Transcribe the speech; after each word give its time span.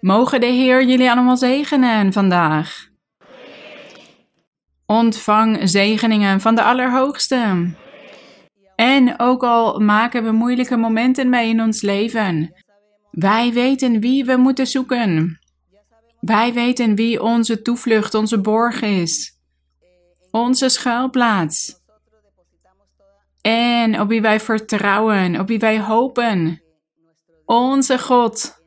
Mogen 0.00 0.40
de 0.40 0.46
Heer 0.46 0.84
jullie 0.84 1.10
allemaal 1.10 1.36
zegenen 1.36 2.12
vandaag. 2.12 2.88
Ontvang 4.86 5.58
zegeningen 5.62 6.40
van 6.40 6.54
de 6.54 6.62
Allerhoogste. 6.62 7.74
En 8.76 9.14
ook 9.18 9.42
al 9.42 9.78
maken 9.80 10.24
we 10.24 10.30
moeilijke 10.30 10.76
momenten 10.76 11.28
mee 11.28 11.48
in 11.48 11.60
ons 11.60 11.82
leven, 11.82 12.54
wij 13.10 13.52
weten 13.52 14.00
wie 14.00 14.24
we 14.24 14.36
moeten 14.36 14.66
zoeken. 14.66 15.38
Wij 16.20 16.52
weten 16.52 16.94
wie 16.94 17.22
onze 17.22 17.62
toevlucht, 17.62 18.14
onze 18.14 18.40
borg 18.40 18.80
is. 18.82 19.38
Onze 20.30 20.68
schuilplaats. 20.68 21.78
En 23.40 24.00
op 24.00 24.08
wie 24.08 24.20
wij 24.20 24.40
vertrouwen, 24.40 25.40
op 25.40 25.48
wie 25.48 25.58
wij 25.58 25.80
hopen. 25.80 26.62
Onze 27.44 27.98
God, 27.98 28.59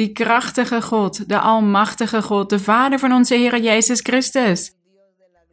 die 0.00 0.12
krachtige 0.12 0.82
God, 0.82 1.28
de 1.28 1.38
almachtige 1.38 2.22
God, 2.22 2.50
de 2.50 2.58
Vader 2.58 2.98
van 2.98 3.12
onze 3.12 3.34
Heer 3.34 3.60
Jezus 3.60 4.00
Christus. 4.00 4.72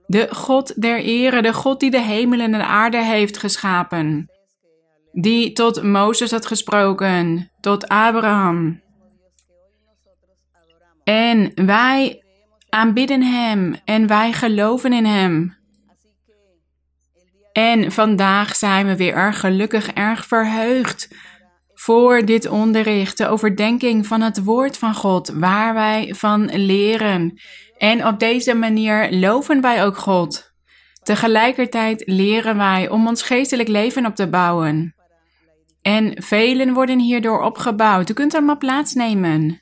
De 0.06 0.28
God 0.32 0.82
der 0.82 1.00
ere, 1.00 1.42
de 1.42 1.54
God 1.54 1.80
die 1.80 1.92
de 1.92 2.02
hemel 2.02 2.40
en 2.40 2.52
de 2.52 2.64
aarde 2.64 3.04
heeft 3.04 3.38
geschapen. 3.38 4.32
Die 5.12 5.52
tot 5.52 5.84
Mozes 5.84 6.32
had 6.32 6.46
gesproken, 6.46 7.52
tot 7.60 7.88
Abraham. 7.88 8.82
En 11.04 11.52
wij 11.66 12.24
aanbidden 12.70 13.22
Hem 13.22 13.76
en 13.86 14.08
wij 14.08 14.34
geloven 14.34 14.94
in 14.94 15.06
Hem. 15.06 15.58
En 17.52 17.92
vandaag 17.92 18.56
zijn 18.56 18.86
we 18.86 18.96
weer 18.96 19.14
erg 19.14 19.40
gelukkig, 19.40 19.88
erg 19.88 20.26
verheugd 20.26 21.08
voor 21.80 22.26
dit 22.26 22.48
onderricht, 22.48 23.18
de 23.18 23.28
overdenking 23.28 24.08
van 24.08 24.22
het 24.22 24.44
woord 24.44 24.78
van 24.78 24.94
God, 24.94 25.30
waar 25.30 25.74
wij 25.74 26.14
van 26.16 26.46
leren. 26.56 27.40
En 27.78 28.08
op 28.08 28.20
deze 28.20 28.54
manier 28.54 29.12
loven 29.12 29.62
wij 29.62 29.86
ook 29.86 29.98
God. 29.98 30.52
Tegelijkertijd 31.04 32.04
leren 32.06 32.58
wij 32.58 32.90
om 32.90 33.08
ons 33.08 33.22
geestelijk 33.22 33.70
leven 33.70 34.06
op 34.06 34.16
te 34.16 34.30
bouwen. 34.30 34.96
En 35.82 36.24
velen 36.24 36.74
worden 36.74 37.00
hierdoor 37.00 37.42
opgebouwd. 37.42 38.10
U 38.10 38.14
kunt 38.14 38.42
maar 38.42 38.58
plaatsnemen. 38.58 39.62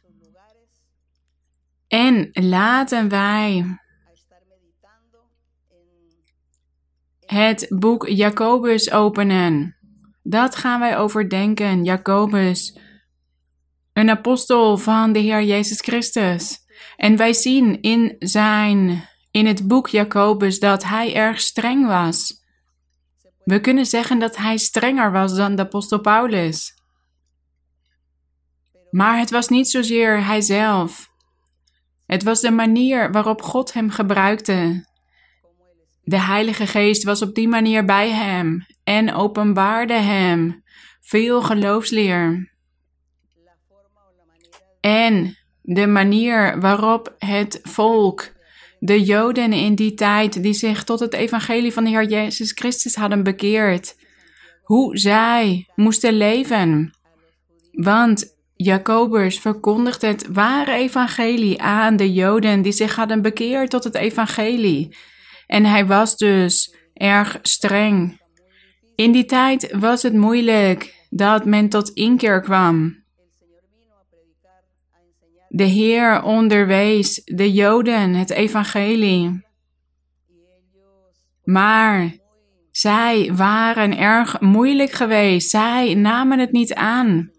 En 1.87 2.29
laten 2.31 3.09
wij 3.09 3.65
het 7.25 7.65
boek 7.69 8.07
Jacobus 8.07 8.91
openen. 8.91 9.75
Dat 10.27 10.55
gaan 10.55 10.79
wij 10.79 10.97
overdenken. 10.97 11.83
Jacobus, 11.83 12.79
een 13.93 14.09
apostel 14.09 14.77
van 14.77 15.13
de 15.13 15.19
Heer 15.19 15.43
Jezus 15.43 15.81
Christus. 15.81 16.57
En 16.97 17.17
wij 17.17 17.33
zien 17.33 17.81
in 17.81 18.15
zijn, 18.19 19.07
in 19.31 19.45
het 19.45 19.67
boek 19.67 19.87
Jacobus 19.87 20.59
dat 20.59 20.83
hij 20.83 21.15
erg 21.15 21.39
streng 21.39 21.87
was. 21.87 22.43
We 23.43 23.59
kunnen 23.59 23.85
zeggen 23.85 24.19
dat 24.19 24.37
hij 24.37 24.57
strenger 24.57 25.11
was 25.11 25.35
dan 25.35 25.55
de 25.55 25.61
apostel 25.61 25.99
Paulus. 25.99 26.73
Maar 28.91 29.17
het 29.17 29.29
was 29.29 29.47
niet 29.47 29.69
zozeer 29.69 30.23
hijzelf. 30.25 31.09
Het 32.05 32.23
was 32.23 32.41
de 32.41 32.51
manier 32.51 33.11
waarop 33.11 33.41
God 33.41 33.73
hem 33.73 33.89
gebruikte. 33.89 34.85
De 36.05 36.19
Heilige 36.19 36.67
Geest 36.67 37.03
was 37.03 37.21
op 37.21 37.35
die 37.35 37.47
manier 37.47 37.85
bij 37.85 38.09
hem 38.09 38.65
en 38.83 39.13
openbaarde 39.13 39.93
hem 39.93 40.63
veel 41.01 41.41
geloofsleer. 41.41 42.53
En 44.79 45.37
de 45.61 45.87
manier 45.87 46.59
waarop 46.59 47.15
het 47.17 47.59
volk, 47.63 48.31
de 48.79 49.03
Joden 49.03 49.53
in 49.53 49.75
die 49.75 49.93
tijd, 49.93 50.43
die 50.43 50.53
zich 50.53 50.83
tot 50.83 50.99
het 50.99 51.13
evangelie 51.13 51.73
van 51.73 51.83
de 51.83 51.89
Heer 51.89 52.07
Jezus 52.07 52.51
Christus 52.51 52.95
hadden 52.95 53.23
bekeerd, 53.23 53.95
hoe 54.63 54.97
zij 54.97 55.67
moesten 55.75 56.13
leven. 56.13 56.93
Want 57.71 58.35
Jacobus 58.55 59.39
verkondigt 59.39 60.01
het 60.01 60.27
ware 60.31 60.73
evangelie 60.73 61.61
aan 61.61 61.95
de 61.95 62.13
Joden 62.13 62.61
die 62.61 62.71
zich 62.71 62.95
hadden 62.95 63.21
bekeerd 63.21 63.69
tot 63.69 63.83
het 63.83 63.95
evangelie. 63.95 64.95
En 65.47 65.65
hij 65.65 65.85
was 65.85 66.17
dus 66.17 66.75
erg 66.93 67.39
streng. 67.41 68.21
In 68.95 69.11
die 69.11 69.25
tijd 69.25 69.75
was 69.79 70.03
het 70.03 70.13
moeilijk 70.13 71.07
dat 71.09 71.45
men 71.45 71.69
tot 71.69 71.89
inkeer 71.89 72.41
kwam. 72.41 73.03
De 75.47 75.63
Heer 75.63 76.23
onderwees 76.23 77.21
de 77.25 77.51
Joden 77.51 78.13
het 78.13 78.29
evangelie. 78.29 79.43
Maar 81.43 82.17
zij 82.71 83.31
waren 83.35 83.97
erg 83.97 84.39
moeilijk 84.39 84.91
geweest. 84.91 85.49
Zij 85.49 85.93
namen 85.93 86.39
het 86.39 86.51
niet 86.51 86.73
aan. 86.73 87.31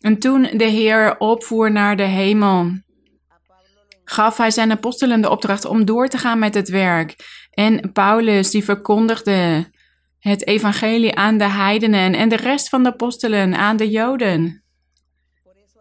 En 0.00 0.18
toen 0.18 0.42
de 0.42 0.64
Heer 0.64 1.18
opvoer 1.18 1.72
naar 1.72 1.96
de 1.96 2.02
hemel, 2.02 2.70
gaf 4.10 4.36
hij 4.36 4.50
zijn 4.50 4.70
apostelen 4.70 5.20
de 5.20 5.30
opdracht 5.30 5.64
om 5.64 5.84
door 5.84 6.08
te 6.08 6.18
gaan 6.18 6.38
met 6.38 6.54
het 6.54 6.68
werk. 6.68 7.14
En 7.50 7.92
Paulus 7.92 8.50
die 8.50 8.64
verkondigde 8.64 9.70
het 10.18 10.46
evangelie 10.46 11.14
aan 11.14 11.38
de 11.38 11.48
heidenen 11.48 12.14
en 12.14 12.28
de 12.28 12.36
rest 12.36 12.68
van 12.68 12.82
de 12.82 12.88
apostelen 12.88 13.54
aan 13.54 13.76
de 13.76 13.90
Joden. 13.90 14.62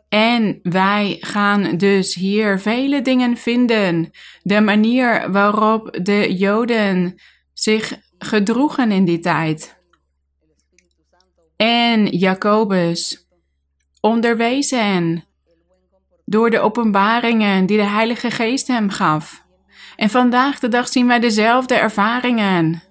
En 0.09 0.59
wij 0.61 1.17
gaan 1.19 1.77
dus 1.77 2.15
hier 2.15 2.59
vele 2.59 3.01
dingen 3.01 3.38
vinden. 3.38 4.09
De 4.41 4.61
manier 4.61 5.31
waarop 5.31 5.99
de 6.01 6.35
Joden 6.38 7.15
zich 7.53 7.99
gedroegen 8.17 8.91
in 8.91 9.05
die 9.05 9.19
tijd. 9.19 9.77
En 11.55 12.05
Jacobus 12.05 13.27
onderwees 14.01 14.69
hen 14.69 15.26
door 16.29 16.49
de 16.49 16.59
openbaringen 16.59 17.65
die 17.65 17.77
de 17.77 17.83
Heilige 17.83 18.31
Geest 18.31 18.67
hem 18.67 18.89
gaf. 18.89 19.45
En 19.95 20.09
vandaag 20.09 20.59
de 20.59 20.67
dag 20.67 20.88
zien 20.88 21.07
wij 21.07 21.19
dezelfde 21.19 21.75
ervaringen. 21.75 22.83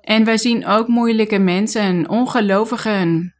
En 0.00 0.24
wij 0.24 0.38
zien 0.38 0.66
ook 0.66 0.88
moeilijke 0.88 1.38
mensen, 1.38 2.08
ongelovigen. 2.08 3.34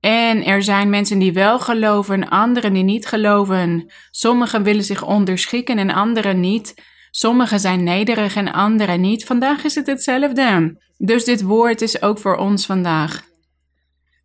En 0.00 0.44
er 0.44 0.62
zijn 0.62 0.90
mensen 0.90 1.18
die 1.18 1.32
wel 1.32 1.58
geloven, 1.58 2.28
anderen 2.28 2.72
die 2.72 2.82
niet 2.82 3.06
geloven. 3.06 3.92
Sommigen 4.10 4.62
willen 4.62 4.84
zich 4.84 5.04
onderschikken 5.04 5.78
en 5.78 5.90
anderen 5.90 6.40
niet. 6.40 6.74
Sommigen 7.10 7.60
zijn 7.60 7.82
nederig 7.82 8.36
en 8.36 8.52
anderen 8.52 9.00
niet. 9.00 9.24
Vandaag 9.24 9.64
is 9.64 9.74
het 9.74 9.86
hetzelfde. 9.86 10.76
Dus 10.98 11.24
dit 11.24 11.42
woord 11.42 11.82
is 11.82 12.02
ook 12.02 12.18
voor 12.18 12.36
ons 12.36 12.66
vandaag. 12.66 13.22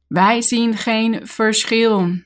Wij 0.08 0.42
zien 0.42 0.78
geen 0.78 1.28
verschil 1.28 2.22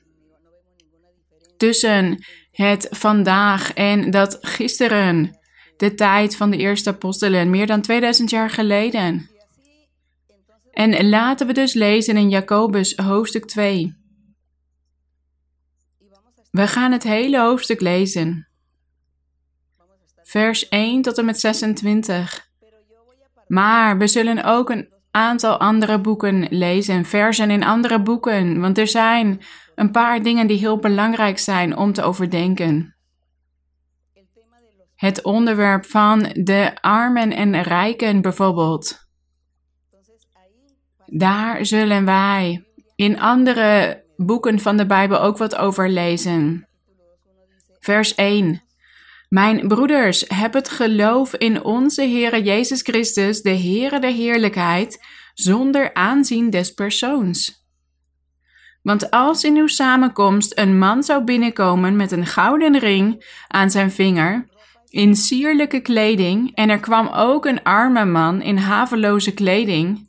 tussen 1.58 2.24
het 2.50 2.86
vandaag 2.90 3.72
en 3.72 4.10
dat 4.10 4.38
gisteren, 4.40 5.38
de 5.76 5.94
tijd 5.94 6.36
van 6.36 6.50
de 6.50 6.56
eerste 6.56 6.90
apostelen, 6.90 7.50
meer 7.50 7.66
dan 7.66 7.80
2000 7.80 8.30
jaar 8.30 8.50
geleden. 8.50 9.30
En 10.72 11.08
laten 11.08 11.46
we 11.46 11.52
dus 11.52 11.74
lezen 11.74 12.16
in 12.16 12.28
Jacobus 12.28 12.96
hoofdstuk 12.96 13.44
2. 13.44 13.96
We 16.50 16.66
gaan 16.66 16.92
het 16.92 17.02
hele 17.02 17.40
hoofdstuk 17.40 17.80
lezen. 17.80 18.48
Vers 20.22 20.68
1 20.68 21.02
tot 21.02 21.18
en 21.18 21.24
met 21.24 21.40
26. 21.40 22.48
Maar 23.46 23.98
we 23.98 24.06
zullen 24.06 24.44
ook 24.44 24.70
een 24.70 24.92
aantal 25.10 25.58
andere 25.58 26.00
boeken 26.00 26.46
lezen, 26.50 27.04
versen 27.04 27.50
in 27.50 27.64
andere 27.64 28.02
boeken, 28.02 28.60
want 28.60 28.78
er 28.78 28.88
zijn 28.88 29.40
een 29.74 29.90
paar 29.90 30.22
dingen 30.22 30.46
die 30.46 30.58
heel 30.58 30.78
belangrijk 30.78 31.38
zijn 31.38 31.76
om 31.76 31.92
te 31.92 32.02
overdenken. 32.02 32.96
Het 34.94 35.22
onderwerp 35.22 35.86
van 35.86 36.18
de 36.32 36.76
armen 36.80 37.32
en 37.32 37.62
rijken 37.62 38.20
bijvoorbeeld. 38.20 39.06
Daar 41.06 41.66
zullen 41.66 42.04
wij 42.04 42.64
in 42.94 43.20
andere 43.20 44.02
boeken 44.16 44.58
van 44.58 44.76
de 44.76 44.86
Bijbel 44.86 45.20
ook 45.20 45.38
wat 45.38 45.56
over 45.56 45.90
lezen. 45.90 46.68
Vers 47.78 48.14
1. 48.14 48.62
Mijn 49.28 49.68
broeders, 49.68 50.24
heb 50.28 50.52
het 50.52 50.68
geloof 50.68 51.34
in 51.34 51.64
onze 51.64 52.02
Heere 52.02 52.42
Jezus 52.42 52.82
Christus, 52.82 53.42
de 53.42 53.50
Heere 53.58 54.00
der 54.00 54.12
Heerlijkheid, 54.12 55.06
zonder 55.34 55.94
aanzien 55.94 56.50
des 56.50 56.74
persoons. 56.74 57.66
Want 58.82 59.10
als 59.10 59.44
in 59.44 59.56
uw 59.56 59.66
samenkomst 59.66 60.58
een 60.58 60.78
man 60.78 61.02
zou 61.02 61.24
binnenkomen 61.24 61.96
met 61.96 62.12
een 62.12 62.26
gouden 62.26 62.78
ring 62.78 63.24
aan 63.48 63.70
zijn 63.70 63.90
vinger, 63.90 64.48
in 64.88 65.14
sierlijke 65.14 65.80
kleding, 65.80 66.54
en 66.54 66.70
er 66.70 66.80
kwam 66.80 67.06
ook 67.06 67.44
een 67.46 67.62
arme 67.62 68.04
man 68.04 68.42
in 68.42 68.56
haveloze 68.56 69.34
kleding, 69.34 70.08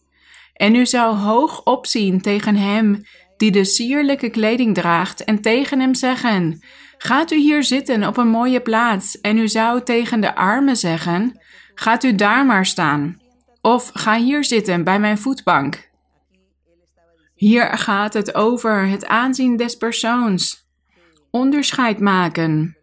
en 0.53 0.75
u 0.75 0.85
zou 0.85 1.15
hoog 1.15 1.63
opzien 1.63 2.21
tegen 2.21 2.55
hem 2.55 3.03
die 3.37 3.51
de 3.51 3.63
sierlijke 3.63 4.29
kleding 4.29 4.75
draagt, 4.75 5.23
en 5.23 5.41
tegen 5.41 5.79
hem 5.79 5.93
zeggen: 5.93 6.63
Gaat 7.01 7.31
u 7.31 7.35
hier 7.35 7.63
zitten 7.63 8.07
op 8.07 8.17
een 8.17 8.27
mooie 8.27 8.61
plaats? 8.61 9.21
En 9.21 9.37
u 9.37 9.47
zou 9.47 9.83
tegen 9.83 10.21
de 10.21 10.35
armen 10.35 10.75
zeggen: 10.75 11.39
Gaat 11.75 12.03
u 12.03 12.15
daar 12.15 12.45
maar 12.45 12.65
staan. 12.65 13.21
Of 13.61 13.89
ga 13.93 14.17
hier 14.17 14.43
zitten 14.43 14.83
bij 14.83 14.99
mijn 14.99 15.17
voetbank. 15.17 15.89
Hier 17.35 17.77
gaat 17.77 18.13
het 18.13 18.35
over 18.35 18.87
het 18.87 19.05
aanzien 19.05 19.57
des 19.57 19.75
persoons. 19.75 20.67
Onderscheid 21.31 21.99
maken. 21.99 22.77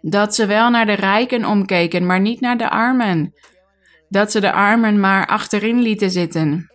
Dat 0.00 0.34
ze 0.34 0.46
wel 0.46 0.70
naar 0.70 0.86
de 0.86 0.92
rijken 0.92 1.44
omkeken, 1.44 2.06
maar 2.06 2.20
niet 2.20 2.40
naar 2.40 2.58
de 2.58 2.70
armen. 2.70 3.34
Dat 4.08 4.30
ze 4.30 4.40
de 4.40 4.52
armen 4.52 5.00
maar 5.00 5.26
achterin 5.26 5.80
lieten 5.80 6.10
zitten. 6.10 6.70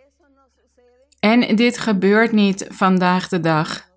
En 1.20 1.56
dit 1.56 1.78
gebeurt 1.78 2.32
niet 2.32 2.66
vandaag 2.68 3.28
de 3.28 3.40
dag. 3.40 3.87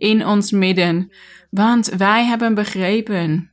In 0.00 0.26
ons 0.26 0.50
midden, 0.50 1.12
want 1.50 1.86
wij 1.86 2.24
hebben 2.24 2.54
begrepen. 2.54 3.50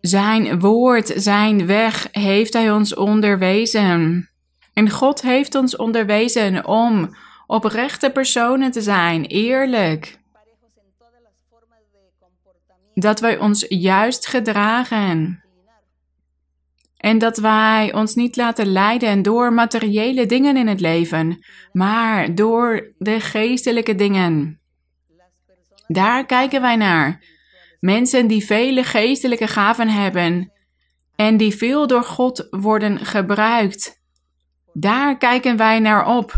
Zijn 0.00 0.60
woord, 0.60 1.12
zijn 1.16 1.66
weg 1.66 2.08
heeft 2.10 2.52
hij 2.52 2.70
ons 2.70 2.94
onderwezen. 2.94 4.28
En 4.72 4.90
God 4.90 5.22
heeft 5.22 5.54
ons 5.54 5.76
onderwezen 5.76 6.66
om 6.66 7.16
oprechte 7.46 8.10
personen 8.10 8.70
te 8.70 8.82
zijn, 8.82 9.24
eerlijk. 9.24 10.18
Dat 12.94 13.20
wij 13.20 13.38
ons 13.38 13.64
juist 13.68 14.26
gedragen. 14.26 15.43
En 17.04 17.18
dat 17.18 17.38
wij 17.38 17.92
ons 17.94 18.14
niet 18.14 18.36
laten 18.36 18.66
leiden 18.66 19.22
door 19.22 19.52
materiële 19.52 20.26
dingen 20.26 20.56
in 20.56 20.66
het 20.66 20.80
leven, 20.80 21.44
maar 21.72 22.34
door 22.34 22.94
de 22.98 23.20
geestelijke 23.20 23.94
dingen. 23.94 24.60
Daar 25.86 26.26
kijken 26.26 26.60
wij 26.60 26.76
naar. 26.76 27.24
Mensen 27.80 28.26
die 28.26 28.44
vele 28.44 28.84
geestelijke 28.84 29.46
gaven 29.46 29.88
hebben 29.88 30.52
en 31.16 31.36
die 31.36 31.56
veel 31.56 31.86
door 31.86 32.04
God 32.04 32.46
worden 32.50 32.98
gebruikt. 32.98 34.02
Daar 34.72 35.18
kijken 35.18 35.56
wij 35.56 35.78
naar 35.78 36.06
op. 36.06 36.34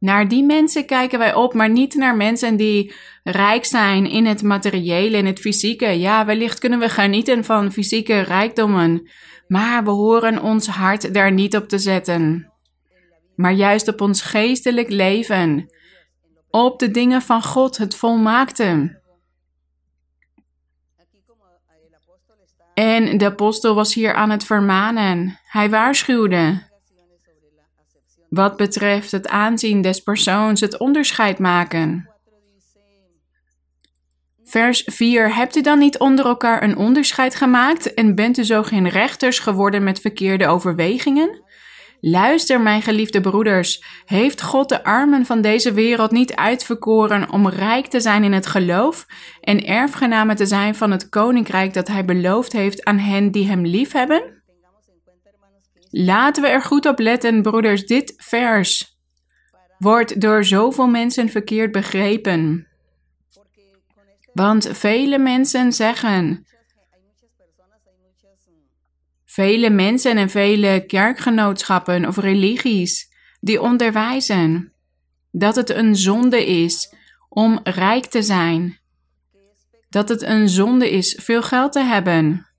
Naar 0.00 0.28
die 0.28 0.44
mensen 0.44 0.86
kijken 0.86 1.18
wij 1.18 1.34
op, 1.34 1.54
maar 1.54 1.70
niet 1.70 1.94
naar 1.94 2.16
mensen 2.16 2.56
die 2.56 2.94
rijk 3.22 3.64
zijn 3.64 4.06
in 4.06 4.26
het 4.26 4.42
materiële, 4.42 5.16
in 5.16 5.26
het 5.26 5.40
fysieke. 5.40 5.86
Ja, 5.86 6.24
wellicht 6.24 6.58
kunnen 6.58 6.78
we 6.78 6.88
genieten 6.88 7.44
van 7.44 7.72
fysieke 7.72 8.20
rijkdommen, 8.20 9.08
maar 9.48 9.84
we 9.84 9.90
horen 9.90 10.42
ons 10.42 10.66
hart 10.66 11.14
daar 11.14 11.32
niet 11.32 11.56
op 11.56 11.68
te 11.68 11.78
zetten. 11.78 12.52
Maar 13.36 13.52
juist 13.52 13.88
op 13.88 14.00
ons 14.00 14.22
geestelijk 14.22 14.90
leven, 14.90 15.74
op 16.50 16.78
de 16.78 16.90
dingen 16.90 17.22
van 17.22 17.42
God, 17.42 17.76
het 17.76 17.94
volmaakte. 17.94 18.98
En 22.74 23.18
de 23.18 23.24
apostel 23.24 23.74
was 23.74 23.94
hier 23.94 24.14
aan 24.14 24.30
het 24.30 24.44
vermanen. 24.44 25.38
Hij 25.46 25.70
waarschuwde. 25.70 26.69
Wat 28.30 28.56
betreft 28.56 29.10
het 29.10 29.28
aanzien 29.28 29.80
des 29.80 30.00
persoons, 30.00 30.60
het 30.60 30.78
onderscheid 30.78 31.38
maken. 31.38 32.10
Vers 34.44 34.82
4. 34.86 35.34
Hebt 35.34 35.56
u 35.56 35.60
dan 35.60 35.78
niet 35.78 35.98
onder 35.98 36.24
elkaar 36.24 36.62
een 36.62 36.76
onderscheid 36.76 37.34
gemaakt 37.34 37.94
en 37.94 38.14
bent 38.14 38.38
u 38.38 38.44
zo 38.44 38.62
geen 38.62 38.88
rechters 38.88 39.38
geworden 39.38 39.82
met 39.82 40.00
verkeerde 40.00 40.46
overwegingen? 40.46 41.42
Luister, 42.00 42.60
mijn 42.60 42.82
geliefde 42.82 43.20
broeders, 43.20 43.84
heeft 44.04 44.42
God 44.42 44.68
de 44.68 44.84
armen 44.84 45.26
van 45.26 45.40
deze 45.40 45.72
wereld 45.72 46.10
niet 46.10 46.34
uitverkoren 46.34 47.30
om 47.30 47.48
rijk 47.48 47.86
te 47.86 48.00
zijn 48.00 48.24
in 48.24 48.32
het 48.32 48.46
geloof 48.46 49.06
en 49.40 49.64
erfgenamen 49.64 50.36
te 50.36 50.46
zijn 50.46 50.74
van 50.74 50.90
het 50.90 51.08
koninkrijk 51.08 51.74
dat 51.74 51.88
hij 51.88 52.04
beloofd 52.04 52.52
heeft 52.52 52.84
aan 52.84 52.98
hen 52.98 53.30
die 53.30 53.48
hem 53.48 53.66
liefhebben? 53.66 54.39
Laten 55.90 56.42
we 56.42 56.48
er 56.48 56.62
goed 56.62 56.86
op 56.86 56.98
letten, 56.98 57.42
broeders, 57.42 57.86
dit 57.86 58.14
vers 58.16 58.98
wordt 59.78 60.20
door 60.20 60.44
zoveel 60.44 60.86
mensen 60.86 61.28
verkeerd 61.28 61.72
begrepen. 61.72 62.66
Want 64.32 64.68
vele 64.72 65.18
mensen 65.18 65.72
zeggen, 65.72 66.46
vele 69.24 69.70
mensen 69.70 70.16
en 70.16 70.30
vele 70.30 70.84
kerkgenootschappen 70.86 72.06
of 72.06 72.16
religies 72.16 73.08
die 73.40 73.60
onderwijzen 73.60 74.72
dat 75.30 75.56
het 75.56 75.70
een 75.70 75.96
zonde 75.96 76.46
is 76.46 76.94
om 77.28 77.60
rijk 77.62 78.06
te 78.06 78.22
zijn. 78.22 78.78
Dat 79.88 80.08
het 80.08 80.22
een 80.22 80.48
zonde 80.48 80.90
is 80.90 81.18
veel 81.22 81.42
geld 81.42 81.72
te 81.72 81.80
hebben. 81.80 82.49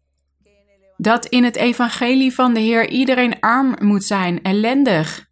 Dat 1.01 1.25
in 1.25 1.43
het 1.43 1.55
evangelie 1.55 2.33
van 2.33 2.53
de 2.53 2.59
Heer 2.59 2.89
iedereen 2.89 3.39
arm 3.39 3.75
moet 3.79 4.03
zijn, 4.03 4.41
ellendig. 4.41 5.29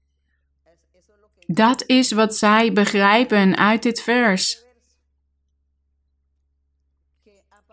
Dat 1.48 1.84
is 1.86 2.12
wat 2.12 2.36
zij 2.36 2.74
begrijpen 2.74 3.58
uit 3.58 3.84
dit 3.84 4.02
vers. 4.02 4.64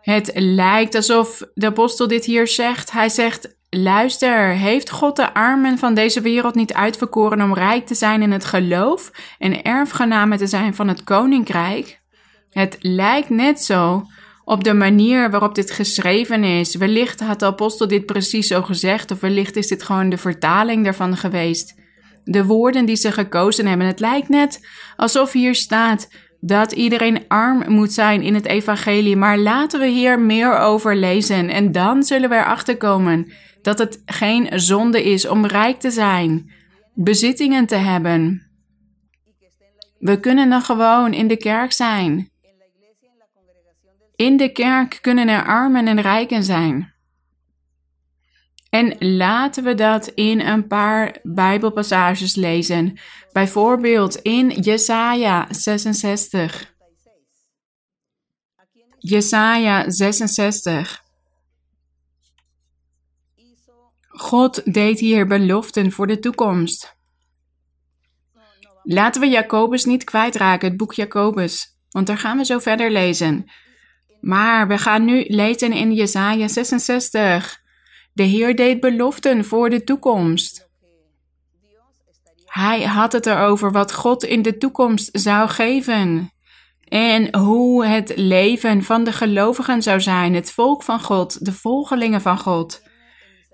Het 0.01 0.31
lijkt 0.35 0.95
alsof 0.95 1.43
de 1.55 1.67
apostel 1.67 2.09
dit 2.09 2.25
hier 2.25 2.49
zegt. 2.49 2.91
Hij 2.91 3.09
zegt: 3.09 3.57
Luister, 3.71 4.49
heeft 4.49 4.91
God 4.91 5.17
de 5.17 5.35
armen 5.35 5.79
van 5.79 5.95
deze 5.95 6.21
wereld 6.21 6.55
niet 6.55 6.75
uitverkoren 6.75 7.43
om 7.43 7.55
rijk 7.55 7.87
te 7.87 7.95
zijn 7.95 8.23
in 8.23 8.33
het 8.33 8.45
geloof 8.45 9.11
en 9.39 9.63
erfgenamen 9.63 10.39
te 10.39 10.47
zijn 10.47 10.75
van 10.75 10.89
het 10.89 11.05
koninkrijk? 11.05 12.01
Het 12.51 12.77
lijkt 12.81 13.29
net 13.29 13.61
zo 13.61 14.07
op 14.47 14.65
de 14.65 14.75
manier 14.75 15.31
waarop 15.31 15.55
dit 15.55 15.71
geschreven 15.71 16.45
is. 16.45 16.75
Wellicht 16.75 17.21
had 17.21 17.41
de 17.41 17.47
apostel 17.47 17.89
dit 17.89 18.07
precies 18.07 18.47
zo 18.47 18.63
gezegd, 18.63 19.11
of 19.11 19.21
wellicht 19.21 19.57
is 19.57 19.69
dit 19.69 19.83
gewoon 19.83 20.09
de 20.09 20.19
vertaling 20.19 20.85
daarvan 20.85 21.17
geweest. 21.17 21.75
De 22.25 22.45
woorden 22.45 22.85
die 22.85 22.97
ze 22.97 23.13
gekozen 23.13 23.67
hebben. 23.67 23.87
Het 23.87 24.01
lijkt 24.01 24.29
net 24.29 24.69
alsof 24.97 25.33
hier 25.33 25.55
staat 25.55 26.09
dat 26.41 26.73
iedereen 26.73 27.25
arm 27.29 27.73
moet 27.73 27.93
zijn 27.93 28.23
in 28.23 28.35
het 28.35 28.47
evangelie, 28.47 29.17
maar 29.17 29.39
laten 29.39 29.81
we 29.81 29.87
hier 29.87 30.21
meer 30.21 30.59
over 30.59 30.97
lezen 30.97 31.49
en 31.49 31.73
dan 31.73 32.03
zullen 32.03 32.29
we 32.29 32.35
erachter 32.35 32.77
komen 32.77 33.33
dat 33.63 33.79
het 33.79 34.03
geen 34.05 34.61
zonde 34.61 35.05
is 35.05 35.29
om 35.29 35.47
rijk 35.47 35.81
te 35.81 35.91
zijn, 35.91 36.53
bezittingen 36.95 37.67
te 37.67 37.77
hebben. 37.77 38.47
We 39.99 40.21
kunnen 40.21 40.51
dan 40.51 40.63
gewoon 40.63 41.13
in 41.13 41.29
de 41.29 41.37
kerk 41.37 41.73
zijn. 41.73 42.31
In 44.17 44.37
de 44.37 44.53
kerk 44.53 44.99
kunnen 45.01 45.29
er 45.29 45.45
armen 45.45 45.87
en 45.87 46.01
rijken 46.01 46.45
zijn. 46.45 46.95
En 48.71 48.97
laten 48.99 49.65
we 49.65 49.75
dat 49.75 50.07
in 50.07 50.41
een 50.41 50.67
paar 50.67 51.19
Bijbelpassages 51.23 52.35
lezen. 52.35 52.99
Bijvoorbeeld 53.33 54.17
in 54.17 54.49
Jesaja 54.49 55.47
66. 55.51 56.75
Jesaja 58.99 59.91
66. 59.91 61.05
God 64.09 64.75
deed 64.75 64.99
hier 64.99 65.27
beloften 65.27 65.93
voor 65.93 66.07
de 66.07 66.19
toekomst. 66.19 66.97
Laten 68.83 69.21
we 69.21 69.29
Jacobus 69.29 69.85
niet 69.85 70.05
kwijtraken, 70.05 70.69
het 70.69 70.77
boek 70.77 70.93
Jacobus, 70.93 71.77
want 71.91 72.07
daar 72.07 72.19
gaan 72.19 72.37
we 72.37 72.45
zo 72.45 72.59
verder 72.59 72.91
lezen. 72.91 73.51
Maar 74.27 74.69
we 74.69 74.79
gaan 74.79 75.05
nu 75.05 75.25
lezen 75.29 75.73
in 75.73 75.95
Jesaja 75.95 76.49
66. 76.49 77.61
De 78.13 78.23
Heer 78.23 78.57
deed 78.57 78.81
beloften 78.81 79.45
voor 79.45 79.71
de 79.71 79.85
toekomst. 79.85 80.69
Hij 82.45 82.83
had 82.83 83.13
het 83.13 83.27
erover 83.27 83.73
wat 83.73 83.93
God 83.93 84.25
in 84.25 84.43
de 84.43 84.57
toekomst 84.57 85.09
zou 85.13 85.49
geven. 85.49 86.33
En 86.89 87.37
hoe 87.37 87.87
het 87.87 88.13
leven 88.17 88.83
van 88.83 89.05
de 89.05 89.13
gelovigen 89.13 89.83
zou 89.83 90.01
zijn, 90.01 90.35
het 90.35 90.53
volk 90.53 90.83
van 90.83 91.01
God, 91.01 91.45
de 91.45 91.53
volgelingen 91.53 92.21
van 92.21 92.39
God. 92.39 92.83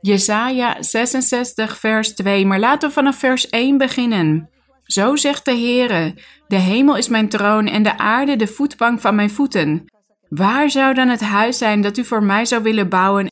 Jesaja 0.00 0.82
66, 0.82 1.78
vers 1.78 2.14
2. 2.14 2.46
Maar 2.46 2.60
laten 2.60 2.88
we 2.88 2.94
vanaf 2.94 3.16
vers 3.16 3.48
1 3.48 3.78
beginnen. 3.78 4.50
Zo 4.84 5.16
zegt 5.16 5.44
de 5.44 5.50
Heere: 5.50 6.14
De 6.48 6.56
hemel 6.56 6.96
is 6.96 7.08
mijn 7.08 7.28
troon 7.28 7.66
en 7.66 7.82
de 7.82 7.98
aarde 7.98 8.36
de 8.36 8.46
voetbank 8.46 9.00
van 9.00 9.14
mijn 9.14 9.30
voeten. 9.30 9.91
Waar 10.34 10.70
zou 10.70 10.94
dan 10.94 11.08
het 11.08 11.20
huis 11.20 11.58
zijn 11.58 11.80
dat 11.80 11.96
u 11.96 12.04
voor 12.04 12.22
mij 12.22 12.44
zou 12.44 12.62
willen 12.62 12.88
bouwen? 12.88 13.30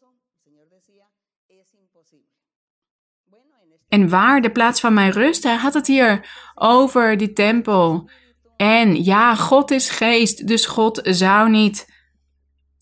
En 3.88 4.08
waar 4.08 4.40
de 4.40 4.50
plaats 4.50 4.80
van 4.80 4.94
mijn 4.94 5.10
rust? 5.10 5.42
Hij 5.42 5.54
had 5.54 5.74
het 5.74 5.86
hier 5.86 6.28
over 6.54 7.16
die 7.16 7.32
tempel. 7.32 8.10
En 8.56 9.04
ja, 9.04 9.34
God 9.34 9.70
is 9.70 9.90
geest, 9.90 10.46
dus 10.46 10.66
God 10.66 11.00
zou 11.02 11.50
niet 11.50 11.86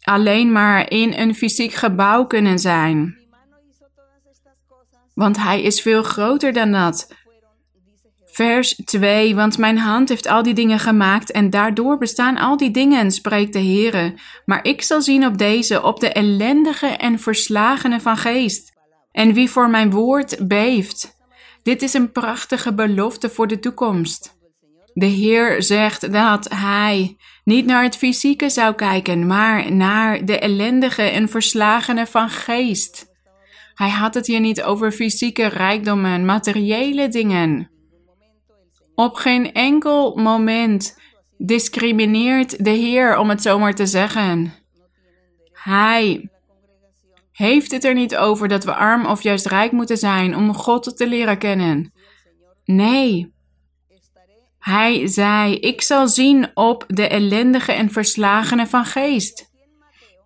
alleen 0.03 0.53
maar 0.53 0.91
in 0.91 1.13
een 1.13 1.35
fysiek 1.35 1.73
gebouw 1.73 2.27
kunnen 2.27 2.59
zijn. 2.59 3.19
Want 5.15 5.37
hij 5.37 5.63
is 5.63 5.83
veel 5.83 6.03
groter 6.03 6.53
dan 6.53 6.73
dat. 6.73 7.15
Vers 8.39 8.75
2, 8.85 9.35
want 9.35 9.59
mijn 9.59 9.79
hand 9.79 10.09
heeft 10.09 10.27
al 10.27 10.43
die 10.43 10.55
dingen 10.55 10.79
gemaakt 10.79 11.31
en 11.31 11.51
daardoor 11.51 11.99
bestaan 11.99 12.37
al 12.37 12.57
die 12.57 12.71
dingen, 12.71 13.11
spreekt 13.11 13.53
de 13.53 13.59
Heere. 13.59 14.15
Maar 14.45 14.65
ik 14.65 14.83
zal 14.83 15.03
zien 15.03 15.27
op 15.27 15.39
deze, 15.39 15.83
op 15.83 16.01
de 16.01 16.13
ellendige 16.13 16.87
en 16.87 17.19
verslagene 17.19 18.01
van 18.01 18.17
geest. 18.17 18.73
En 19.13 19.33
wie 19.33 19.51
voor 19.51 19.71
mijn 19.71 19.91
woord 19.91 20.49
beeft. 20.49 21.17
Dit 21.63 21.83
is 21.83 21.95
een 21.95 22.13
prachtige 22.13 22.75
belofte 22.75 23.29
voor 23.29 23.47
de 23.47 23.59
toekomst. 23.59 24.39
De 24.93 25.07
Heer 25.07 25.63
zegt 25.63 26.13
dat 26.13 26.49
Hij 26.55 27.17
niet 27.45 27.67
naar 27.67 27.83
het 27.83 27.97
fysieke 27.97 28.49
zou 28.49 28.75
kijken, 28.75 29.27
maar 29.27 29.73
naar 29.73 30.25
de 30.25 30.39
ellendige 30.39 31.03
en 31.03 31.29
verslagene 31.29 32.07
van 32.07 32.31
geest. 32.31 33.07
Hij 33.75 33.91
had 33.91 34.15
het 34.15 34.27
hier 34.27 34.41
niet 34.41 34.63
over 34.63 34.93
fysieke 34.93 35.47
rijkdommen, 35.47 36.25
materiële 36.25 37.09
dingen. 37.09 37.77
Op 38.99 39.15
geen 39.15 39.53
enkel 39.53 40.17
moment 40.17 40.99
discrimineert 41.37 42.65
de 42.65 42.71
Heer, 42.71 43.19
om 43.19 43.29
het 43.29 43.43
zomaar 43.43 43.75
te 43.75 43.87
zeggen. 43.87 44.55
Hij 45.53 46.31
heeft 47.33 47.71
het 47.71 47.85
er 47.85 47.95
niet 47.95 48.17
over 48.17 48.49
dat 48.49 48.65
we 48.65 48.75
arm 48.75 49.07
of 49.07 49.23
juist 49.23 49.47
rijk 49.47 49.73
moeten 49.73 49.97
zijn 49.97 50.37
om 50.37 50.55
God 50.55 50.97
te 50.97 51.07
leren 51.07 51.39
kennen. 51.39 51.93
Nee. 52.65 53.33
Hij 54.59 55.07
zei: 55.07 55.55
Ik 55.55 55.83
zal 55.83 56.09
zien 56.09 56.51
op 56.55 56.85
de 56.87 57.09
ellendige 57.09 57.73
en 57.73 57.91
verslagene 57.91 58.67
van 58.67 58.85
geest. 58.85 59.51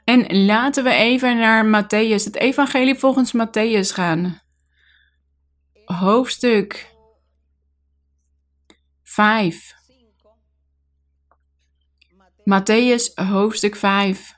En 0.04 0.44
laten 0.44 0.84
we 0.84 0.90
even 0.90 1.36
naar 1.38 1.66
Matthäus, 1.66 2.24
het 2.24 2.36
Evangelie 2.36 2.94
volgens 2.94 3.32
Matthäus 3.36 3.94
gaan. 3.94 4.40
Hoofdstuk 5.84 6.91
5. 9.12 9.74
Matthäus 12.44 13.12
hoofdstuk 13.14 13.76
5. 13.76 14.34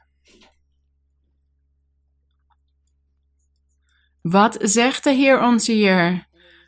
Wat 4.22 4.56
zegt 4.60 5.04
de 5.04 5.10
Heer 5.10 5.42
ons 5.42 5.66
hier? 5.66 6.26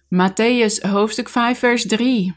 Matthäus 0.08 0.82
hoofdstuk 0.82 1.28
5 1.28 1.58
vers 1.58 1.86
3. 1.86 2.36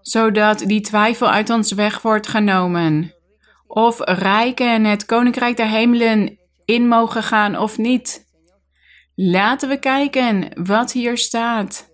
Zodat 0.00 0.58
die 0.58 0.80
twijfel 0.80 1.30
uit 1.30 1.50
ons 1.50 1.72
weg 1.72 2.02
wordt 2.02 2.26
genomen. 2.26 3.14
Of 3.66 3.98
rijken 4.00 4.84
het 4.84 5.06
koninkrijk 5.06 5.56
der 5.56 5.68
hemelen 5.68 6.38
in 6.64 6.88
mogen 6.88 7.22
gaan 7.22 7.58
of 7.58 7.78
niet. 7.78 8.26
Laten 9.14 9.68
we 9.68 9.78
kijken 9.78 10.64
wat 10.64 10.92
hier 10.92 11.18
staat. 11.18 11.91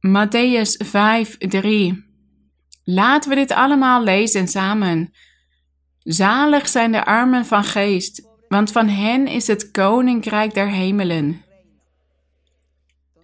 Matthäus 0.00 0.76
5, 0.76 1.36
3. 1.38 2.04
Laten 2.84 3.30
we 3.30 3.36
dit 3.36 3.52
allemaal 3.52 4.02
lezen 4.02 4.48
samen. 4.48 5.12
Zalig 5.98 6.68
zijn 6.68 6.92
de 6.92 7.04
armen 7.04 7.46
van 7.46 7.64
geest, 7.64 8.28
want 8.48 8.72
van 8.72 8.88
hen 8.88 9.26
is 9.26 9.46
het 9.46 9.70
koninkrijk 9.70 10.54
der 10.54 10.68
hemelen. 10.68 11.44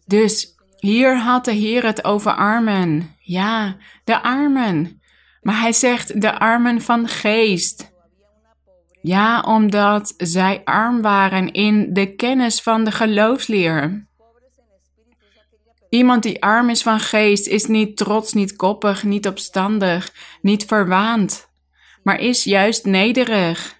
Dus 0.06 0.54
hier 0.76 1.18
had 1.18 1.45
de 1.45 1.52
Heer 1.52 1.85
het 1.85 2.04
over 2.04 2.33
armen. 2.33 3.14
Ja, 3.18 3.76
de 4.04 4.23
armen. 4.23 5.00
Maar 5.40 5.61
hij 5.61 5.73
zegt 5.73 6.21
de 6.21 6.38
armen 6.38 6.83
van 6.83 7.09
geest. 7.09 7.92
Ja, 9.00 9.40
omdat 9.40 10.14
zij 10.16 10.61
arm 10.64 11.02
waren 11.02 11.52
in 11.52 11.92
de 11.92 12.14
kennis 12.14 12.62
van 12.62 12.85
de 12.85 12.90
geloofsleer. 12.92 14.05
Iemand 15.88 16.23
die 16.23 16.43
arm 16.43 16.71
is 16.71 16.83
van 16.83 17.00
geest 17.00 17.47
is 17.47 17.66
niet 17.66 17.97
trots, 17.97 18.33
niet 18.33 18.57
koppig, 18.57 19.02
niet 19.02 19.26
opstandig, 19.26 20.12
niet 20.40 20.64
verwaand, 20.64 21.49
maar 22.02 22.21
is 22.21 22.45
juist 22.45 22.85
nederig. 22.85 23.76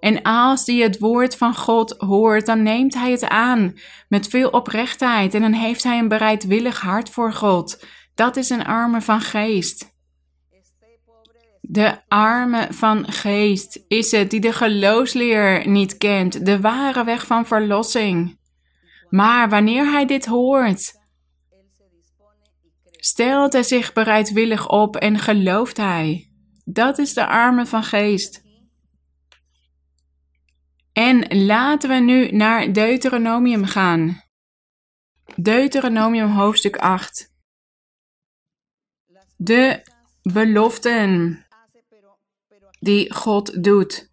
En 0.00 0.22
als 0.22 0.66
hij 0.66 0.76
het 0.76 0.98
woord 0.98 1.36
van 1.36 1.54
God 1.54 1.94
hoort, 1.98 2.46
dan 2.46 2.62
neemt 2.62 2.94
hij 2.94 3.10
het 3.10 3.28
aan 3.28 3.74
met 4.08 4.28
veel 4.28 4.48
oprechtheid 4.48 5.34
en 5.34 5.40
dan 5.40 5.52
heeft 5.52 5.82
hij 5.82 5.98
een 5.98 6.08
bereidwillig 6.08 6.80
hart 6.80 7.10
voor 7.10 7.32
God. 7.32 7.84
Dat 8.14 8.36
is 8.36 8.50
een 8.50 8.64
arme 8.64 9.00
van 9.00 9.20
geest. 9.20 9.90
De 11.60 11.98
arme 12.08 12.66
van 12.70 13.12
geest 13.12 13.84
is 13.88 14.10
het 14.10 14.30
die 14.30 14.40
de 14.40 14.52
geloofsleer 14.52 15.68
niet 15.68 15.96
kent, 15.98 16.46
de 16.46 16.60
ware 16.60 17.04
weg 17.04 17.26
van 17.26 17.46
verlossing. 17.46 18.38
Maar 19.10 19.48
wanneer 19.48 19.90
hij 19.90 20.06
dit 20.06 20.26
hoort, 20.26 21.01
stelt 23.04 23.52
hij 23.52 23.62
zich 23.62 23.92
bereidwillig 23.92 24.68
op 24.68 24.96
en 24.96 25.18
gelooft 25.18 25.76
hij. 25.76 26.30
Dat 26.64 26.98
is 26.98 27.14
de 27.14 27.26
arme 27.26 27.66
van 27.66 27.82
geest. 27.82 28.42
En 30.92 31.44
laten 31.44 31.88
we 31.88 31.94
nu 31.94 32.30
naar 32.30 32.72
Deuteronomium 32.72 33.64
gaan. 33.64 34.22
Deuteronomium 35.36 36.30
hoofdstuk 36.30 36.76
8. 36.76 37.32
De 39.36 39.82
beloften 40.22 41.46
die 42.80 43.14
God 43.14 43.64
doet. 43.64 44.10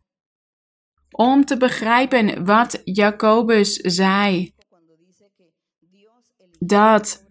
Om 1.09 1.45
te 1.45 1.57
begrijpen 1.57 2.45
wat 2.45 2.81
Jacobus 2.83 3.73
zei. 3.75 4.53
Dat 6.59 7.28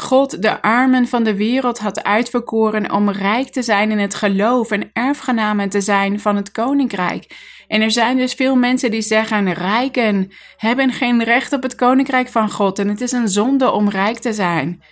God 0.00 0.42
de 0.42 0.62
armen 0.62 1.06
van 1.08 1.24
de 1.24 1.36
wereld 1.36 1.78
had 1.78 2.02
uitverkoren 2.02 2.92
om 2.92 3.10
rijk 3.10 3.48
te 3.48 3.62
zijn 3.62 3.90
in 3.90 3.98
het 3.98 4.14
geloof 4.14 4.70
en 4.70 4.90
erfgenamen 4.92 5.68
te 5.68 5.80
zijn 5.80 6.20
van 6.20 6.36
het 6.36 6.50
koninkrijk. 6.50 7.36
En 7.68 7.80
er 7.80 7.90
zijn 7.90 8.16
dus 8.16 8.34
veel 8.34 8.56
mensen 8.56 8.90
die 8.90 9.02
zeggen: 9.02 9.52
rijken 9.52 10.32
hebben 10.56 10.92
geen 10.92 11.24
recht 11.24 11.52
op 11.52 11.62
het 11.62 11.74
koninkrijk 11.74 12.28
van 12.28 12.50
God 12.50 12.78
en 12.78 12.88
het 12.88 13.00
is 13.00 13.12
een 13.12 13.28
zonde 13.28 13.70
om 13.70 13.88
rijk 13.88 14.18
te 14.18 14.32
zijn. 14.32 14.82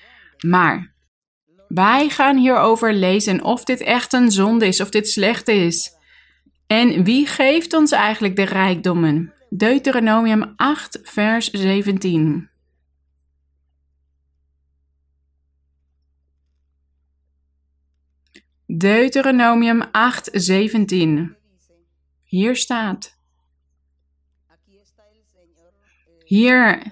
Maar 0.47 0.95
wij 1.69 2.09
gaan 2.09 2.37
hierover 2.37 2.93
lezen 2.93 3.43
of 3.43 3.65
dit 3.65 3.81
echt 3.81 4.13
een 4.13 4.31
zonde 4.31 4.67
is, 4.67 4.81
of 4.81 4.91
dit 4.91 5.09
slecht 5.09 5.49
is. 5.49 5.95
En 6.67 7.05
wie 7.05 7.27
geeft 7.27 7.75
ons 7.75 7.93
eigenlijk 7.93 8.37
de 8.37 8.45
rijkdommen? 8.45 9.33
Deuteronomium 9.49 10.53
8, 10.57 10.99
vers 11.03 11.51
17. 11.51 12.49
Deuteronomium 18.79 19.83
8:17. 19.93 21.37
Hier 22.25 22.57
staat. 22.57 23.19
Hier 26.25 26.83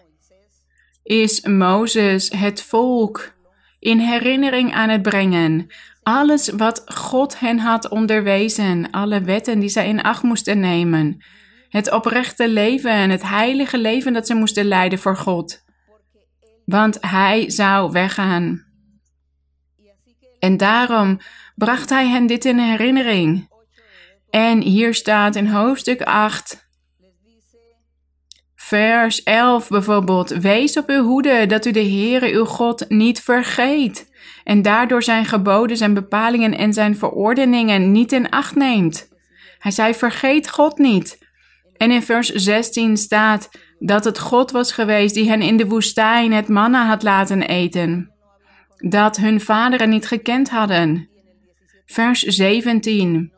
is 1.03 1.41
Mozes 1.41 2.31
het 2.31 2.62
volk 2.62 3.35
in 3.79 3.99
herinnering 3.99 4.75
aan 4.75 4.88
het 4.88 5.03
brengen. 5.03 5.67
Alles 6.03 6.49
wat 6.49 6.83
God 6.85 7.38
hen 7.41 7.59
had 7.59 7.88
onderwezen, 7.88 8.91
alle 8.91 9.21
wetten 9.21 9.59
die 9.59 9.69
zij 9.69 9.88
in 9.88 10.03
acht 10.03 10.23
moesten 10.23 10.61
nemen. 10.61 11.25
Het 11.69 11.93
oprechte 11.93 12.49
leven 12.49 12.91
en 12.91 13.11
het 13.11 13.23
heilige 13.23 13.79
leven 13.79 14.12
dat 14.12 14.26
ze 14.26 14.35
moesten 14.35 14.64
leiden 14.64 14.99
voor 14.99 15.17
God. 15.17 15.64
Want 16.64 16.99
hij 17.00 17.50
zou 17.50 17.93
weggaan. 17.93 18.73
En 20.38 20.57
daarom 20.57 21.19
bracht 21.54 21.90
hij 21.90 22.08
hen 22.08 22.26
dit 22.26 22.44
in 22.44 22.58
herinnering. 22.58 23.49
En 24.30 24.61
hier 24.61 24.94
staat 24.94 25.37
in 25.37 25.46
hoofdstuk 25.46 26.02
8, 26.02 26.68
vers 28.54 29.23
11 29.23 29.68
bijvoorbeeld: 29.68 30.28
Wees 30.28 30.76
op 30.76 30.88
uw 30.88 31.02
hoede 31.02 31.46
dat 31.46 31.66
u 31.66 31.70
de 31.70 31.84
Heere 31.84 32.32
uw 32.32 32.44
God 32.44 32.88
niet 32.88 33.20
vergeet. 33.20 34.12
En 34.44 34.62
daardoor 34.62 35.02
zijn 35.02 35.25
geboden, 35.25 35.76
zijn 35.76 35.94
bepalingen 35.94 36.58
en 36.58 36.73
zijn 36.73 36.96
verordeningen 36.96 37.92
niet 37.92 38.12
in 38.12 38.30
acht 38.30 38.54
neemt. 38.54 39.08
Hij 39.58 39.70
zei: 39.70 39.94
Vergeet 39.94 40.50
God 40.50 40.78
niet. 40.78 41.18
En 41.76 41.90
in 41.90 42.02
vers 42.02 42.28
16 42.28 42.96
staat 42.96 43.50
dat 43.78 44.04
het 44.04 44.18
God 44.18 44.50
was 44.50 44.73
geweest 44.73 45.14
die 45.14 45.28
hen 45.28 45.42
in 45.42 45.56
de 45.56 45.66
woestijn 45.66 46.32
het 46.32 46.49
manna 46.49 46.87
had 46.87 47.02
laten 47.02 47.42
eten. 47.42 48.12
Dat 48.76 49.16
hun 49.16 49.40
vaderen 49.40 49.88
niet 49.88 50.06
gekend 50.06 50.50
hadden 50.50 51.08
vers 51.87 52.21
17. 52.23 53.33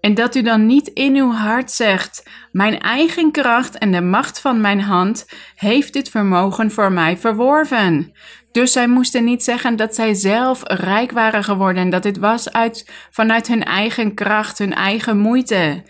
En 0.00 0.14
dat 0.14 0.34
u 0.34 0.42
dan 0.42 0.66
niet 0.66 0.88
in 0.88 1.16
uw 1.16 1.32
hart 1.32 1.70
zegt: 1.70 2.22
Mijn 2.52 2.80
eigen 2.80 3.30
kracht 3.30 3.78
en 3.78 3.92
de 3.92 4.00
macht 4.00 4.40
van 4.40 4.60
mijn 4.60 4.80
hand 4.80 5.26
heeft 5.54 5.92
dit 5.92 6.08
vermogen 6.08 6.70
voor 6.70 6.92
mij 6.92 7.16
verworven. 7.16 8.12
Dus 8.52 8.72
zij 8.72 8.88
moesten 8.88 9.24
niet 9.24 9.44
zeggen 9.44 9.76
dat 9.76 9.94
zij 9.94 10.14
zelf 10.14 10.60
rijk 10.64 11.10
waren 11.10 11.44
geworden, 11.44 11.90
dat 11.90 12.02
dit 12.02 12.18
was 12.18 12.52
uit, 12.52 12.90
vanuit 13.10 13.46
hun 13.46 13.64
eigen 13.64 14.14
kracht, 14.14 14.58
hun 14.58 14.74
eigen 14.74 15.18
moeite. 15.18 15.84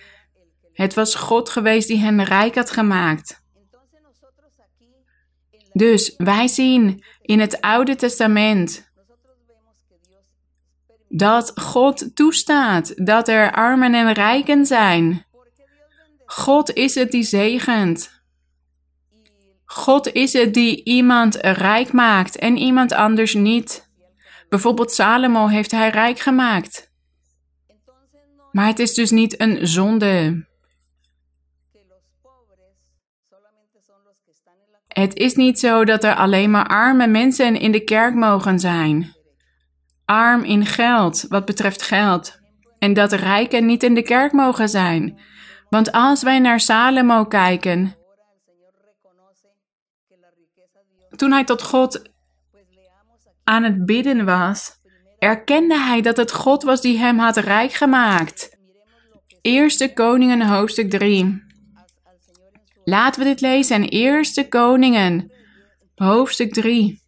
Het 0.72 0.94
was 0.94 1.14
God 1.14 1.48
geweest 1.48 1.88
die 1.88 1.98
hen 1.98 2.24
rijk 2.24 2.54
had 2.54 2.70
gemaakt. 2.70 3.44
Dus 5.72 6.14
wij 6.16 6.48
zien 6.48 7.04
in 7.22 7.40
het 7.40 7.60
Oude 7.60 7.96
Testament 7.96 8.85
dat 11.16 11.52
God 11.54 12.16
toestaat 12.16 13.06
dat 13.06 13.28
er 13.28 13.52
armen 13.52 13.94
en 13.94 14.12
rijken 14.12 14.66
zijn. 14.66 15.26
God 16.24 16.72
is 16.72 16.94
het 16.94 17.10
die 17.10 17.22
zegent. 17.22 18.22
God 19.64 20.12
is 20.12 20.32
het 20.32 20.54
die 20.54 20.84
iemand 20.84 21.34
rijk 21.34 21.92
maakt 21.92 22.38
en 22.38 22.56
iemand 22.56 22.92
anders 22.92 23.34
niet. 23.34 23.90
Bijvoorbeeld 24.48 24.92
Salomo 24.92 25.46
heeft 25.46 25.70
hij 25.70 25.90
rijk 25.90 26.18
gemaakt. 26.18 26.92
Maar 28.52 28.66
het 28.66 28.78
is 28.78 28.94
dus 28.94 29.10
niet 29.10 29.40
een 29.40 29.66
zonde. 29.66 30.46
Het 34.88 35.14
is 35.14 35.34
niet 35.34 35.58
zo 35.58 35.84
dat 35.84 36.04
er 36.04 36.14
alleen 36.14 36.50
maar 36.50 36.66
arme 36.66 37.06
mensen 37.06 37.60
in 37.60 37.72
de 37.72 37.84
kerk 37.84 38.14
mogen 38.14 38.60
zijn. 38.60 39.15
Arm 40.06 40.44
in 40.44 40.66
geld, 40.66 41.24
wat 41.28 41.44
betreft 41.44 41.82
geld. 41.82 42.38
En 42.78 42.92
dat 42.92 43.12
rijken 43.12 43.66
niet 43.66 43.82
in 43.82 43.94
de 43.94 44.02
kerk 44.02 44.32
mogen 44.32 44.68
zijn. 44.68 45.20
Want 45.68 45.92
als 45.92 46.22
wij 46.22 46.38
naar 46.38 46.60
Salomo 46.60 47.24
kijken, 47.24 47.94
toen 51.16 51.32
hij 51.32 51.44
tot 51.44 51.62
God 51.62 52.10
aan 53.44 53.62
het 53.62 53.86
bidden 53.86 54.24
was, 54.24 54.70
erkende 55.18 55.78
hij 55.78 56.00
dat 56.00 56.16
het 56.16 56.32
God 56.32 56.62
was 56.62 56.80
die 56.80 56.98
hem 56.98 57.18
had 57.18 57.36
rijk 57.36 57.72
gemaakt. 57.72 58.58
Eerste 59.40 59.92
Koningen 59.92 60.42
hoofdstuk 60.48 60.90
3. 60.90 61.44
Laten 62.84 63.22
we 63.22 63.28
dit 63.28 63.40
lezen 63.40 63.88
Eerste 63.88 64.48
Koningen 64.48 65.32
hoofdstuk 65.94 66.52
3. 66.52 67.04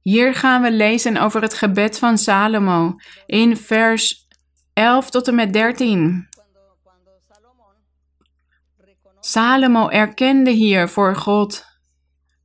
Hier 0.00 0.34
gaan 0.34 0.62
we 0.62 0.72
lezen 0.72 1.16
over 1.16 1.42
het 1.42 1.54
gebed 1.54 1.98
van 1.98 2.18
Salomo 2.18 2.96
in 3.26 3.56
vers 3.56 4.28
11 4.72 5.10
tot 5.10 5.28
en 5.28 5.34
met 5.34 5.52
13. 5.52 6.28
Salomo 9.20 9.88
erkende 9.88 10.50
hier 10.50 10.88
voor 10.88 11.16
God 11.16 11.64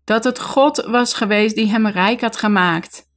dat 0.04 0.24
het 0.24 0.40
God 0.40 0.86
was 0.86 1.14
geweest 1.14 1.56
die 1.56 1.70
hem 1.70 1.88
rijk 1.88 2.22
had 2.22 2.38
gemaakt. 2.38 3.10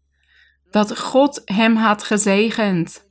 Dat 0.71 0.99
God 0.99 1.43
hem 1.45 1.77
had 1.77 2.03
gezegend. 2.03 3.07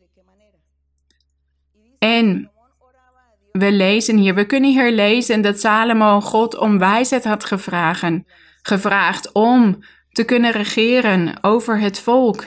En 2.00 2.52
we 3.52 3.72
lezen 3.72 4.18
hier, 4.18 4.36
we 4.36 4.46
kunnen 4.46 4.72
hier 4.72 4.92
lezen 4.92 5.42
dat 5.42 5.60
Salomo 5.60 6.22
God 6.22 6.58
om 6.58 6.80
wijsheid 6.80 7.24
had 7.24 7.46
gevraagd, 7.46 8.20
gevraagd 8.62 9.32
om 9.32 9.84
te 10.18 10.24
kunnen 10.24 10.52
regeren 10.52 11.34
over 11.42 11.80
het 11.80 12.00
volk. 12.00 12.44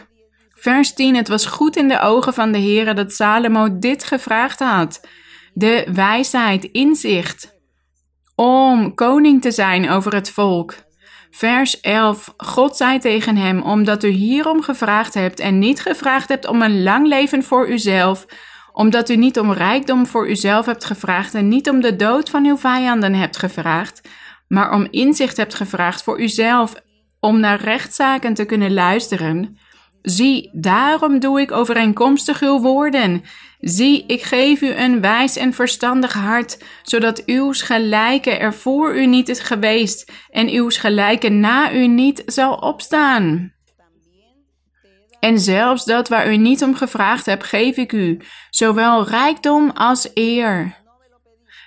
Vers 0.54 0.94
10, 0.94 1.16
het 1.16 1.28
was 1.28 1.46
goed 1.46 1.76
in 1.76 1.88
de 1.88 2.00
ogen 2.00 2.34
van 2.34 2.52
de 2.52 2.58
Heer 2.58 2.94
dat 2.94 3.12
Salomo 3.12 3.78
dit 3.78 4.04
gevraagd 4.04 4.58
had. 4.58 5.06
De 5.52 5.86
wijsheid, 5.92 6.64
inzicht, 6.64 7.54
om 8.34 8.94
koning 8.94 9.42
te 9.42 9.50
zijn 9.50 9.90
over 9.90 10.14
het 10.14 10.30
volk. 10.30 10.74
Vers 11.30 11.80
11. 11.80 12.34
God 12.36 12.76
zei 12.76 12.98
tegen 12.98 13.36
hem: 13.36 13.62
Omdat 13.62 14.04
u 14.04 14.08
hierom 14.08 14.62
gevraagd 14.62 15.14
hebt 15.14 15.40
en 15.40 15.58
niet 15.58 15.80
gevraagd 15.80 16.28
hebt 16.28 16.46
om 16.46 16.62
een 16.62 16.82
lang 16.82 17.06
leven 17.06 17.42
voor 17.42 17.68
uzelf, 17.68 18.26
omdat 18.72 19.10
u 19.10 19.16
niet 19.16 19.38
om 19.38 19.52
rijkdom 19.52 20.06
voor 20.06 20.28
uzelf 20.28 20.66
hebt 20.66 20.84
gevraagd 20.84 21.34
en 21.34 21.48
niet 21.48 21.70
om 21.70 21.80
de 21.80 21.96
dood 21.96 22.30
van 22.30 22.46
uw 22.46 22.56
vijanden 22.56 23.14
hebt 23.14 23.36
gevraagd, 23.36 24.08
maar 24.48 24.72
om 24.72 24.86
inzicht 24.90 25.36
hebt 25.36 25.54
gevraagd 25.54 26.02
voor 26.02 26.20
uzelf, 26.20 26.74
om 27.20 27.40
naar 27.40 27.60
rechtszaken 27.60 28.34
te 28.34 28.44
kunnen 28.44 28.72
luisteren. 28.72 29.58
Zie, 30.02 30.50
daarom 30.52 31.18
doe 31.18 31.40
ik 31.40 31.52
overeenkomstig 31.52 32.40
uw 32.40 32.60
woorden. 32.60 33.22
Zie, 33.60 34.04
ik 34.06 34.22
geef 34.22 34.60
u 34.60 34.74
een 34.74 35.00
wijs 35.00 35.36
en 35.36 35.52
verstandig 35.52 36.12
hart, 36.12 36.64
zodat 36.82 37.24
uw 37.24 37.52
gelijke 37.52 38.30
er 38.30 38.54
voor 38.54 38.96
u 38.96 39.06
niet 39.06 39.28
is 39.28 39.40
geweest 39.40 40.12
en 40.30 40.48
uw 40.48 40.70
gelijke 40.70 41.28
na 41.28 41.72
u 41.72 41.86
niet 41.86 42.22
zal 42.26 42.54
opstaan. 42.54 43.52
En 45.20 45.38
zelfs 45.38 45.84
dat 45.84 46.08
waar 46.08 46.32
u 46.32 46.36
niet 46.36 46.62
om 46.62 46.74
gevraagd 46.74 47.26
hebt, 47.26 47.44
geef 47.44 47.76
ik 47.76 47.92
u, 47.92 48.20
zowel 48.50 49.08
rijkdom 49.08 49.70
als 49.70 50.10
eer. 50.14 50.79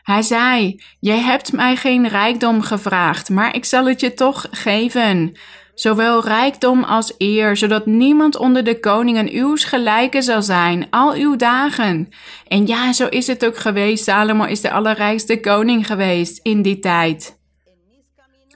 Hij 0.04 0.22
zei: 0.22 0.82
Jij 1.00 1.20
hebt 1.20 1.52
mij 1.52 1.76
geen 1.76 2.08
rijkdom 2.08 2.62
gevraagd, 2.62 3.30
maar 3.30 3.56
ik 3.56 3.66
zal 3.66 3.86
het 3.86 4.00
je 4.00 4.14
toch 4.14 4.46
geven 4.52 5.34
zowel 5.76 6.24
rijkdom 6.24 6.84
als 6.84 7.14
eer, 7.18 7.58
zodat 7.58 7.86
niemand 7.86 8.36
onder 8.36 8.64
de 8.64 8.80
koningen 8.80 9.30
uw 9.32 9.56
gelijke 9.56 10.22
zal 10.22 10.42
zijn, 10.42 10.88
al 10.90 11.14
uw 11.14 11.36
dagen. 11.36 12.10
En 12.48 12.68
ja, 12.68 12.94
zo 12.94 13.08
is 13.08 13.28
het 13.28 13.46
ook 13.46 13.58
geweest. 13.58 14.04
Salomo 14.04 14.44
is 14.44 14.62
de 14.62 14.72
allerrijkste 14.72 15.40
koning 15.40 15.88
geweest 15.88 16.40
in 16.44 16.62
die 16.62 16.80
tijd. 16.80 17.42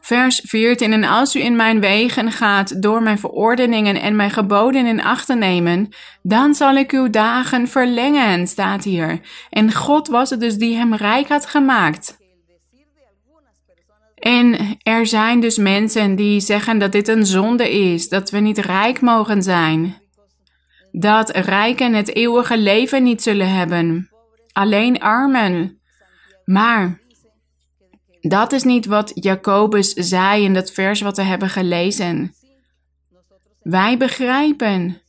Vers 0.08 0.41
14. 0.43 0.93
En 0.93 1.04
als 1.04 1.36
u 1.36 1.39
in 1.39 1.56
mijn 1.56 1.80
wegen 1.80 2.32
gaat 2.32 2.82
door 2.82 3.04
mijn 3.04 3.20
verordeningen 3.20 3.96
en 4.02 4.15
mijn 4.15 4.32
geboden 4.32 4.86
in 4.86 5.04
acht 5.04 5.26
te 5.26 5.36
nemen, 5.36 5.89
dan 6.22 6.56
zal 6.56 6.76
ik 6.76 6.91
uw 6.91 7.10
dagen 7.10 7.67
verlengen, 7.67 8.48
staat 8.48 8.84
hier. 8.84 9.20
En 9.50 9.74
God 9.74 10.08
was 10.08 10.30
het 10.30 10.39
dus 10.39 10.56
die 10.56 10.76
hem 10.76 10.93
rijk 10.96 11.28
had 11.28 11.46
gemaakt. 11.46 12.17
En 14.15 14.78
er 14.82 15.06
zijn 15.06 15.39
dus 15.39 15.58
mensen 15.58 16.15
die 16.15 16.39
zeggen 16.39 16.80
dat 16.80 16.91
dit 16.91 17.08
een 17.08 17.26
zonde 17.26 17.72
is, 17.72 18.10
dat 18.10 18.30
we 18.30 18.39
niet 18.39 18.58
rijk 18.58 19.02
mogen 19.02 19.43
zijn. 19.43 19.96
Dat 20.91 21.30
rijken 21.30 21.93
het 21.93 22.15
eeuwige 22.15 22.58
leven 22.58 23.04
niet 23.04 23.22
zullen 23.22 23.54
hebben. 23.54 24.10
Alleen 24.52 25.00
armen. 25.00 25.82
Maar 26.46 27.00
dat 28.21 28.51
is 28.51 28.63
niet 28.63 28.86
wat 28.86 29.12
Jacobus 29.13 29.93
zei 29.93 30.43
in 30.43 30.53
dat 30.53 30.71
vers 30.71 31.01
wat 31.01 31.17
we 31.17 31.23
hebben 31.23 31.49
gelezen. 31.49 32.34
Wij 33.62 33.97
begrijpen 33.97 35.01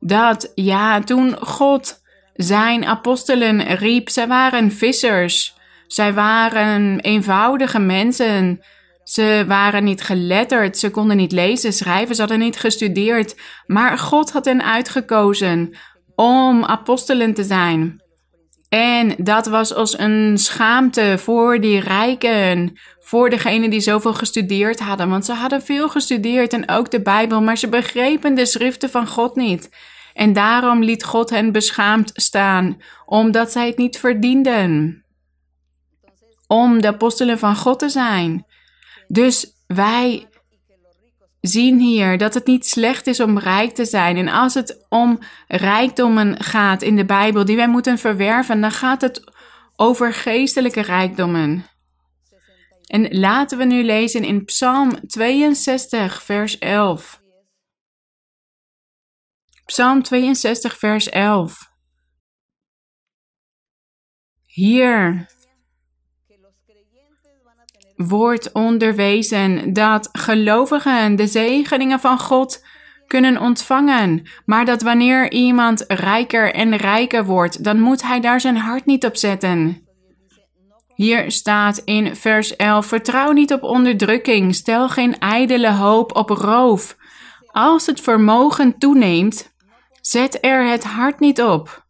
dat, 0.00 0.52
ja, 0.54 1.00
toen 1.00 1.36
God 1.40 2.02
zijn 2.34 2.84
apostelen 2.84 3.62
riep, 3.62 4.08
zij 4.08 4.28
waren 4.28 4.72
vissers. 4.72 5.58
Zij 5.86 6.14
waren 6.14 7.00
eenvoudige 7.00 7.78
mensen. 7.78 8.60
Ze 9.04 9.44
waren 9.46 9.84
niet 9.84 10.02
geletterd, 10.02 10.78
ze 10.78 10.90
konden 10.90 11.16
niet 11.16 11.32
lezen, 11.32 11.72
schrijven, 11.72 12.14
ze 12.14 12.20
hadden 12.20 12.38
niet 12.38 12.58
gestudeerd. 12.58 13.36
Maar 13.66 13.98
God 13.98 14.32
had 14.32 14.44
hen 14.44 14.64
uitgekozen 14.64 15.76
om 16.14 16.64
apostelen 16.64 17.34
te 17.34 17.44
zijn. 17.44 17.99
En 18.70 19.14
dat 19.18 19.46
was 19.46 19.74
als 19.74 19.98
een 19.98 20.38
schaamte 20.38 21.14
voor 21.18 21.60
die 21.60 21.80
rijken, 21.80 22.78
voor 22.98 23.30
degenen 23.30 23.70
die 23.70 23.80
zoveel 23.80 24.14
gestudeerd 24.14 24.80
hadden. 24.80 25.08
Want 25.08 25.24
ze 25.24 25.32
hadden 25.32 25.62
veel 25.62 25.88
gestudeerd 25.88 26.52
en 26.52 26.68
ook 26.68 26.90
de 26.90 27.02
Bijbel, 27.02 27.42
maar 27.42 27.58
ze 27.58 27.68
begrepen 27.68 28.34
de 28.34 28.46
schriften 28.46 28.90
van 28.90 29.06
God 29.06 29.36
niet. 29.36 29.70
En 30.14 30.32
daarom 30.32 30.82
liet 30.82 31.04
God 31.04 31.30
hen 31.30 31.52
beschaamd 31.52 32.10
staan, 32.14 32.82
omdat 33.06 33.52
zij 33.52 33.66
het 33.66 33.76
niet 33.76 33.98
verdienden 33.98 35.04
om 36.46 36.80
de 36.80 36.88
apostelen 36.88 37.38
van 37.38 37.56
God 37.56 37.78
te 37.78 37.88
zijn. 37.88 38.46
Dus 39.08 39.52
wij 39.66 40.28
zien 41.40 41.78
hier 41.78 42.18
dat 42.18 42.34
het 42.34 42.46
niet 42.46 42.66
slecht 42.66 43.06
is 43.06 43.20
om 43.20 43.38
rijk 43.38 43.74
te 43.74 43.84
zijn. 43.84 44.16
En 44.16 44.28
als 44.28 44.54
het 44.54 44.86
om 44.88 45.18
rijkdommen 45.46 46.42
gaat 46.42 46.82
in 46.82 46.96
de 46.96 47.04
Bijbel 47.04 47.44
die 47.44 47.56
wij 47.56 47.68
moeten 47.68 47.98
verwerven, 47.98 48.60
dan 48.60 48.72
gaat 48.72 49.00
het 49.00 49.24
over 49.76 50.12
geestelijke 50.12 50.80
rijkdommen. 50.80 51.64
En 52.86 53.18
laten 53.18 53.58
we 53.58 53.64
nu 53.64 53.84
lezen 53.84 54.24
in 54.24 54.44
Psalm 54.44 55.06
62, 55.06 56.22
vers 56.22 56.58
11. 56.58 57.20
Psalm 59.64 60.02
62, 60.02 60.78
vers 60.78 61.08
11. 61.08 61.68
Hier 64.46 65.26
wordt 68.08 68.52
onderwezen 68.52 69.72
dat 69.72 70.08
gelovigen 70.12 71.16
de 71.16 71.26
zegeningen 71.26 72.00
van 72.00 72.18
God 72.18 72.64
kunnen 73.06 73.40
ontvangen, 73.40 74.22
maar 74.44 74.64
dat 74.64 74.82
wanneer 74.82 75.30
iemand 75.30 75.84
rijker 75.88 76.54
en 76.54 76.76
rijker 76.76 77.24
wordt, 77.24 77.64
dan 77.64 77.80
moet 77.80 78.02
hij 78.02 78.20
daar 78.20 78.40
zijn 78.40 78.56
hart 78.56 78.86
niet 78.86 79.04
op 79.04 79.16
zetten. 79.16 79.86
Hier 80.94 81.30
staat 81.30 81.78
in 81.78 82.16
vers 82.16 82.56
11: 82.56 82.86
Vertrouw 82.86 83.32
niet 83.32 83.52
op 83.52 83.62
onderdrukking, 83.62 84.54
stel 84.54 84.88
geen 84.88 85.18
ijdele 85.18 85.72
hoop 85.72 86.16
op 86.16 86.30
roof. 86.30 86.96
Als 87.46 87.86
het 87.86 88.00
vermogen 88.00 88.78
toeneemt, 88.78 89.52
zet 90.00 90.38
er 90.40 90.66
het 90.66 90.84
hart 90.84 91.20
niet 91.20 91.42
op. 91.42 91.84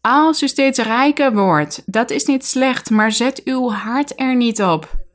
Als 0.00 0.42
u 0.42 0.48
steeds 0.48 0.78
rijker 0.78 1.34
wordt, 1.34 1.82
dat 1.86 2.10
is 2.10 2.24
niet 2.24 2.44
slecht, 2.44 2.90
maar 2.90 3.12
zet 3.12 3.40
uw 3.44 3.70
hart 3.70 4.20
er 4.20 4.34
niet 4.34 4.62
op. 4.62 5.05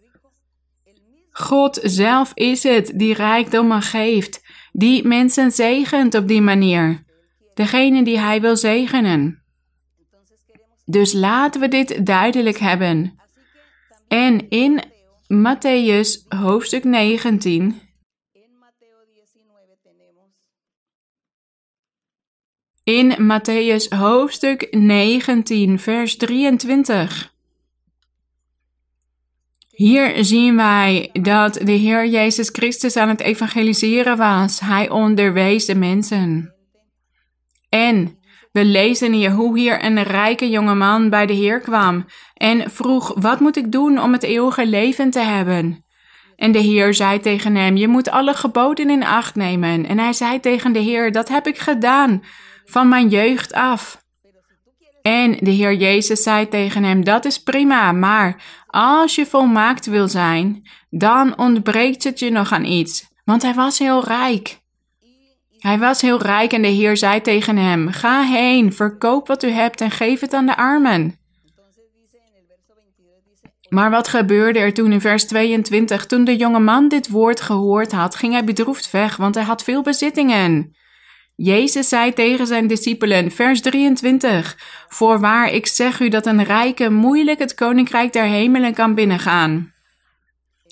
God 1.31 1.79
zelf 1.83 2.31
is 2.33 2.63
het 2.63 2.91
die 2.95 3.13
rijkdommen 3.13 3.81
geeft, 3.81 4.43
die 4.71 5.07
mensen 5.07 5.51
zegent 5.51 6.15
op 6.15 6.27
die 6.27 6.41
manier. 6.41 7.03
Degene 7.53 8.03
die 8.03 8.19
Hij 8.19 8.41
wil 8.41 8.57
zegenen. 8.57 9.43
Dus 10.85 11.13
laten 11.13 11.61
we 11.61 11.67
dit 11.67 12.05
duidelijk 12.05 12.57
hebben. 12.57 13.19
En 14.07 14.49
in 14.49 14.81
Matthäus 15.27 16.27
hoofdstuk 16.27 16.83
19. 16.83 17.81
In 22.83 23.11
Matthäus 23.11 23.89
hoofdstuk 23.89 24.67
19, 24.71 25.79
vers 25.79 26.17
23. 26.17 27.30
Hier 29.81 30.25
zien 30.25 30.55
wij 30.55 31.09
dat 31.13 31.53
de 31.53 31.71
Heer 31.71 32.07
Jezus 32.07 32.49
Christus 32.51 32.95
aan 32.95 33.09
het 33.09 33.21
evangeliseren 33.21 34.17
was. 34.17 34.59
Hij 34.59 34.89
onderwees 34.89 35.65
de 35.65 35.75
mensen. 35.75 36.55
En 37.69 38.19
we 38.51 38.65
lezen 38.65 39.13
hier 39.13 39.31
hoe 39.31 39.59
hier 39.59 39.83
een 39.85 40.03
rijke 40.03 40.49
jongeman 40.49 41.09
bij 41.09 41.25
de 41.25 41.33
Heer 41.33 41.59
kwam 41.59 42.05
en 42.33 42.71
vroeg: 42.71 43.13
Wat 43.15 43.39
moet 43.39 43.57
ik 43.57 43.71
doen 43.71 44.01
om 44.01 44.11
het 44.11 44.23
eeuwige 44.23 44.67
leven 44.67 45.09
te 45.09 45.19
hebben? 45.19 45.85
En 46.35 46.51
de 46.51 46.59
Heer 46.59 46.93
zei 46.93 47.19
tegen 47.19 47.55
hem: 47.55 47.77
Je 47.77 47.87
moet 47.87 48.09
alle 48.09 48.33
geboden 48.33 48.89
in 48.89 49.03
acht 49.03 49.35
nemen. 49.35 49.85
En 49.85 49.99
hij 49.99 50.13
zei 50.13 50.39
tegen 50.39 50.73
de 50.73 50.79
Heer: 50.79 51.11
Dat 51.11 51.29
heb 51.29 51.47
ik 51.47 51.57
gedaan 51.57 52.23
van 52.65 52.89
mijn 52.89 53.09
jeugd 53.09 53.53
af. 53.53 54.01
En 55.01 55.37
de 55.39 55.51
Heer 55.51 55.73
Jezus 55.73 56.23
zei 56.23 56.47
tegen 56.47 56.83
hem: 56.83 57.03
Dat 57.03 57.25
is 57.25 57.43
prima, 57.43 57.91
maar 57.91 58.43
als 58.71 59.15
je 59.15 59.25
volmaakt 59.25 59.85
wil 59.85 60.07
zijn, 60.07 60.67
dan 60.89 61.37
ontbreekt 61.37 62.03
het 62.03 62.19
je 62.19 62.31
nog 62.31 62.51
aan 62.51 62.65
iets. 62.65 63.09
Want 63.25 63.41
hij 63.41 63.53
was 63.53 63.79
heel 63.79 64.03
rijk. 64.03 64.59
Hij 65.57 65.79
was 65.79 66.01
heel 66.01 66.21
rijk 66.21 66.53
en 66.53 66.61
de 66.61 66.67
Heer 66.67 66.97
zei 66.97 67.21
tegen 67.21 67.57
hem: 67.57 67.89
Ga 67.89 68.21
heen, 68.23 68.73
verkoop 68.73 69.27
wat 69.27 69.43
u 69.43 69.49
hebt 69.49 69.81
en 69.81 69.91
geef 69.91 70.19
het 70.19 70.33
aan 70.33 70.45
de 70.45 70.57
armen. 70.57 71.19
Maar 73.69 73.89
wat 73.89 74.07
gebeurde 74.07 74.59
er 74.59 74.73
toen 74.73 74.91
in 74.91 75.01
vers 75.01 75.25
22? 75.25 76.05
Toen 76.05 76.23
de 76.23 76.35
jonge 76.35 76.59
man 76.59 76.87
dit 76.87 77.09
woord 77.09 77.41
gehoord 77.41 77.91
had, 77.91 78.15
ging 78.15 78.33
hij 78.33 78.43
bedroefd 78.43 78.91
weg, 78.91 79.17
want 79.17 79.35
hij 79.35 79.43
had 79.43 79.63
veel 79.63 79.81
bezittingen. 79.81 80.75
Jezus 81.43 81.89
zei 81.89 82.13
tegen 82.13 82.47
zijn 82.47 82.67
discipelen, 82.67 83.31
vers 83.31 83.61
23, 83.61 84.57
Voorwaar, 84.87 85.49
ik 85.53 85.67
zeg 85.67 85.99
u 85.99 86.09
dat 86.09 86.25
een 86.25 86.43
rijke 86.43 86.89
moeilijk 86.89 87.39
het 87.39 87.53
koninkrijk 87.53 88.13
der 88.13 88.23
hemelen 88.23 88.73
kan 88.73 88.95
binnengaan. 88.95 89.73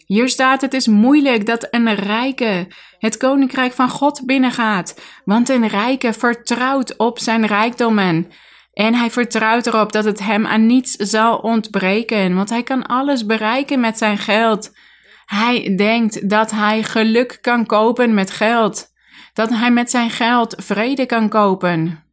Hier 0.05 0.29
staat, 0.29 0.61
het 0.61 0.73
is 0.73 0.87
moeilijk 0.87 1.45
dat 1.45 1.67
een 1.71 1.95
rijke 1.95 2.67
het 2.99 3.17
koninkrijk 3.17 3.73
van 3.73 3.89
God 3.89 4.25
binnengaat, 4.25 5.01
want 5.25 5.49
een 5.49 5.67
rijke 5.67 6.13
vertrouwt 6.13 6.97
op 6.97 7.19
zijn 7.19 7.45
rijkdommen. 7.45 8.27
En 8.73 8.95
hij 8.95 9.11
vertrouwt 9.11 9.67
erop 9.67 9.91
dat 9.91 10.05
het 10.05 10.19
hem 10.19 10.45
aan 10.45 10.65
niets 10.65 10.91
zal 10.91 11.37
ontbreken, 11.37 12.35
want 12.35 12.49
hij 12.49 12.63
kan 12.63 12.85
alles 12.85 13.25
bereiken 13.25 13.79
met 13.79 13.97
zijn 13.97 14.17
geld. 14.17 14.71
Hij 15.25 15.75
denkt 15.75 16.29
dat 16.29 16.51
hij 16.51 16.83
geluk 16.83 17.37
kan 17.41 17.65
kopen 17.65 18.13
met 18.13 18.31
geld 18.31 18.97
dat 19.33 19.49
hij 19.49 19.71
met 19.71 19.89
zijn 19.89 20.09
geld 20.09 20.55
vrede 20.57 21.05
kan 21.05 21.29
kopen. 21.29 22.03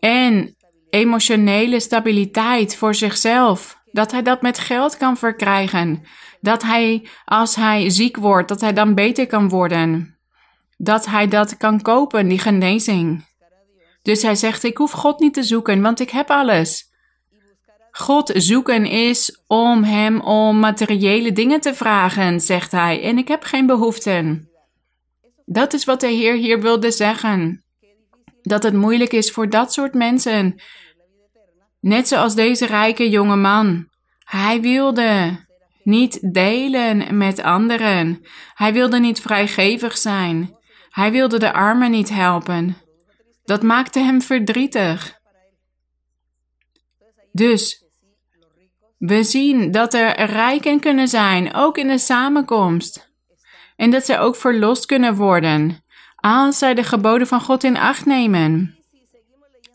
En 0.00 0.56
emotionele 0.90 1.80
stabiliteit 1.80 2.76
voor 2.76 2.94
zichzelf. 2.94 3.82
Dat 3.92 4.10
hij 4.10 4.22
dat 4.22 4.42
met 4.42 4.58
geld 4.58 4.96
kan 4.96 5.16
verkrijgen. 5.16 6.02
Dat 6.40 6.62
hij, 6.62 7.08
als 7.24 7.56
hij 7.56 7.90
ziek 7.90 8.16
wordt, 8.16 8.48
dat 8.48 8.60
hij 8.60 8.72
dan 8.72 8.94
beter 8.94 9.26
kan 9.26 9.48
worden. 9.48 10.18
Dat 10.76 11.06
hij 11.06 11.28
dat 11.28 11.56
kan 11.56 11.82
kopen, 11.82 12.28
die 12.28 12.38
genezing. 12.38 13.24
Dus 14.02 14.22
hij 14.22 14.34
zegt: 14.34 14.64
Ik 14.64 14.76
hoef 14.76 14.90
God 14.90 15.20
niet 15.20 15.34
te 15.34 15.42
zoeken, 15.42 15.82
want 15.82 16.00
ik 16.00 16.10
heb 16.10 16.30
alles. 16.30 16.92
God 17.90 18.30
zoeken 18.34 18.86
is 18.86 19.42
om 19.46 19.82
hem 19.82 20.20
om 20.20 20.58
materiële 20.58 21.32
dingen 21.32 21.60
te 21.60 21.74
vragen, 21.74 22.40
zegt 22.40 22.72
hij, 22.72 23.02
en 23.02 23.18
ik 23.18 23.28
heb 23.28 23.42
geen 23.42 23.66
behoeften. 23.66 24.48
Dat 25.44 25.72
is 25.72 25.84
wat 25.84 26.00
de 26.00 26.06
Heer 26.06 26.34
hier 26.34 26.60
wilde 26.60 26.90
zeggen. 26.90 27.64
Dat 28.42 28.62
het 28.62 28.74
moeilijk 28.74 29.12
is 29.12 29.30
voor 29.30 29.50
dat 29.50 29.72
soort 29.72 29.94
mensen. 29.94 30.62
Net 31.80 32.08
zoals 32.08 32.34
deze 32.34 32.66
rijke 32.66 33.10
jonge 33.10 33.36
man. 33.36 33.88
Hij 34.18 34.60
wilde 34.60 35.38
niet 35.82 36.34
delen 36.34 37.16
met 37.16 37.42
anderen. 37.42 38.26
Hij 38.54 38.72
wilde 38.72 38.98
niet 38.98 39.20
vrijgevig 39.20 39.98
zijn. 39.98 40.56
Hij 40.88 41.10
wilde 41.10 41.38
de 41.38 41.52
armen 41.52 41.90
niet 41.90 42.10
helpen. 42.10 42.76
Dat 43.44 43.62
maakte 43.62 43.98
hem 43.98 44.22
verdrietig. 44.22 45.18
Dus 47.32 47.84
we 48.98 49.22
zien 49.22 49.70
dat 49.70 49.94
er 49.94 50.24
rijken 50.24 50.80
kunnen 50.80 51.08
zijn, 51.08 51.54
ook 51.54 51.78
in 51.78 51.86
de 51.86 51.98
samenkomst 51.98 53.13
en 53.76 53.90
dat 53.90 54.04
zij 54.04 54.20
ook 54.20 54.36
verlost 54.36 54.86
kunnen 54.86 55.14
worden 55.14 55.84
als 56.16 56.58
zij 56.58 56.74
de 56.74 56.82
geboden 56.82 57.26
van 57.26 57.40
God 57.40 57.64
in 57.64 57.76
acht 57.76 58.06
nemen. 58.06 58.78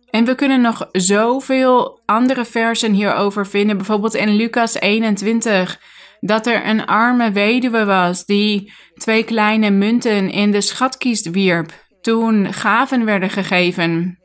En 0.10 0.26
we 0.26 0.36
kunnen 0.36 0.62
nog 0.62 0.90
zoveel 0.92 2.02
andere 2.06 2.46
versen 2.46 2.94
hierover 2.94 3.48
vinden, 3.48 3.78
bijvoorbeeld 3.78 4.16
in 4.16 4.36
Lucas 4.36 4.74
21, 4.74 5.80
dat 6.20 6.48
er 6.48 6.66
een 6.66 6.86
arme 6.86 7.32
weduwe 7.32 7.86
was 7.86 8.26
die 8.26 8.74
twee 8.96 9.24
kleine 9.24 9.70
munten 9.70 10.30
in 10.30 10.52
de 10.52 10.62
schatkist 10.62 11.30
wierp 11.30 11.72
toen 12.02 12.54
gaven 12.54 13.06
werden 13.06 13.30
gegeven 13.30 14.20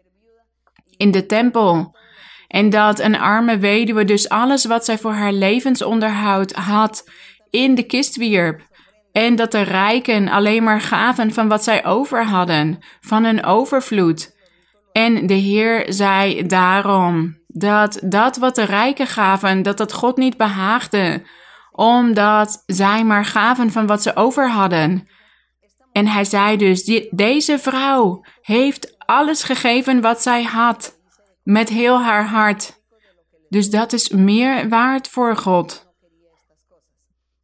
in 0.97 1.11
de 1.11 1.27
tempel. 1.27 1.97
En 2.49 2.71
dat 2.71 2.99
een 2.99 3.19
arme 3.19 3.59
weduwe 3.59 4.05
dus 4.05 4.29
alles 4.29 4.65
wat 4.65 4.85
zij 4.85 4.99
voor 4.99 5.13
haar 5.13 5.33
levensonderhoud 5.33 6.53
had 6.53 7.11
in 7.51 7.75
de 7.75 7.83
kist 7.83 8.17
wierp. 8.17 8.63
En 9.15 9.37
dat 9.37 9.53
de 9.53 9.61
rijken 9.61 10.29
alleen 10.29 10.63
maar 10.63 10.81
gaven 10.81 11.33
van 11.33 11.49
wat 11.49 11.65
zij 11.65 11.85
over 11.85 12.25
hadden, 12.25 12.79
van 13.01 13.25
hun 13.25 13.45
overvloed. 13.45 14.35
En 14.93 15.27
de 15.27 15.35
Heer 15.35 15.85
zei 15.89 16.47
daarom 16.47 17.39
dat 17.47 18.01
dat 18.05 18.37
wat 18.37 18.55
de 18.55 18.65
rijken 18.65 19.07
gaven, 19.07 19.63
dat 19.63 19.77
dat 19.77 19.93
God 19.93 20.17
niet 20.17 20.37
behaagde, 20.37 21.23
omdat 21.71 22.63
zij 22.67 23.05
maar 23.05 23.25
gaven 23.25 23.73
van 23.73 23.87
wat 23.87 24.03
ze 24.03 24.17
over 24.17 24.51
hadden. 24.51 25.09
En 25.93 26.07
hij 26.07 26.25
zei 26.25 26.57
dus, 26.57 27.09
deze 27.11 27.59
vrouw 27.59 28.25
heeft 28.41 28.95
alles 28.99 29.43
gegeven 29.43 30.01
wat 30.01 30.23
zij 30.23 30.43
had, 30.43 30.99
met 31.43 31.69
heel 31.69 32.03
haar 32.03 32.27
hart. 32.27 32.83
Dus 33.49 33.71
dat 33.71 33.93
is 33.93 34.09
meer 34.09 34.69
waard 34.69 35.09
voor 35.09 35.37
God. 35.37 35.84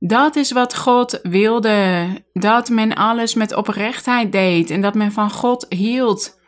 Dat 0.02 0.36
is 0.36 0.52
wat 0.52 0.76
God 0.76 1.20
wilde. 1.22 2.06
Dat 2.32 2.68
men 2.68 2.94
alles 2.94 3.34
met 3.34 3.54
oprechtheid 3.54 4.32
deed 4.32 4.70
en 4.70 4.80
dat 4.80 4.94
men 4.94 5.12
van 5.12 5.30
God 5.30 5.66
hield. 5.68 6.38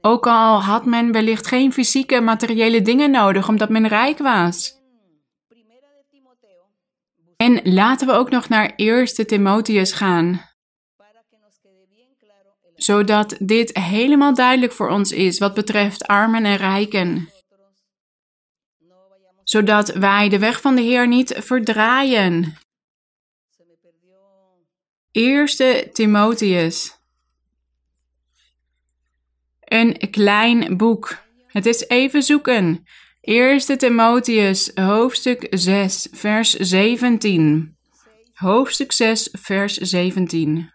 Ook 0.00 0.26
al 0.26 0.62
had 0.62 0.84
men 0.84 1.12
wellicht 1.12 1.46
geen 1.46 1.72
fysieke 1.72 2.20
materiële 2.20 2.82
dingen 2.82 3.10
nodig 3.10 3.48
omdat 3.48 3.68
men 3.68 3.88
rijk 3.88 4.18
was. 4.18 4.80
En 7.36 7.60
laten 7.62 8.06
we 8.06 8.12
ook 8.12 8.30
nog 8.30 8.48
naar 8.48 8.72
1 8.76 9.26
Timotheus 9.26 9.92
gaan. 9.92 10.40
Zodat 12.74 13.36
dit 13.38 13.78
helemaal 13.78 14.34
duidelijk 14.34 14.72
voor 14.72 14.88
ons 14.88 15.12
is 15.12 15.38
wat 15.38 15.54
betreft 15.54 16.06
armen 16.06 16.44
en 16.44 16.56
rijken 16.56 17.31
zodat 19.52 19.88
wij 19.88 20.28
de 20.28 20.38
weg 20.38 20.60
van 20.60 20.74
de 20.74 20.82
Heer 20.82 21.08
niet 21.08 21.34
verdraaien. 21.38 22.56
Eerste 25.10 25.90
Timotheus. 25.92 26.96
Een 29.60 30.10
klein 30.10 30.76
boek. 30.76 31.18
Het 31.46 31.66
is 31.66 31.88
even 31.88 32.22
zoeken. 32.22 32.84
Eerste 33.20 33.76
Timotheus, 33.76 34.70
hoofdstuk 34.74 35.46
6, 35.50 36.08
vers 36.12 36.54
17. 36.54 37.76
Hoofdstuk 38.32 38.92
6, 38.92 39.28
vers 39.32 39.76
17. 39.76 40.72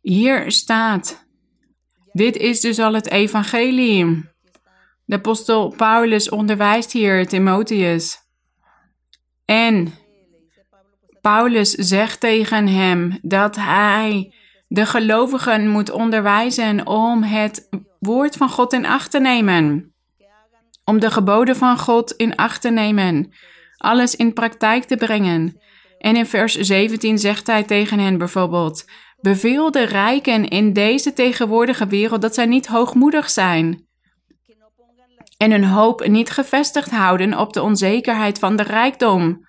Hier 0.00 0.50
staat: 0.50 1.29
dit 2.12 2.36
is 2.36 2.60
dus 2.60 2.78
al 2.78 2.94
het 2.94 3.10
evangelie. 3.10 4.28
De 5.04 5.16
apostel 5.16 5.74
Paulus 5.76 6.28
onderwijst 6.28 6.92
hier 6.92 7.26
Timotheus. 7.26 8.18
En 9.44 9.92
Paulus 11.20 11.70
zegt 11.70 12.20
tegen 12.20 12.68
hem 12.68 13.18
dat 13.22 13.56
hij 13.56 14.34
de 14.68 14.86
gelovigen 14.86 15.68
moet 15.68 15.90
onderwijzen 15.90 16.86
om 16.86 17.22
het 17.22 17.68
woord 17.98 18.36
van 18.36 18.48
God 18.48 18.72
in 18.72 18.86
acht 18.86 19.10
te 19.10 19.20
nemen. 19.20 19.94
om 20.84 21.00
de 21.00 21.10
geboden 21.10 21.56
van 21.56 21.78
God 21.78 22.12
in 22.12 22.36
acht 22.36 22.60
te 22.60 22.70
nemen, 22.70 23.32
alles 23.76 24.16
in 24.16 24.32
praktijk 24.32 24.84
te 24.84 24.96
brengen. 24.96 25.60
En 25.98 26.16
in 26.16 26.26
vers 26.26 26.54
17 26.54 27.18
zegt 27.18 27.46
hij 27.46 27.64
tegen 27.64 27.98
hen 27.98 28.18
bijvoorbeeld: 28.18 28.84
Beveel 29.20 29.70
de 29.70 29.84
rijken 29.84 30.48
in 30.48 30.72
deze 30.72 31.12
tegenwoordige 31.12 31.86
wereld 31.86 32.22
dat 32.22 32.34
zij 32.34 32.46
niet 32.46 32.66
hoogmoedig 32.66 33.30
zijn 33.30 33.88
en 35.40 35.50
hun 35.50 35.64
hoop 35.64 36.06
niet 36.06 36.30
gevestigd 36.30 36.90
houden 36.90 37.38
op 37.38 37.52
de 37.52 37.62
onzekerheid 37.62 38.38
van 38.38 38.56
de 38.56 38.62
rijkdom, 38.62 39.48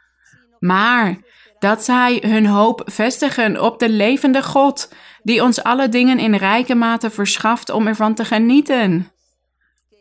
maar 0.59 1.17
dat 1.59 1.83
zij 1.83 2.23
hun 2.25 2.45
hoop 2.45 2.81
vestigen 2.85 3.61
op 3.61 3.79
de 3.79 3.89
levende 3.89 4.43
God, 4.43 4.93
die 5.23 5.43
ons 5.43 5.63
alle 5.63 5.89
dingen 5.89 6.19
in 6.19 6.35
rijke 6.35 6.75
mate 6.75 7.09
verschaft 7.09 7.69
om 7.69 7.87
ervan 7.87 8.13
te 8.13 8.25
genieten. 8.25 9.11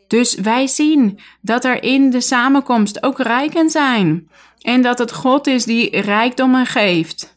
Dus 0.07 0.35
wij 0.35 0.67
zien 0.67 1.19
dat 1.41 1.65
er 1.65 1.83
in 1.83 2.09
de 2.09 2.21
samenkomst 2.21 3.03
ook 3.03 3.19
rijken 3.19 3.69
zijn 3.69 4.29
en 4.61 4.81
dat 4.81 4.99
het 4.99 5.13
God 5.13 5.47
is 5.47 5.65
die 5.65 6.01
rijkdommen 6.01 6.65
geeft. 6.65 7.35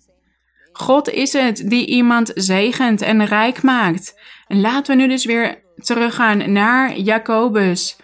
God 0.76 1.10
is 1.10 1.32
het 1.32 1.62
die 1.70 1.86
iemand 1.86 2.30
zegent 2.34 3.02
en 3.02 3.24
rijk 3.24 3.62
maakt. 3.62 4.20
En 4.46 4.60
laten 4.60 4.96
we 4.96 5.02
nu 5.02 5.08
dus 5.08 5.24
weer 5.24 5.62
teruggaan 5.76 6.52
naar 6.52 6.96
Jacobus, 6.98 7.96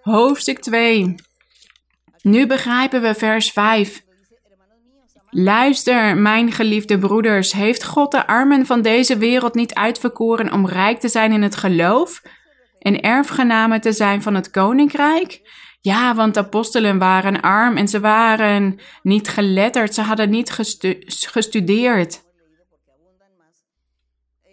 hoofdstuk 0.00 0.58
2. 0.58 1.14
Nu 2.22 2.46
begrijpen 2.46 3.02
we 3.02 3.14
vers 3.14 3.50
5. 3.50 4.02
Luister, 5.30 6.16
mijn 6.16 6.52
geliefde 6.52 6.98
broeders, 6.98 7.52
heeft 7.52 7.84
God 7.84 8.10
de 8.10 8.26
armen 8.26 8.66
van 8.66 8.82
deze 8.82 9.16
wereld 9.16 9.54
niet 9.54 9.74
uitverkoren 9.74 10.52
om 10.52 10.66
rijk 10.66 11.00
te 11.00 11.08
zijn 11.08 11.32
in 11.32 11.42
het 11.42 11.56
geloof 11.56 12.22
en 12.78 13.00
erfgenamen 13.00 13.80
te 13.80 13.92
zijn 13.92 14.22
van 14.22 14.34
het 14.34 14.50
koninkrijk? 14.50 15.40
Ja, 15.82 16.14
want 16.14 16.36
apostelen 16.36 16.98
waren 16.98 17.40
arm 17.40 17.76
en 17.76 17.88
ze 17.88 18.00
waren 18.00 18.78
niet 19.02 19.28
geletterd, 19.28 19.94
ze 19.94 20.02
hadden 20.02 20.30
niet 20.30 20.50
gestudeerd. 21.06 22.22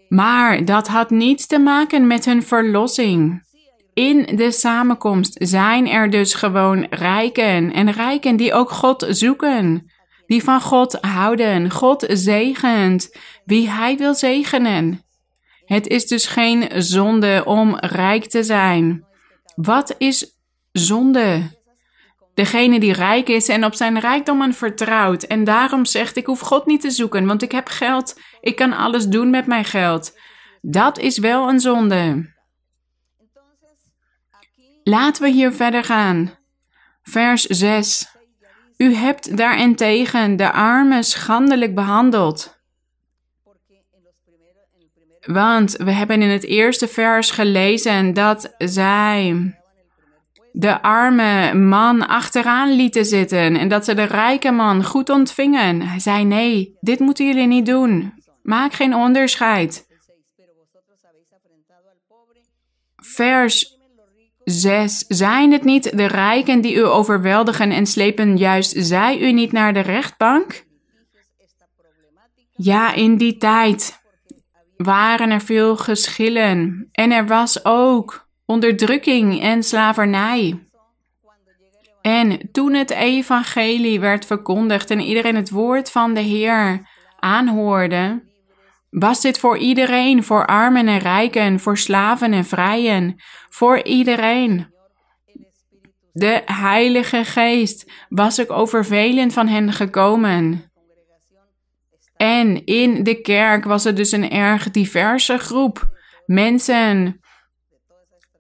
Maar 0.08 0.66
dat 0.66 0.88
had 0.88 1.10
niets 1.10 1.48
te 1.48 1.60
maken 1.60 2.08
met 2.08 2.26
hun 2.26 2.44
verlossing. 2.44 3.48
In 3.94 4.36
de 4.36 4.52
samenkomst 4.52 5.36
zijn 5.40 5.88
er 5.88 6.10
dus 6.10 6.34
gewoon 6.34 6.88
rijken 6.90 7.74
en 7.74 7.92
rijken 7.92 8.36
die 8.36 8.54
ook 8.54 8.70
God 8.70 9.06
zoeken, 9.10 9.92
die 10.26 10.44
van 10.44 10.62
God 10.62 10.98
houden. 11.02 11.72
God 11.72 12.06
zegent 12.08 13.16
wie 13.46 13.70
Hij 13.70 13.98
wil 13.98 14.14
zegenen. 14.14 15.04
Het 15.66 15.88
is 15.88 16.08
dus 16.08 16.26
geen 16.26 16.70
zonde 16.76 17.42
om 17.46 17.76
rijk 17.76 18.26
te 18.26 18.44
zijn. 18.44 19.06
Wat 19.56 19.96
is 19.98 20.39
zonde? 20.80 21.58
Degene 22.34 22.80
die 22.80 22.94
rijk 22.94 23.30
is 23.30 23.48
en 23.48 23.66
op 23.66 23.74
zijn 23.74 24.00
rijkdommen 24.00 24.54
vertrouwt 24.54 25.24
en 25.24 25.44
daarom 25.44 25.86
zegt: 25.86 26.16
Ik 26.16 26.26
hoef 26.26 26.40
God 26.40 26.66
niet 26.66 26.82
te 26.82 26.92
zoeken, 26.92 27.26
want 27.26 27.42
ik 27.42 27.52
heb 27.52 27.68
geld, 27.68 28.20
ik 28.42 28.56
kan 28.56 28.74
alles 28.74 29.08
doen 29.08 29.30
met 29.30 29.46
mijn 29.46 29.66
geld. 29.66 30.18
Dat 30.62 30.98
is 31.00 31.18
wel 31.18 31.50
een 31.50 31.60
zonde. 31.60 32.34
Laten 34.84 35.24
we 35.24 35.30
hier 35.30 35.52
verder 35.52 35.84
gaan. 35.84 36.38
Vers 37.02 37.44
6. 37.44 38.18
U 38.78 38.94
hebt 38.94 39.38
daarentegen 39.38 40.36
de 40.36 40.52
armen 40.52 41.04
schandelijk 41.04 41.76
behandeld. 41.76 42.58
Want 45.26 45.72
we 45.72 45.92
hebben 45.92 46.22
in 46.22 46.30
het 46.30 46.44
eerste 46.44 46.88
vers 46.88 47.32
gelezen 47.32 48.14
dat 48.14 48.54
zij 48.58 49.54
de 50.60 50.82
arme 50.82 51.54
man 51.54 52.08
achteraan 52.08 52.72
lieten 52.72 53.06
zitten 53.06 53.56
en 53.56 53.68
dat 53.68 53.86
ze 53.86 53.94
de 53.94 54.04
rijke 54.04 54.52
man 54.52 54.84
goed 54.84 55.10
ontvingen. 55.10 55.82
Hij 55.82 56.00
zei: 56.00 56.24
Nee, 56.24 56.78
dit 56.80 57.00
moeten 57.00 57.26
jullie 57.26 57.48
niet 57.48 57.66
doen. 57.66 58.14
Maak 58.44 58.74
geen 58.74 58.96
onderscheid. 58.96 59.88
Vers 62.96 63.78
6. 64.44 65.06
Zijn 65.08 65.52
het 65.52 65.64
niet 65.64 65.98
de 65.98 66.06
rijken 66.06 66.62
die 66.62 66.76
u 66.76 66.86
overweldigen 66.86 67.72
en 67.72 67.86
slepen 67.86 68.38
juist 68.38 68.74
zij 68.78 69.20
u 69.20 69.32
niet 69.32 69.52
naar 69.52 69.74
de 69.74 69.80
rechtbank? 69.80 70.66
Ja, 72.56 72.94
in 72.94 73.18
die 73.18 73.38
tijd 73.38 74.00
waren 74.78 75.30
er 75.30 75.42
veel 75.42 75.78
geschillen 75.78 76.90
en 76.92 77.12
er 77.12 77.28
was 77.28 77.66
ook 77.66 78.29
onderdrukking 78.50 79.42
en 79.42 79.64
slavernij. 79.64 80.68
En 82.02 82.50
toen 82.52 82.74
het 82.74 82.90
evangelie 82.90 84.00
werd 84.00 84.26
verkondigd 84.26 84.92
en 84.92 85.00
iedereen 85.00 85.36
het 85.36 85.50
woord 85.50 85.92
van 85.92 86.14
de 86.14 86.20
Heer 86.20 86.90
aanhoorde, 87.20 88.24
was 88.90 89.22
dit 89.22 89.40
voor 89.40 89.58
iedereen, 89.58 90.24
voor 90.24 90.46
armen 90.46 90.88
en 90.88 90.98
rijken, 90.98 91.60
voor 91.60 91.78
slaven 91.78 92.34
en 92.34 92.46
vrijen, 92.46 93.16
voor 93.50 93.84
iedereen. 93.84 94.74
De 96.14 96.42
Heilige 96.46 97.24
Geest 97.26 97.92
was 98.10 98.42
ook 98.42 98.52
over 98.52 98.86
velen 98.86 99.32
van 99.32 99.48
hen 99.48 99.74
gekomen. 99.74 100.72
En 102.16 102.66
in 102.66 103.04
de 103.04 103.22
kerk 103.22 103.64
was 103.64 103.84
het 103.84 103.96
dus 103.96 104.12
een 104.12 104.30
erg 104.30 104.72
diverse 104.72 105.38
groep. 105.38 105.98
Mensen 106.26 107.20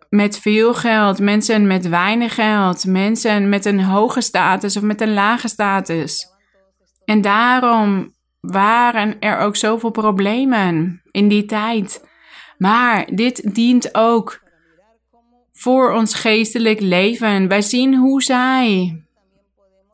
met 0.09 0.39
veel 0.39 0.73
geld, 0.73 1.19
mensen 1.19 1.67
met 1.67 1.87
weinig 1.87 2.35
geld, 2.35 2.85
mensen 2.85 3.49
met 3.49 3.65
een 3.65 3.83
hoge 3.83 4.21
status 4.21 4.77
of 4.77 4.83
met 4.83 5.01
een 5.01 5.13
lage 5.13 5.47
status. 5.47 6.27
En 7.05 7.21
daarom 7.21 8.13
waren 8.39 9.19
er 9.19 9.37
ook 9.37 9.55
zoveel 9.55 9.91
problemen 9.91 11.01
in 11.11 11.27
die 11.27 11.45
tijd. 11.45 12.07
Maar 12.57 13.07
dit 13.13 13.55
dient 13.55 13.95
ook 13.95 14.41
voor 15.53 15.91
ons 15.93 16.13
geestelijk 16.13 16.79
leven. 16.79 17.47
Wij 17.47 17.61
zien 17.61 17.95
hoe 17.95 18.23
zij 18.23 19.01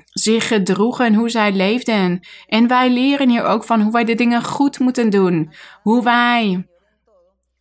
zich 0.10 0.47
gedroegen, 0.47 1.13
hoe 1.13 1.30
zij 1.30 1.51
leefden. 1.51 2.19
En 2.47 2.67
wij 2.67 2.89
leren 2.89 3.30
hier 3.30 3.43
ook 3.43 3.63
van 3.63 3.82
hoe 3.82 3.91
wij 3.91 4.04
de 4.04 4.15
dingen 4.15 4.43
goed 4.43 4.80
moeten 4.80 5.10
doen. 5.10 5.54
Hoe 5.82 6.04
wij 6.04 6.67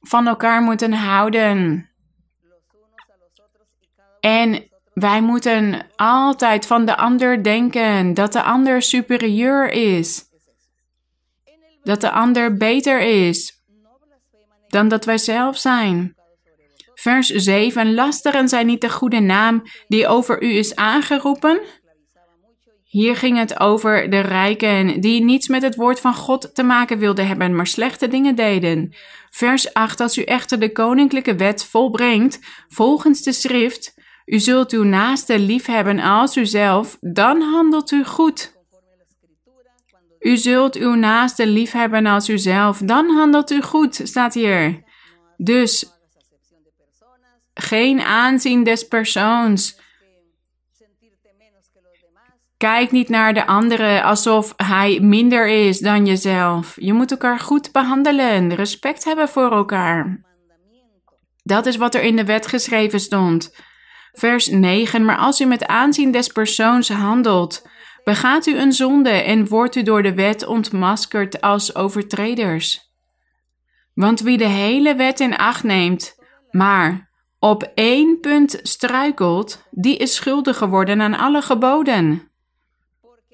van 0.01 0.27
elkaar 0.27 0.63
moeten 0.63 0.93
houden. 0.93 1.89
En 4.25 4.69
wij 4.95 5.23
moeten 5.23 5.87
altijd 5.97 6.67
van 6.67 6.85
de 6.85 6.97
ander 6.97 7.43
denken 7.43 8.15
dat 8.15 8.33
de 8.33 8.43
ander 8.43 8.83
superieur 8.83 9.71
is. 9.71 10.25
Dat 11.83 12.01
de 12.01 12.11
ander 12.11 12.57
beter 12.57 13.01
is 13.01 13.63
dan 14.69 14.89
dat 14.89 15.05
wij 15.05 15.19
zelf 15.19 15.59
zijn. 15.59 16.15
Vers 16.95 17.29
7. 17.29 17.95
Lasteren 17.95 18.49
zij 18.49 18.65
niet 18.65 18.81
de 18.81 18.91
goede 18.91 19.21
naam 19.21 19.63
die 19.89 20.07
over 20.07 20.43
u 20.43 20.57
is 20.57 20.75
aangeroepen? 20.77 21.61
Hier 22.85 23.17
ging 23.17 23.39
het 23.39 23.61
over 23.61 24.11
de 24.11 24.21
rijken 24.21 25.01
die 25.01 25.25
niets 25.25 25.49
met 25.49 25.63
het 25.63 25.75
woord 25.75 26.01
van 26.01 26.15
God 26.15 26.55
te 26.55 26.63
maken 26.63 26.99
wilden 26.99 27.27
hebben, 27.27 27.55
maar 27.57 27.67
slechte 27.67 28.09
dingen 28.09 28.35
deden. 28.35 28.95
Vers 29.31 29.73
8. 29.73 30.01
Als 30.01 30.19
u 30.19 30.23
echter 30.23 30.61
de 30.61 30.73
koninklijke 30.73 31.35
wet 31.35 31.65
volbrengt, 31.65 32.39
volgens 32.69 33.23
de 33.23 33.33
schrift, 33.33 33.94
u 34.25 34.39
zult 34.39 34.73
uw 34.73 34.83
naaste 34.83 35.39
liefhebben 35.39 36.01
als 36.01 36.37
uzelf, 36.37 36.97
dan 37.01 37.41
handelt 37.41 37.91
u 37.91 38.05
goed. 38.05 38.53
U 40.21 40.37
zult 40.37 40.77
uw 40.77 40.95
naaste 40.95 41.47
liefhebben 41.47 42.07
als 42.07 42.29
uzelf, 42.29 42.79
dan 42.79 43.11
handelt 43.11 43.51
u 43.51 43.63
goed, 43.63 44.01
staat 44.05 44.35
hier. 44.35 44.83
Dus 45.37 45.87
geen 47.55 48.01
aanzien 48.01 48.65
des 48.65 48.89
persoons. 48.89 49.83
Kijk 52.57 52.91
niet 52.91 53.09
naar 53.09 53.35
de 53.35 53.47
andere 53.47 54.03
alsof 54.03 54.53
hij 54.57 55.01
minder 55.01 55.49
is 55.49 55.79
dan 55.79 56.07
jezelf. 56.07 56.77
Je 56.81 56.93
moet 56.93 57.11
elkaar 57.11 57.39
goed 57.39 57.73
behandelen, 57.73 58.55
respect 58.55 59.05
hebben 59.05 59.29
voor 59.29 59.53
elkaar. 59.53 60.25
Dat 61.43 61.67
is 61.67 61.77
wat 61.77 61.95
er 61.95 62.03
in 62.03 62.17
de 62.17 62.25
wet 62.25 62.47
geschreven 62.47 63.01
stond. 63.01 63.53
Vers 64.15 64.47
9. 64.47 65.05
Maar 65.05 65.17
als 65.17 65.41
u 65.41 65.45
met 65.45 65.67
aanzien 65.67 66.11
des 66.11 66.29
persoons 66.29 66.89
handelt, 66.89 67.69
begaat 68.05 68.47
u 68.47 68.59
een 68.59 68.73
zonde 68.73 69.11
en 69.11 69.49
wordt 69.49 69.77
u 69.77 69.83
door 69.83 70.03
de 70.03 70.15
wet 70.15 70.47
ontmaskerd 70.47 71.41
als 71.41 71.75
overtreders. 71.75 72.93
Want 73.95 74.21
wie 74.21 74.39
de 74.39 74.49
hele 74.49 74.95
wet 74.95 75.21
in 75.21 75.37
acht 75.37 75.63
neemt, 75.63 76.15
maar 76.51 77.11
op 77.39 77.71
één 77.75 78.21
punt 78.21 78.61
struikelt, 78.63 79.67
die 79.71 79.97
is 79.97 80.15
schuldig 80.15 80.57
geworden 80.57 81.01
aan 81.01 81.19
alle 81.19 81.43
geboden. 81.43 82.31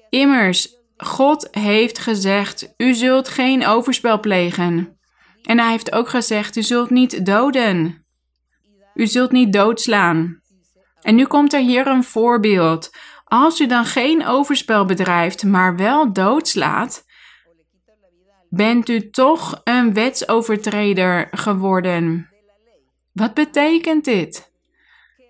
Immers, 0.09 0.75
God 0.97 1.47
heeft 1.51 1.99
gezegd: 1.99 2.73
U 2.77 2.93
zult 2.93 3.27
geen 3.27 3.65
overspel 3.65 4.19
plegen. 4.19 4.99
En 5.41 5.59
hij 5.59 5.69
heeft 5.69 5.91
ook 5.91 6.09
gezegd: 6.09 6.55
U 6.55 6.61
zult 6.61 6.89
niet 6.89 7.25
doden. 7.25 8.05
U 8.93 9.07
zult 9.07 9.31
niet 9.31 9.53
doodslaan. 9.53 10.40
En 11.01 11.15
nu 11.15 11.25
komt 11.25 11.53
er 11.53 11.59
hier 11.59 11.87
een 11.87 12.03
voorbeeld. 12.03 12.91
Als 13.23 13.59
u 13.59 13.67
dan 13.67 13.85
geen 13.85 14.25
overspel 14.25 14.85
bedrijft, 14.85 15.43
maar 15.43 15.75
wel 15.75 16.13
doodslaat, 16.13 17.05
bent 18.49 18.89
u 18.89 19.09
toch 19.09 19.61
een 19.63 19.93
wetsovertreder 19.93 21.27
geworden. 21.31 22.29
Wat 23.11 23.33
betekent 23.33 24.05
dit? 24.05 24.51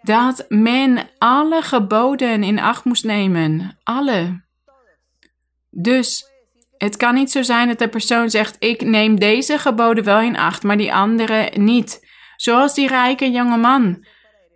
Dat 0.01 0.45
men 0.49 1.09
alle 1.17 1.61
geboden 1.61 2.43
in 2.43 2.59
acht 2.59 2.83
moest 2.83 3.03
nemen. 3.03 3.77
Alle. 3.83 4.43
Dus 5.69 6.31
het 6.77 6.97
kan 6.97 7.13
niet 7.13 7.31
zo 7.31 7.41
zijn 7.41 7.67
dat 7.67 7.79
de 7.79 7.87
persoon 7.87 8.29
zegt: 8.29 8.55
Ik 8.59 8.81
neem 8.81 9.19
deze 9.19 9.57
geboden 9.57 10.03
wel 10.03 10.19
in 10.19 10.37
acht, 10.37 10.63
maar 10.63 10.77
die 10.77 10.93
andere 10.93 11.51
niet. 11.55 12.09
Zoals 12.35 12.73
die 12.73 12.87
rijke 12.87 13.31
jonge 13.31 13.57
man 13.57 14.05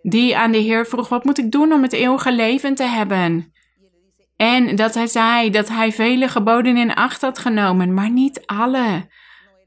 die 0.09 0.37
aan 0.37 0.51
de 0.51 0.57
Heer 0.57 0.85
vroeg: 0.85 1.09
Wat 1.09 1.23
moet 1.23 1.37
ik 1.37 1.51
doen 1.51 1.73
om 1.73 1.81
het 1.81 1.93
eeuwige 1.93 2.31
leven 2.31 2.75
te 2.75 2.83
hebben? 2.83 3.53
En 4.35 4.75
dat 4.75 4.93
hij 4.93 5.07
zei 5.07 5.49
dat 5.49 5.69
hij 5.69 5.91
vele 5.91 6.27
geboden 6.27 6.77
in 6.77 6.93
acht 6.93 7.21
had 7.21 7.39
genomen, 7.39 7.93
maar 7.93 8.09
niet 8.09 8.45
alle. 8.45 9.09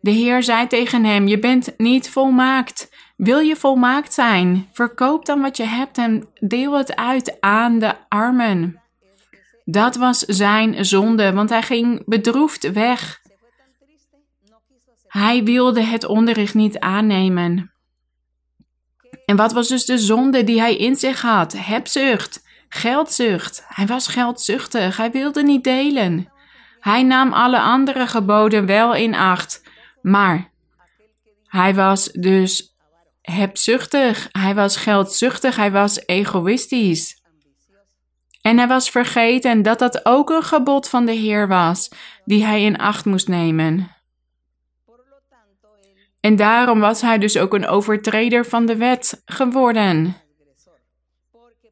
De 0.01 0.11
Heer 0.11 0.43
zei 0.43 0.67
tegen 0.67 1.05
hem: 1.05 1.27
Je 1.27 1.39
bent 1.39 1.75
niet 1.77 2.11
volmaakt. 2.11 2.97
Wil 3.17 3.39
je 3.39 3.57
volmaakt 3.57 4.15
zijn? 4.15 4.69
Verkoop 4.73 5.27
dan 5.27 5.41
wat 5.41 5.57
je 5.57 5.65
hebt 5.65 5.99
en 5.99 6.29
deel 6.35 6.79
het 6.79 6.97
uit 6.97 7.37
aan 7.41 7.79
de 7.79 7.95
armen. 8.09 8.83
Dat 9.65 9.97
was 9.97 10.19
zijn 10.19 10.85
zonde, 10.85 11.33
want 11.33 11.51
hij 11.51 11.63
ging 11.63 12.03
bedroefd 12.05 12.73
weg. 12.73 13.21
Hij 15.07 15.45
wilde 15.45 15.83
het 15.83 16.05
onderricht 16.05 16.55
niet 16.55 16.79
aannemen. 16.79 17.73
En 19.29 19.37
wat 19.37 19.53
was 19.53 19.69
dus 19.69 19.85
de 19.85 19.99
zonde 19.99 20.45
die 20.45 20.61
hij 20.61 20.77
in 20.77 20.97
zich 20.97 21.21
had? 21.21 21.53
Hebzucht, 21.57 22.43
geldzucht. 22.69 23.65
Hij 23.69 23.87
was 23.87 24.07
geldzuchtig, 24.07 24.97
hij 24.97 25.11
wilde 25.11 25.43
niet 25.43 25.65
delen. 25.65 26.33
Hij 26.81 27.03
nam 27.03 27.33
alle 27.33 27.61
andere 27.61 28.07
geboden 28.07 28.67
wel 28.67 28.95
in 28.95 29.15
acht, 29.15 29.63
maar 30.03 30.51
hij 31.47 31.75
was 31.75 32.05
dus 32.13 32.77
hebzuchtig, 33.23 34.29
hij 34.33 34.55
was 34.55 34.77
geldzuchtig, 34.77 35.57
hij 35.57 35.71
was 35.71 36.07
egoïstisch. 36.07 37.23
En 38.43 38.59
hij 38.59 38.69
was 38.69 38.91
vergeten 38.91 39.63
dat 39.63 39.79
dat 39.79 40.07
ook 40.07 40.31
een 40.31 40.43
gebod 40.43 40.89
van 40.89 41.07
de 41.07 41.13
Heer 41.13 41.49
was, 41.49 41.89
die 42.25 42.45
hij 42.45 42.63
in 42.63 42.79
acht 42.79 43.05
moest 43.05 43.29
nemen. 43.29 43.97
En 46.21 46.37
daarom 46.37 46.81
was 46.81 47.01
hij 47.01 47.19
dus 47.19 47.39
ook 47.39 47.55
een 47.55 47.67
overtreder 47.67 48.47
van 48.47 48.67
de 48.67 48.77
wet 48.77 49.23
geworden. 49.25 50.17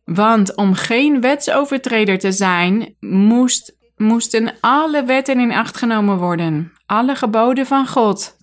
Want 0.04 0.56
om 0.56 0.74
geen 0.74 1.20
wetsovertreder 1.20 2.18
te 2.18 2.32
zijn, 2.32 2.96
moest, 3.00 3.76
moesten 3.96 4.54
alle 4.60 5.04
wetten 5.04 5.40
in 5.40 5.52
acht 5.52 5.76
genomen 5.76 6.18
worden, 6.18 6.72
alle 6.86 7.14
geboden 7.16 7.66
van 7.66 7.86
God. 7.86 8.36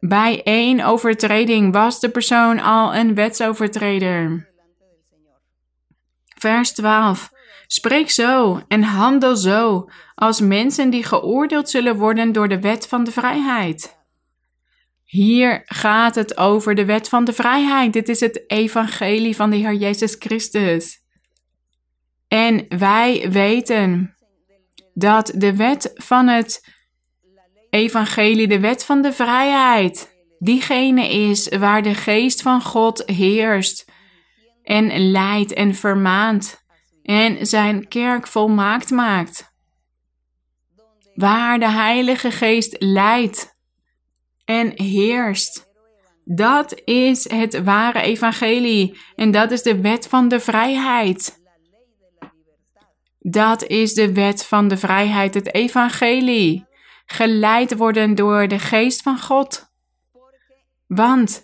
Bij 0.00 0.42
één 0.42 0.84
overtreding 0.84 1.72
was 1.72 2.00
de 2.00 2.08
persoon 2.08 2.60
al 2.60 2.94
een 2.94 3.14
wetsovertreder. 3.14 4.48
Vers 6.38 6.72
12. 6.72 7.30
Spreek 7.72 8.10
zo 8.10 8.62
en 8.68 8.82
handel 8.82 9.36
zo 9.36 9.90
als 10.14 10.40
mensen 10.40 10.90
die 10.90 11.04
geoordeeld 11.04 11.70
zullen 11.70 11.96
worden 11.96 12.32
door 12.32 12.48
de 12.48 12.60
wet 12.60 12.86
van 12.88 13.04
de 13.04 13.12
vrijheid. 13.12 13.98
Hier 15.04 15.62
gaat 15.64 16.14
het 16.14 16.36
over 16.36 16.74
de 16.74 16.84
wet 16.84 17.08
van 17.08 17.24
de 17.24 17.32
vrijheid. 17.32 17.92
Dit 17.92 18.08
is 18.08 18.20
het 18.20 18.44
evangelie 18.50 19.36
van 19.36 19.50
de 19.50 19.56
Heer 19.56 19.74
Jezus 19.74 20.16
Christus. 20.18 20.98
En 22.28 22.66
wij 22.78 23.30
weten 23.30 24.16
dat 24.94 25.32
de 25.36 25.56
wet 25.56 25.90
van 25.94 26.26
het 26.26 26.74
evangelie, 27.70 28.48
de 28.48 28.60
wet 28.60 28.84
van 28.84 29.02
de 29.02 29.12
vrijheid, 29.12 30.16
diegene 30.38 31.08
is 31.08 31.48
waar 31.48 31.82
de 31.82 31.94
geest 31.94 32.42
van 32.42 32.62
God 32.62 33.02
heerst 33.06 33.90
en 34.62 35.10
leidt 35.10 35.52
en 35.52 35.74
vermaant 35.74 36.59
en 37.10 37.46
zijn 37.46 37.88
kerk 37.88 38.26
volmaakt 38.26 38.90
maakt. 38.90 39.52
Waar 41.14 41.58
de 41.58 41.70
Heilige 41.70 42.30
Geest 42.30 42.76
leidt 42.78 43.54
en 44.44 44.72
heerst. 44.82 45.68
Dat 46.24 46.80
is 46.84 47.30
het 47.30 47.62
ware 47.62 48.00
evangelie 48.00 48.98
en 49.14 49.30
dat 49.30 49.50
is 49.50 49.62
de 49.62 49.80
wet 49.80 50.06
van 50.06 50.28
de 50.28 50.40
vrijheid. 50.40 51.42
Dat 53.18 53.62
is 53.64 53.94
de 53.94 54.12
wet 54.12 54.46
van 54.46 54.68
de 54.68 54.76
vrijheid, 54.76 55.34
het 55.34 55.54
evangelie. 55.54 56.66
Geleid 57.06 57.76
worden 57.76 58.14
door 58.14 58.48
de 58.48 58.58
geest 58.58 59.02
van 59.02 59.20
God. 59.20 59.70
Want 60.86 61.42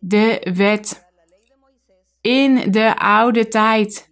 de 0.00 0.50
wet 0.54 1.04
in 2.20 2.70
de 2.70 2.96
oude 2.96 3.48
tijd. 3.48 4.07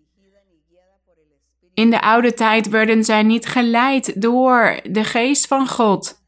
In 1.76 1.90
de 1.90 2.00
oude 2.00 2.34
tijd 2.34 2.68
werden 2.68 3.04
zij 3.04 3.22
niet 3.22 3.46
geleid 3.46 4.22
door 4.22 4.80
de 4.90 5.04
geest 5.04 5.46
van 5.46 5.68
God. 5.68 6.24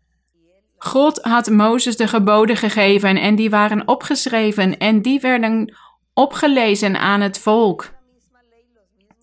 God 0.76 1.22
had 1.22 1.50
Mozes 1.50 1.96
de 1.96 2.08
geboden 2.08 2.56
gegeven 2.56 3.16
en 3.16 3.34
die 3.34 3.50
waren 3.50 3.88
opgeschreven 3.88 4.78
en 4.78 5.02
die 5.02 5.20
werden 5.20 5.74
opgelezen 6.14 6.98
aan 6.98 7.20
het 7.20 7.38
volk. 7.38 7.90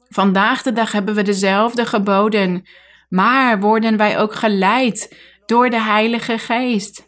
Vandaag 0.09 0.61
de 0.61 0.73
dag 0.73 0.91
hebben 0.91 1.15
we 1.15 1.21
dezelfde 1.21 1.85
geboden, 1.85 2.67
maar 3.09 3.59
worden 3.59 3.97
wij 3.97 4.19
ook 4.19 4.35
geleid 4.35 5.17
door 5.45 5.69
de 5.69 5.81
Heilige 5.81 6.37
Geest. 6.37 7.07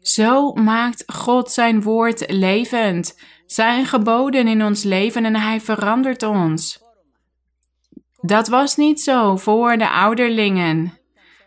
Zo 0.00 0.52
maakt 0.52 1.02
God 1.06 1.50
zijn 1.50 1.82
woord 1.82 2.30
levend 2.30 3.14
zijn 3.46 3.86
geboden 3.86 4.48
in 4.48 4.64
ons 4.64 4.82
leven 4.82 5.24
en 5.24 5.36
Hij 5.36 5.60
verandert 5.60 6.22
ons. 6.22 6.83
Dat 8.26 8.48
was 8.48 8.76
niet 8.76 9.00
zo 9.00 9.36
voor 9.36 9.76
de 9.76 9.90
ouderlingen. 9.90 10.98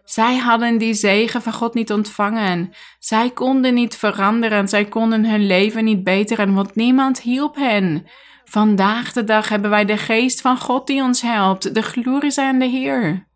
Zij 0.03 0.37
hadden 0.37 0.77
die 0.77 0.93
zegen 0.93 1.41
van 1.41 1.53
God 1.53 1.73
niet 1.73 1.91
ontvangen. 1.91 2.73
Zij 2.99 3.29
konden 3.29 3.73
niet 3.73 3.95
veranderen, 3.95 4.67
zij 4.67 4.85
konden 4.85 5.25
hun 5.25 5.45
leven 5.45 5.83
niet 5.83 6.03
beteren, 6.03 6.53
want 6.53 6.75
niemand 6.75 7.21
hielp 7.21 7.55
hen. 7.55 8.07
Vandaag 8.45 9.13
de 9.13 9.23
dag 9.23 9.49
hebben 9.49 9.69
wij 9.69 9.85
de 9.85 9.97
geest 9.97 10.41
van 10.41 10.57
God 10.57 10.87
die 10.87 11.01
ons 11.01 11.21
helpt. 11.21 11.73
De 11.73 11.81
glorie 11.81 12.31
zijn 12.31 12.53
aan 12.53 12.59
de 12.59 12.65
Heer. 12.65 13.27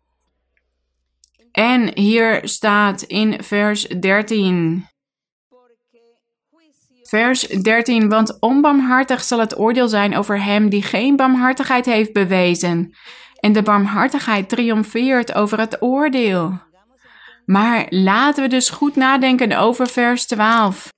En 1.52 1.98
hier 1.98 2.40
staat 2.48 3.02
in 3.02 3.42
vers 3.42 3.86
13. 3.88 4.86
Vers 7.02 7.40
13, 7.46 8.08
want 8.08 8.40
onbarmhartig 8.40 9.22
zal 9.22 9.38
het 9.38 9.58
oordeel 9.58 9.88
zijn 9.88 10.16
over 10.16 10.42
hem 10.42 10.68
die 10.68 10.82
geen 10.82 11.16
barmhartigheid 11.16 11.84
heeft 11.84 12.12
bewezen. 12.12 12.94
En 13.42 13.52
de 13.52 13.62
barmhartigheid 13.62 14.48
triomfeert 14.48 15.34
over 15.34 15.58
het 15.58 15.82
oordeel. 15.82 16.60
Maar 17.46 17.86
laten 17.88 18.42
we 18.42 18.48
dus 18.48 18.70
goed 18.70 18.96
nadenken 18.96 19.58
over 19.58 19.86
vers 19.86 20.26
12. 20.26 20.92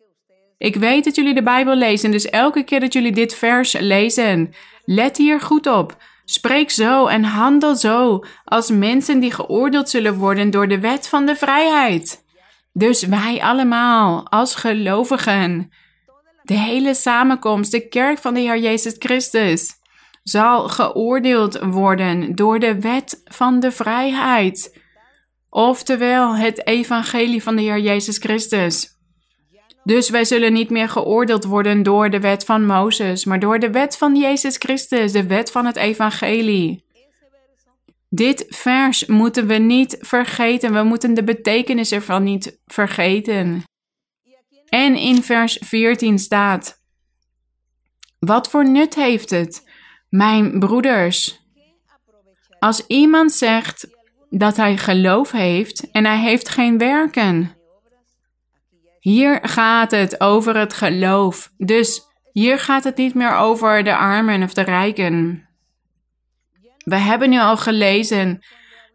Ik 0.59 0.77
weet 0.77 1.05
dat 1.05 1.15
jullie 1.15 1.35
de 1.35 1.43
Bijbel 1.43 1.75
lezen, 1.75 2.11
dus 2.11 2.29
elke 2.29 2.63
keer 2.63 2.81
dat 2.81 2.93
jullie 2.93 3.13
dit 3.13 3.35
vers 3.35 3.73
lezen, 3.73 4.55
let 4.85 5.17
hier 5.17 5.41
goed 5.41 5.67
op. 5.67 5.97
Spreek 6.25 6.71
zo 6.71 7.07
en 7.07 7.25
handel 7.25 7.77
zo 7.77 8.25
als 8.45 8.71
mensen 8.71 9.21
die 9.21 9.33
geoordeeld 9.33 9.91
zullen 9.91 10.15
worden 10.15 10.51
door 10.51 10.69
de 10.69 10.81
wet 10.81 11.09
van 11.09 11.27
de 11.27 11.37
vrijheid. 11.37 12.25
Dus 12.73 13.03
wij 13.03 13.41
allemaal 13.43 14.29
als 14.29 14.55
gelovigen 14.55 15.73
de 16.43 16.55
hele 16.55 16.95
samenkomst, 16.95 17.71
de 17.71 17.89
kerk 17.89 18.19
van 18.19 18.35
de 18.35 18.41
Heer 18.41 18.59
Jezus 18.59 18.95
Christus, 18.99 19.73
zal 20.25 20.69
geoordeeld 20.69 21.59
worden 21.59 22.35
door 22.35 22.59
de 22.59 22.81
wet 22.81 23.23
van 23.25 23.61
de 23.61 23.73
vrijheid. 23.73 24.83
Oftewel 25.51 26.37
het 26.37 26.67
evangelie 26.67 27.43
van 27.43 27.57
de 27.57 27.63
Heer 27.63 27.79
Jezus 27.79 28.19
Christus. 28.19 28.93
Dus 29.85 30.11
wij 30.11 30.25
zullen 30.25 30.53
niet 30.53 30.71
meer 30.71 30.89
geoordeeld 30.89 31.45
worden 31.45 31.83
door 31.83 32.11
de 32.11 32.21
wet 32.21 32.45
van 32.45 32.67
Mozes, 32.67 33.25
maar 33.25 33.41
door 33.41 33.59
de 33.59 33.71
wet 33.71 33.97
van 33.97 34.17
Jezus 34.17 34.57
Christus, 34.57 35.13
de 35.13 35.27
wet 35.27 35.51
van 35.51 35.67
het 35.67 35.77
evangelie. 35.77 36.85
Dit 38.09 38.47
vers 38.49 39.07
moeten 39.07 39.47
we 39.47 39.55
niet 39.55 39.97
vergeten. 40.01 40.73
We 40.73 40.83
moeten 40.83 41.15
de 41.15 41.25
betekenis 41.25 41.93
ervan 41.93 42.23
niet 42.23 42.61
vergeten. 42.67 43.63
En 44.69 44.97
in 44.97 45.23
vers 45.23 45.59
14 45.61 46.19
staat: 46.19 46.83
Wat 48.19 48.51
voor 48.51 48.69
nut 48.69 48.95
heeft 48.95 49.31
het, 49.31 49.74
mijn 50.15 50.59
broeders? 50.59 51.41
Als 52.59 52.87
iemand 52.87 53.33
zegt 53.33 53.89
dat 54.31 54.57
hij 54.57 54.77
geloof 54.77 55.31
heeft 55.31 55.91
en 55.91 56.05
hij 56.05 56.19
heeft 56.19 56.49
geen 56.49 56.79
werken. 56.79 57.57
Hier 59.01 59.39
gaat 59.43 59.91
het 59.91 60.21
over 60.21 60.57
het 60.57 60.75
geloof. 60.75 61.51
Dus 61.57 62.03
Hier 62.33 62.59
gaat 62.59 62.85
het 62.85 62.97
niet 62.97 63.15
meer 63.15 63.37
over 63.37 63.85
de 63.85 63.97
armen 63.97 64.43
of 64.43 64.55
de 64.55 64.63
rijken. 64.63 65.49
We 66.85 66.97
hebben 66.97 67.31
nu 67.31 67.39
al 67.39 67.57
gelezen 67.57 68.45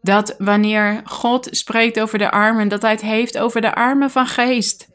dat 0.02 0.36
wanneer 0.38 1.02
God 1.04 1.48
spreekt 1.52 2.00
over 2.00 2.18
de 2.18 2.32
armen, 2.32 2.68
dat 2.68 2.82
hij 2.82 2.92
het 2.92 3.02
heeft 3.02 3.38
over 3.38 3.62
de 3.62 3.76
armen 3.76 4.12
van 4.12 4.28
geest. 4.28 4.89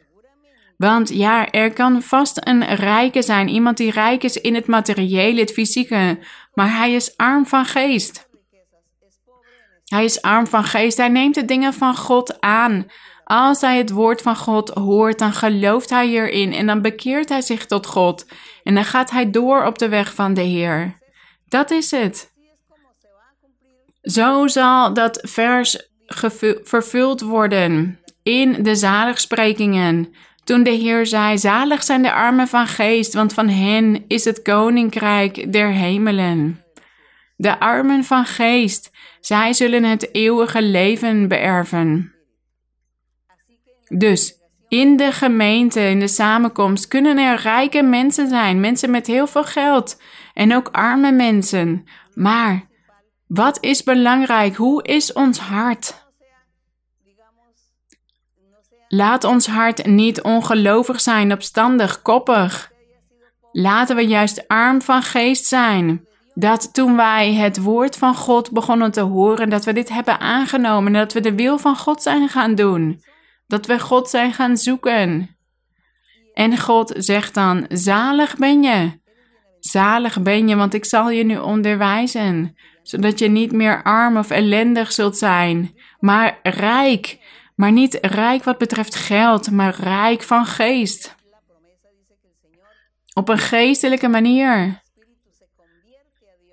Want 0.85 1.09
ja, 1.09 1.51
er 1.51 1.73
kan 1.73 2.03
vast 2.03 2.47
een 2.47 2.65
rijke 2.65 3.23
zijn, 3.23 3.49
iemand 3.49 3.77
die 3.77 3.91
rijk 3.91 4.23
is 4.23 4.37
in 4.37 4.55
het 4.55 4.67
materiële, 4.67 5.41
het 5.41 5.53
fysieke, 5.53 6.19
maar 6.55 6.77
hij 6.77 6.93
is 6.95 7.17
arm 7.17 7.47
van 7.47 7.65
geest. 7.65 8.29
Hij 9.85 10.05
is 10.05 10.23
arm 10.23 10.47
van 10.47 10.65
geest, 10.65 10.97
hij 10.97 11.09
neemt 11.09 11.35
de 11.35 11.45
dingen 11.45 11.75
van 11.75 11.97
God 11.97 12.41
aan. 12.41 12.87
Als 13.25 13.61
hij 13.61 13.79
het 13.79 13.91
woord 13.91 14.23
van 14.23 14.37
God 14.37 14.69
hoort, 14.69 15.19
dan 15.19 15.33
gelooft 15.33 15.91
hij 15.91 16.07
hierin 16.07 16.53
en 16.53 16.67
dan 16.67 16.83
bekeert 16.83 17.29
hij 17.29 17.43
zich 17.43 17.67
tot 17.67 17.87
God. 17.87 18.27
En 18.63 18.75
dan 18.75 18.85
gaat 18.85 19.11
hij 19.11 19.31
door 19.31 19.65
op 19.65 19.79
de 19.79 19.89
weg 19.89 20.15
van 20.15 20.35
de 20.35 20.43
Heer. 20.43 20.99
Dat 21.49 21.71
is 21.71 21.91
het. 21.91 22.33
Zo 24.03 24.47
zal 24.47 24.95
dat 24.95 25.19
vers 25.23 25.89
vervuld 26.63 27.21
worden 27.21 28.01
in 28.23 28.63
de 28.63 28.75
zaligsprekingen. 28.75 30.15
Toen 30.45 30.63
de 30.63 30.71
Heer 30.71 31.07
zei: 31.07 31.39
Zalig 31.39 31.83
zijn 31.83 32.03
de 32.03 32.13
armen 32.13 32.49
van 32.49 32.67
geest, 32.67 33.15
want 33.15 33.33
van 33.33 33.49
hen 33.49 34.05
is 34.09 34.25
het 34.25 34.43
koninkrijk 34.43 35.53
der 35.53 35.69
hemelen. 35.69 36.65
De 37.37 37.61
armen 37.61 38.05
van 38.05 38.25
geest, 38.25 38.91
zij 39.21 39.53
zullen 39.53 39.85
het 39.85 40.15
eeuwige 40.15 40.63
leven 40.63 41.29
beërven. 41.29 42.15
Dus 43.89 44.39
in 44.69 44.97
de 44.97 45.13
gemeente, 45.13 45.81
in 45.81 46.01
de 46.01 46.09
samenkomst, 46.09 46.89
kunnen 46.89 47.19
er 47.19 47.41
rijke 47.41 47.83
mensen 47.83 48.29
zijn, 48.29 48.61
mensen 48.61 48.91
met 48.91 49.07
heel 49.07 49.27
veel 49.27 49.45
geld 49.45 50.01
en 50.35 50.55
ook 50.55 50.69
arme 50.73 51.13
mensen. 51.13 51.85
Maar 52.15 52.67
wat 53.27 53.59
is 53.61 53.83
belangrijk? 53.83 54.55
Hoe 54.55 54.83
is 54.83 55.13
ons 55.13 55.39
hart? 55.39 56.04
Laat 58.95 59.25
ons 59.25 59.47
hart 59.47 59.87
niet 59.87 60.23
ongelovig 60.23 61.01
zijn, 61.01 61.33
opstandig, 61.33 62.03
koppig. 62.03 62.73
Laten 63.53 63.97
we 63.97 64.07
juist 64.07 64.49
arm 64.49 64.83
van 64.83 65.03
geest 65.03 65.47
zijn. 65.47 66.07
Dat 66.35 66.75
toen 66.75 66.97
wij 66.97 67.35
het 67.35 67.63
woord 67.63 67.97
van 67.97 68.15
God 68.15 68.51
begonnen 68.51 68.91
te 68.91 69.01
horen, 69.01 69.49
dat 69.49 69.65
we 69.65 69.73
dit 69.73 69.89
hebben 69.89 70.21
aangenomen, 70.21 70.93
dat 70.93 71.13
we 71.13 71.21
de 71.21 71.35
wil 71.35 71.59
van 71.59 71.77
God 71.77 72.03
zijn 72.03 72.29
gaan 72.29 72.55
doen. 72.55 73.03
Dat 73.47 73.67
we 73.67 73.79
God 73.79 74.09
zijn 74.09 74.33
gaan 74.33 74.57
zoeken. 74.57 75.37
En 76.35 76.59
God 76.59 76.93
zegt 76.97 77.35
dan: 77.35 77.67
Zalig 77.69 78.37
ben 78.37 78.63
je. 78.63 79.01
Zalig 79.61 80.23
ben 80.23 80.49
je, 80.49 80.57
want 80.57 80.75
ik 80.75 80.85
zal 80.85 81.11
je 81.11 81.25
nu 81.25 81.39
onderwijzen, 81.39 82.57
zodat 82.83 83.19
je 83.19 83.29
niet 83.29 83.53
meer 83.53 83.83
arm 83.83 84.17
of 84.17 84.31
ellendig 84.31 84.93
zult 84.93 85.17
zijn, 85.17 85.75
maar 85.99 86.39
rijk. 86.43 87.23
Maar 87.55 87.73
niet 87.73 87.99
rijk 88.01 88.45
wat 88.45 88.59
betreft 88.59 88.95
geld, 88.95 89.51
maar 89.51 89.75
rijk 89.81 90.23
van 90.23 90.47
geest. 90.47 91.15
Op 93.15 93.29
een 93.29 93.39
geestelijke 93.39 94.09
manier. 94.09 94.83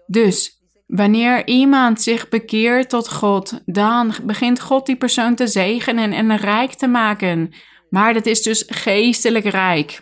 Dus 0.08 0.60
wanneer 0.88 1.48
iemand 1.48 2.02
zich 2.02 2.30
bekeert 2.30 2.90
tot 2.90 3.12
God, 3.12 3.62
dan 3.66 4.14
begint 4.24 4.60
God 4.60 4.86
die 4.86 4.96
persoon 4.96 5.36
te 5.36 5.48
zegenen 5.48 6.14
en 6.14 6.38
rijk 6.38 6.74
te 6.74 6.88
maken. 6.88 7.54
Maar 7.90 8.14
dat 8.14 8.26
is 8.26 8.42
dus 8.42 8.64
geestelijk 8.68 9.46
rijk. 9.46 10.02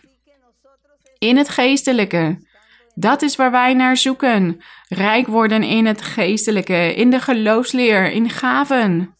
In 1.17 1.37
het 1.37 1.49
geestelijke. 1.49 2.47
Dat 2.95 3.21
is 3.21 3.35
waar 3.35 3.51
wij 3.51 3.73
naar 3.73 3.97
zoeken. 3.97 4.61
Rijk 4.87 5.27
worden 5.27 5.63
in 5.63 5.85
het 5.85 6.01
geestelijke, 6.01 6.93
in 6.93 7.09
de 7.09 7.19
geloofsleer, 7.19 8.11
in 8.11 8.29
gaven. 8.29 9.17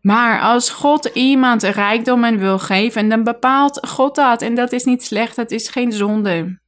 Maar 0.00 0.40
als 0.40 0.70
God 0.70 1.04
iemand 1.04 1.62
rijkdommen 1.62 2.38
wil 2.38 2.58
geven, 2.58 3.08
dan 3.08 3.24
bepaalt 3.24 3.86
God 3.86 4.14
dat. 4.14 4.42
En 4.42 4.54
dat 4.54 4.72
is 4.72 4.84
niet 4.84 5.04
slecht, 5.04 5.36
dat 5.36 5.50
is 5.50 5.68
geen 5.68 5.92
zonde. 5.92 6.58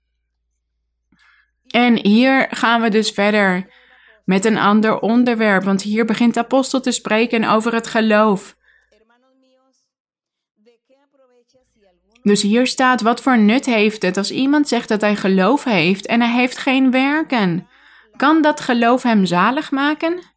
En 1.67 2.07
hier 2.07 2.47
gaan 2.51 2.81
we 2.81 2.89
dus 2.89 3.11
verder 3.11 3.71
met 4.25 4.45
een 4.45 4.59
ander 4.59 4.99
onderwerp, 4.99 5.65
want 5.65 5.83
hier 5.83 6.05
begint 6.05 6.35
de 6.35 6.41
apostel 6.41 6.81
te 6.81 6.91
spreken 6.91 7.45
over 7.45 7.75
het 7.75 7.87
geloof. 7.87 8.57
Dus 12.23 12.43
hier 12.43 12.67
staat: 12.67 13.01
wat 13.01 13.23
voor 13.23 13.39
nut 13.39 13.67
heeft 13.67 14.03
het 14.03 14.17
als 14.17 14.31
iemand 14.31 14.69
zegt 14.69 14.89
dat 14.89 15.01
hij 15.01 15.17
geloof 15.17 15.65
heeft 15.65 16.07
en 16.07 16.21
hij 16.21 16.33
heeft 16.33 16.59
geen 16.59 16.91
werken? 16.91 17.69
Kan 18.17 18.43
dat 18.43 18.61
geloof 18.61 19.03
hem 19.03 19.25
zalig 19.25 19.71
maken? 19.71 20.32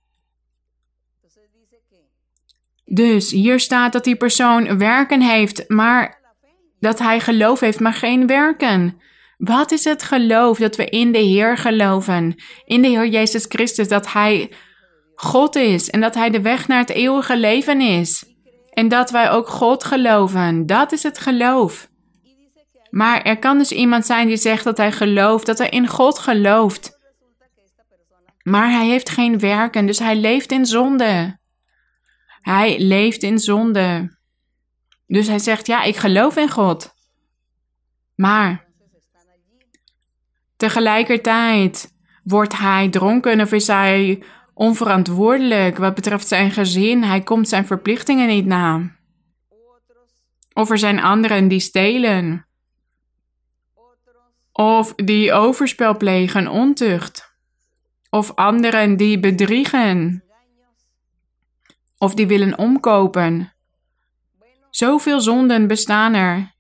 Dus 2.86 3.32
hier 3.32 3.60
staat 3.60 3.94
dat 3.94 4.04
die 4.04 4.16
persoon 4.16 4.78
werken 4.78 5.22
heeft, 5.22 5.70
maar 5.70 6.22
dat 6.80 7.00
hij 7.00 7.20
geloof 7.20 7.60
heeft, 7.60 7.80
maar 7.80 7.94
geen 7.94 8.28
werken. 8.28 9.02
Wat 9.38 9.72
is 9.72 9.84
het 9.84 10.04
geloof 10.04 10.58
dat 10.58 10.76
we 10.76 10.86
in 10.86 11.12
de 11.12 11.20
Heer 11.20 11.58
geloven? 11.58 12.36
In 12.66 12.82
de 12.82 12.88
Heer 12.88 13.08
Jezus 13.08 13.46
Christus, 13.48 13.88
dat 13.88 14.12
Hij 14.14 14.52
God 15.16 15.56
is 15.56 15.90
en 15.90 16.02
dat 16.02 16.16
Hij 16.16 16.30
de 16.30 16.42
weg 16.42 16.68
naar 16.68 16.80
het 16.80 16.90
eeuwige 16.90 17.38
leven 17.38 17.82
is. 17.82 18.26
En 18.70 18.88
dat 18.88 19.12
wij 19.12 19.32
ook 19.32 19.48
God 19.48 19.84
geloven. 19.84 20.66
Dat 20.66 20.92
is 20.92 21.04
het 21.04 21.18
geloof. 21.18 21.88
Maar 22.90 23.22
er 23.22 23.40
kan 23.40 23.58
dus 23.58 23.72
iemand 23.72 24.06
zijn 24.06 24.28
die 24.28 24.38
zegt 24.38 24.64
dat 24.64 24.78
hij 24.78 24.92
gelooft, 24.92 25.46
dat 25.46 25.58
hij 25.58 25.70
in 25.70 25.88
God 25.88 26.20
gelooft. 26.20 27.00
Maar 28.44 28.72
hij 28.72 28.86
heeft 28.86 29.10
geen 29.10 29.40
werken, 29.40 29.86
dus 29.86 30.00
hij 30.00 30.16
leeft 30.16 30.52
in 30.52 30.66
zonde. 30.66 31.38
Hij 32.46 32.80
leeft 32.80 33.24
in 33.24 33.40
zonde. 33.40 34.18
Dus 35.08 35.28
hij 35.28 35.40
zegt: 35.40 35.68
Ja, 35.68 35.84
ik 35.84 35.96
geloof 35.96 36.38
in 36.38 36.50
God. 36.50 36.94
Maar 38.16 38.66
tegelijkertijd 40.58 41.94
wordt 42.24 42.58
hij 42.58 42.90
dronken 42.90 43.42
of 43.42 43.52
is 43.52 43.68
hij 43.68 44.24
onverantwoordelijk 44.54 45.78
wat 45.78 45.96
betreft 45.96 46.28
zijn 46.28 46.52
gezin. 46.52 47.04
Hij 47.04 47.22
komt 47.22 47.50
zijn 47.50 47.66
verplichtingen 47.66 48.28
niet 48.28 48.46
na. 48.46 48.96
Of 50.54 50.70
er 50.70 50.78
zijn 50.78 51.02
anderen 51.02 51.48
die 51.48 51.60
stelen. 51.60 52.48
Of 54.52 54.94
die 54.96 55.34
overspel 55.34 55.98
plegen, 55.98 56.48
ontucht. 56.48 57.34
Of 58.10 58.36
anderen 58.36 58.98
die 58.98 59.20
bedriegen 59.20 60.25
of 61.98 62.14
die 62.14 62.28
willen 62.28 62.58
omkopen. 62.58 63.54
Zoveel 64.70 65.22
zonden 65.22 65.68
bestaan 65.68 66.14
er. 66.14 66.54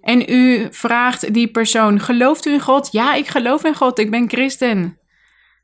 En 0.00 0.32
u 0.32 0.68
vraagt 0.70 1.34
die 1.34 1.50
persoon: 1.50 2.00
gelooft 2.00 2.46
u 2.46 2.52
in 2.52 2.60
God? 2.60 2.92
Ja, 2.92 3.14
ik 3.14 3.26
geloof 3.26 3.64
in 3.64 3.74
God, 3.74 3.98
ik 3.98 4.10
ben 4.10 4.28
christen. 4.28 4.98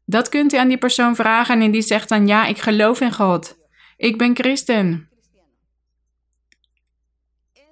Dat 0.04 0.28
kunt 0.28 0.52
u 0.52 0.56
aan 0.56 0.68
die 0.68 0.78
persoon 0.78 1.16
vragen 1.16 1.60
en 1.60 1.70
die 1.70 1.82
zegt 1.82 2.08
dan: 2.08 2.26
ja, 2.26 2.46
ik 2.46 2.58
geloof 2.58 3.00
in 3.00 3.12
God. 3.12 3.56
Ik 3.96 4.18
ben 4.18 4.36
christen. 4.36 5.08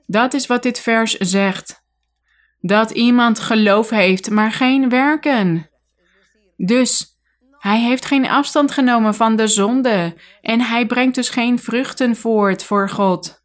Dat 0.07 0.35
is 0.35 0.47
wat 0.47 0.63
dit 0.63 0.81
vers 0.81 1.17
zegt. 1.17 1.85
Dat 2.61 2.91
iemand 2.91 3.41
geloof 3.41 3.91
heeft, 3.91 4.31
maar 4.31 4.53
geen 4.53 4.89
werken. 4.89 5.71
Dus 6.57 7.12
hij 7.63 7.81
heeft 7.81 8.05
geen 8.05 8.29
afstand 8.29 8.73
genomen 8.73 9.15
van 9.15 9.37
de 9.37 9.47
zonde 9.47 10.17
en 10.41 10.61
hij 10.61 10.87
brengt 10.87 11.15
dus 11.15 11.29
geen 11.29 11.59
vruchten 11.59 12.17
voort 12.17 12.65
voor 12.65 12.89
God. 12.91 13.43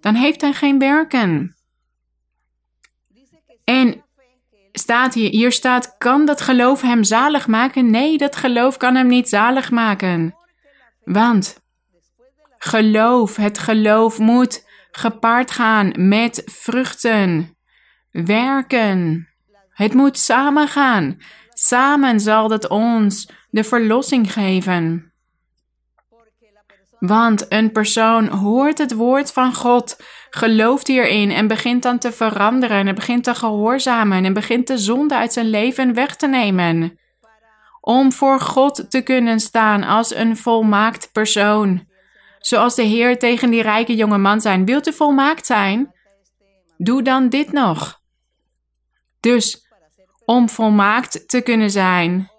Dan 0.00 0.14
heeft 0.14 0.40
hij 0.40 0.52
geen 0.52 0.78
werken. 0.78 1.56
En 3.64 4.04
staat 4.72 5.14
hier, 5.14 5.30
hier 5.30 5.52
staat, 5.52 5.94
kan 5.98 6.24
dat 6.24 6.40
geloof 6.40 6.80
hem 6.80 7.04
zalig 7.04 7.46
maken? 7.46 7.90
Nee, 7.90 8.18
dat 8.18 8.36
geloof 8.36 8.76
kan 8.76 8.94
hem 8.94 9.06
niet 9.06 9.28
zalig 9.28 9.70
maken. 9.70 10.36
Want 11.04 11.60
geloof, 12.58 13.36
het 13.36 13.58
geloof 13.58 14.18
moet 14.18 14.66
gepaard 14.90 15.50
gaan 15.50 15.92
met 16.08 16.42
vruchten, 16.44 17.56
werken. 18.10 19.28
Het 19.68 19.94
moet 19.94 20.18
samengaan. 20.18 21.18
Samen 21.66 22.20
zal 22.20 22.50
het 22.50 22.68
ons 22.68 23.30
de 23.50 23.64
verlossing 23.64 24.32
geven. 24.32 25.12
Want 26.98 27.52
een 27.52 27.72
persoon 27.72 28.26
hoort 28.26 28.78
het 28.78 28.94
woord 28.94 29.32
van 29.32 29.54
God, 29.54 29.96
gelooft 30.30 30.86
hierin 30.86 31.30
en 31.30 31.46
begint 31.46 31.82
dan 31.82 31.98
te 31.98 32.12
veranderen 32.12 32.86
en 32.86 32.94
begint 32.94 33.24
te 33.24 33.34
gehoorzamen 33.34 34.24
en 34.24 34.32
begint 34.32 34.66
de 34.66 34.78
zonde 34.78 35.14
uit 35.14 35.32
zijn 35.32 35.50
leven 35.50 35.94
weg 35.94 36.16
te 36.16 36.26
nemen. 36.26 36.98
Om 37.80 38.12
voor 38.12 38.40
God 38.40 38.90
te 38.90 39.00
kunnen 39.00 39.40
staan 39.40 39.82
als 39.82 40.14
een 40.14 40.36
volmaakt 40.36 41.12
persoon. 41.12 41.86
Zoals 42.38 42.74
de 42.74 42.82
Heer 42.82 43.18
tegen 43.18 43.50
die 43.50 43.62
rijke 43.62 43.94
jonge 43.94 44.18
man 44.18 44.40
zei: 44.40 44.64
Wilt 44.64 44.88
u 44.88 44.92
volmaakt 44.92 45.46
zijn? 45.46 45.92
Doe 46.76 47.02
dan 47.02 47.28
dit 47.28 47.52
nog. 47.52 48.00
Dus 49.20 49.65
om 50.26 50.48
volmaakt 50.48 51.28
te 51.28 51.40
kunnen 51.40 51.70
zijn. 51.70 52.30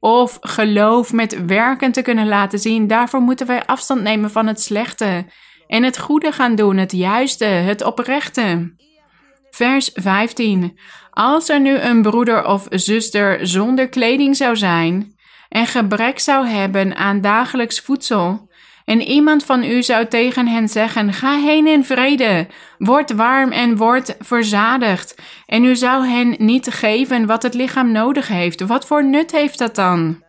Of 0.00 0.38
geloof 0.40 1.12
met 1.12 1.44
werken 1.46 1.92
te 1.92 2.02
kunnen 2.02 2.28
laten 2.28 2.58
zien. 2.58 2.86
Daarvoor 2.86 3.20
moeten 3.20 3.46
wij 3.46 3.66
afstand 3.66 4.02
nemen 4.02 4.30
van 4.30 4.46
het 4.46 4.60
slechte. 4.60 5.26
En 5.66 5.82
het 5.82 5.98
goede 5.98 6.32
gaan 6.32 6.54
doen, 6.54 6.76
het 6.76 6.92
juiste, 6.92 7.44
het 7.44 7.84
oprechte. 7.84 8.74
Vers 9.50 9.90
15. 9.94 10.78
Als 11.10 11.48
er 11.48 11.60
nu 11.60 11.78
een 11.78 12.02
broeder 12.02 12.46
of 12.46 12.66
zuster 12.70 13.46
zonder 13.46 13.88
kleding 13.88 14.36
zou 14.36 14.56
zijn 14.56 15.16
en 15.48 15.66
gebrek 15.66 16.18
zou 16.18 16.46
hebben 16.46 16.96
aan 16.96 17.20
dagelijks 17.20 17.80
voedsel, 17.80 18.47
en 18.88 19.02
iemand 19.02 19.44
van 19.44 19.64
u 19.64 19.82
zou 19.82 20.06
tegen 20.06 20.46
hen 20.46 20.68
zeggen: 20.68 21.12
Ga 21.12 21.38
heen 21.38 21.66
in 21.66 21.84
vrede, 21.84 22.46
word 22.78 23.12
warm 23.12 23.52
en 23.52 23.76
word 23.76 24.16
verzadigd. 24.18 25.22
En 25.46 25.64
u 25.64 25.76
zou 25.76 26.06
hen 26.06 26.34
niet 26.38 26.66
geven 26.66 27.26
wat 27.26 27.42
het 27.42 27.54
lichaam 27.54 27.92
nodig 27.92 28.28
heeft. 28.28 28.60
Wat 28.60 28.86
voor 28.86 29.04
nut 29.04 29.30
heeft 29.30 29.58
dat 29.58 29.74
dan? 29.74 30.22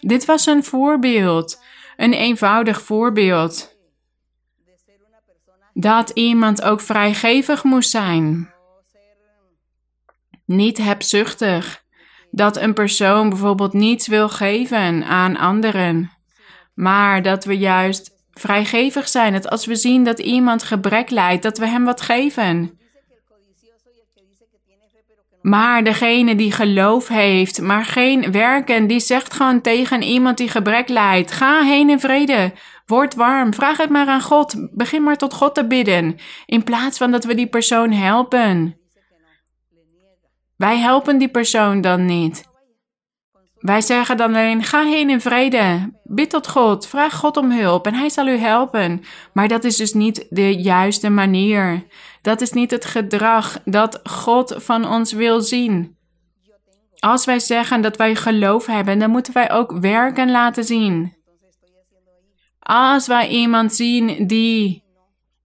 Dit 0.00 0.24
was 0.24 0.46
een 0.46 0.64
voorbeeld, 0.64 1.62
een 1.96 2.12
eenvoudig 2.12 2.82
voorbeeld. 2.82 3.76
Dat 5.72 6.10
iemand 6.10 6.62
ook 6.62 6.80
vrijgevig 6.80 7.64
moest 7.64 7.90
zijn. 7.90 8.52
Niet 10.44 10.78
hebzuchtig. 10.78 11.84
Dat 12.30 12.56
een 12.56 12.74
persoon 12.74 13.28
bijvoorbeeld 13.28 13.72
niets 13.72 14.06
wil 14.06 14.28
geven 14.28 15.04
aan 15.04 15.36
anderen. 15.36 16.15
Maar 16.76 17.22
dat 17.22 17.44
we 17.44 17.58
juist 17.58 18.10
vrijgevig 18.32 19.08
zijn. 19.08 19.32
Dat 19.32 19.50
als 19.50 19.66
we 19.66 19.74
zien 19.74 20.04
dat 20.04 20.18
iemand 20.18 20.62
gebrek 20.62 21.10
lijdt, 21.10 21.42
dat 21.42 21.58
we 21.58 21.66
hem 21.66 21.84
wat 21.84 22.00
geven. 22.00 22.78
Maar 25.40 25.84
degene 25.84 26.34
die 26.34 26.52
geloof 26.52 27.08
heeft, 27.08 27.60
maar 27.60 27.84
geen 27.84 28.32
werken, 28.32 28.86
die 28.86 29.00
zegt 29.00 29.34
gewoon 29.34 29.60
tegen 29.60 30.02
iemand 30.02 30.36
die 30.36 30.48
gebrek 30.48 30.88
lijdt: 30.88 31.32
Ga 31.32 31.62
heen 31.62 31.90
in 31.90 32.00
vrede. 32.00 32.52
Word 32.86 33.14
warm. 33.14 33.54
Vraag 33.54 33.76
het 33.76 33.90
maar 33.90 34.06
aan 34.06 34.22
God. 34.22 34.68
Begin 34.72 35.02
maar 35.02 35.16
tot 35.16 35.34
God 35.34 35.54
te 35.54 35.66
bidden. 35.66 36.16
In 36.46 36.64
plaats 36.64 36.98
van 36.98 37.10
dat 37.10 37.24
we 37.24 37.34
die 37.34 37.48
persoon 37.48 37.92
helpen. 37.92 38.78
Wij 40.56 40.78
helpen 40.78 41.18
die 41.18 41.28
persoon 41.28 41.80
dan 41.80 42.04
niet. 42.04 42.44
Wij 43.66 43.80
zeggen 43.80 44.16
dan 44.16 44.34
alleen: 44.34 44.62
ga 44.62 44.84
heen 44.84 45.10
in 45.10 45.20
vrede. 45.20 45.92
Bid 46.04 46.30
tot 46.30 46.48
God. 46.48 46.86
Vraag 46.86 47.14
God 47.14 47.36
om 47.36 47.50
hulp 47.50 47.86
en 47.86 47.94
Hij 47.94 48.08
zal 48.08 48.26
u 48.26 48.36
helpen. 48.36 49.04
Maar 49.32 49.48
dat 49.48 49.64
is 49.64 49.76
dus 49.76 49.92
niet 49.92 50.26
de 50.30 50.54
juiste 50.56 51.08
manier. 51.08 51.84
Dat 52.22 52.40
is 52.40 52.52
niet 52.52 52.70
het 52.70 52.84
gedrag 52.84 53.58
dat 53.64 54.00
God 54.04 54.54
van 54.56 54.88
ons 54.88 55.12
wil 55.12 55.40
zien. 55.40 55.96
Als 56.98 57.24
wij 57.24 57.38
zeggen 57.38 57.80
dat 57.80 57.96
wij 57.96 58.14
geloof 58.14 58.66
hebben, 58.66 58.98
dan 58.98 59.10
moeten 59.10 59.32
wij 59.32 59.50
ook 59.50 59.72
werken 59.72 60.30
laten 60.30 60.64
zien. 60.64 61.14
Als 62.58 63.06
wij 63.06 63.28
iemand 63.28 63.74
zien 63.74 64.26
die 64.26 64.84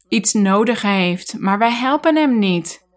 iets 0.07 0.33
nodig 0.33 0.81
heeft, 0.81 1.35
maar 1.39 1.57
wij 1.57 1.71
helpen 1.71 2.15
hem 2.15 2.39
niet. 2.39 2.87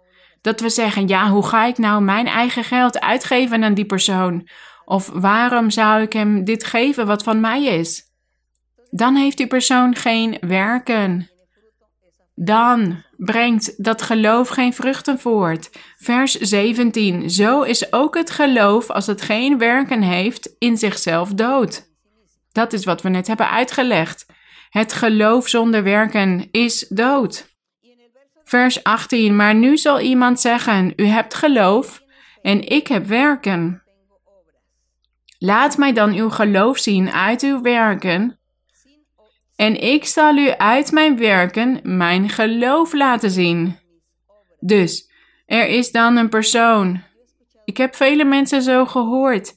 Dat 0.40 0.60
we 0.60 0.68
zeggen: 0.68 1.08
ja, 1.08 1.30
hoe 1.30 1.46
ga 1.46 1.64
ik 1.64 1.78
nou 1.78 2.02
mijn 2.02 2.26
eigen 2.26 2.64
geld 2.64 3.00
uitgeven 3.00 3.64
aan 3.64 3.74
die 3.74 3.86
persoon? 3.86 4.48
Of 4.84 5.10
waarom 5.14 5.70
zou 5.70 6.02
ik 6.02 6.12
hem 6.12 6.44
dit 6.44 6.64
geven 6.64 7.06
wat 7.06 7.22
van 7.22 7.40
mij 7.40 7.64
is? 7.64 8.02
Dan 8.90 9.16
heeft 9.16 9.36
die 9.36 9.46
persoon 9.46 9.94
geen 9.94 10.36
werken. 10.40 11.30
Dan 12.34 13.02
brengt 13.16 13.84
dat 13.84 14.02
geloof 14.02 14.48
geen 14.48 14.72
vruchten 14.72 15.18
voort. 15.18 15.70
Vers 15.96 16.32
17. 16.32 17.30
Zo 17.30 17.62
is 17.62 17.92
ook 17.92 18.16
het 18.16 18.30
geloof, 18.30 18.90
als 18.90 19.06
het 19.06 19.22
geen 19.22 19.58
werken 19.58 20.02
heeft, 20.02 20.54
in 20.58 20.76
zichzelf 20.76 21.32
dood. 21.32 21.92
Dat 22.52 22.72
is 22.72 22.84
wat 22.84 23.02
we 23.02 23.08
net 23.08 23.26
hebben 23.26 23.50
uitgelegd. 23.50 24.26
Het 24.70 24.92
geloof 24.92 25.48
zonder 25.48 25.82
werken 25.82 26.48
is 26.50 26.86
dood. 26.88 27.52
Vers 28.44 28.82
18. 28.82 29.36
Maar 29.36 29.54
nu 29.54 29.76
zal 29.76 30.00
iemand 30.00 30.40
zeggen: 30.40 30.92
U 30.96 31.04
hebt 31.04 31.34
geloof 31.34 32.02
en 32.42 32.68
ik 32.68 32.86
heb 32.86 33.06
werken. 33.06 33.83
Laat 35.44 35.76
mij 35.76 35.92
dan 35.92 36.12
uw 36.12 36.30
geloof 36.30 36.78
zien 36.78 37.10
uit 37.10 37.42
uw 37.42 37.60
werken. 37.60 38.38
En 39.56 39.80
ik 39.80 40.04
zal 40.04 40.36
u 40.36 40.50
uit 40.50 40.92
mijn 40.92 41.16
werken 41.16 41.80
mijn 41.82 42.28
geloof 42.28 42.92
laten 42.92 43.30
zien. 43.30 43.78
Dus, 44.60 45.10
er 45.46 45.66
is 45.66 45.90
dan 45.90 46.16
een 46.16 46.28
persoon. 46.28 47.02
Ik 47.64 47.76
heb 47.76 47.94
vele 47.94 48.24
mensen 48.24 48.62
zo 48.62 48.86
gehoord. 48.86 49.54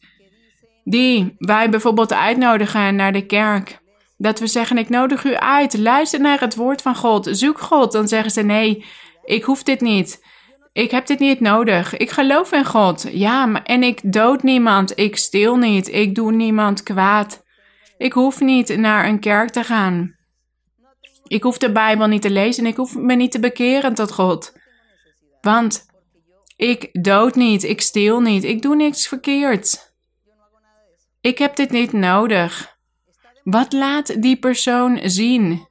Die 0.83 1.35
wij 1.37 1.69
bijvoorbeeld 1.69 2.13
uitnodigen 2.13 2.95
naar 2.95 3.13
de 3.13 3.25
kerk. 3.25 3.79
Dat 4.17 4.39
we 4.39 4.47
zeggen: 4.47 4.77
Ik 4.77 4.89
nodig 4.89 5.23
u 5.23 5.35
uit. 5.35 5.77
Luister 5.77 6.21
naar 6.21 6.39
het 6.39 6.55
woord 6.55 6.81
van 6.81 6.95
God. 6.95 7.27
Zoek 7.31 7.59
God. 7.59 7.91
Dan 7.91 8.07
zeggen 8.07 8.31
ze: 8.31 8.41
Nee, 8.41 8.85
ik 9.25 9.43
hoef 9.43 9.63
dit 9.63 9.81
niet. 9.81 10.25
Ik 10.77 10.91
heb 10.91 11.05
dit 11.05 11.19
niet 11.19 11.39
nodig. 11.39 11.97
Ik 11.97 12.09
geloof 12.09 12.51
in 12.51 12.65
God. 12.65 13.07
Ja, 13.11 13.45
maar, 13.45 13.63
en 13.63 13.83
ik 13.83 13.99
dood 14.13 14.43
niemand. 14.43 14.99
Ik 14.99 15.17
steel 15.17 15.55
niet. 15.55 15.87
Ik 15.87 16.15
doe 16.15 16.31
niemand 16.31 16.83
kwaad. 16.83 17.43
Ik 17.97 18.13
hoef 18.13 18.39
niet 18.39 18.77
naar 18.77 19.05
een 19.07 19.19
kerk 19.19 19.49
te 19.49 19.63
gaan. 19.63 20.15
Ik 21.27 21.43
hoef 21.43 21.57
de 21.57 21.71
Bijbel 21.71 22.07
niet 22.07 22.21
te 22.21 22.29
lezen 22.29 22.63
en 22.63 22.69
ik 22.69 22.77
hoef 22.77 22.95
me 22.95 23.15
niet 23.15 23.31
te 23.31 23.39
bekeren 23.39 23.93
tot 23.93 24.11
God. 24.11 24.53
Want 25.41 25.85
ik 26.55 27.03
dood 27.03 27.35
niet, 27.35 27.63
ik 27.63 27.81
steel 27.81 28.19
niet, 28.19 28.43
ik 28.43 28.61
doe 28.61 28.75
niks 28.75 29.07
verkeerds. 29.07 29.95
Ik 31.21 31.37
heb 31.37 31.55
dit 31.55 31.69
niet 31.69 31.91
nodig. 31.91 32.77
Wat 33.43 33.73
laat 33.73 34.21
die 34.21 34.39
persoon 34.39 34.99
zien? 35.03 35.67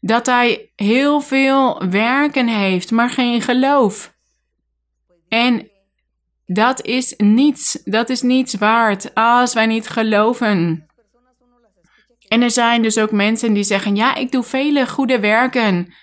Dat 0.00 0.26
hij 0.26 0.72
heel 0.76 1.20
veel 1.20 1.88
werken 1.90 2.48
heeft, 2.48 2.90
maar 2.90 3.10
geen 3.10 3.42
geloof. 3.42 4.14
En 5.28 5.70
dat 6.46 6.84
is 6.84 7.14
niets, 7.16 7.78
dat 7.84 8.08
is 8.08 8.22
niets 8.22 8.54
waard 8.54 9.14
als 9.14 9.54
wij 9.54 9.66
niet 9.66 9.88
geloven. 9.88 10.86
En 12.28 12.42
er 12.42 12.50
zijn 12.50 12.82
dus 12.82 12.98
ook 12.98 13.10
mensen 13.10 13.52
die 13.52 13.64
zeggen: 13.64 13.96
Ja, 13.96 14.14
ik 14.14 14.32
doe 14.32 14.42
vele 14.42 14.86
goede 14.86 15.20
werken. 15.20 15.94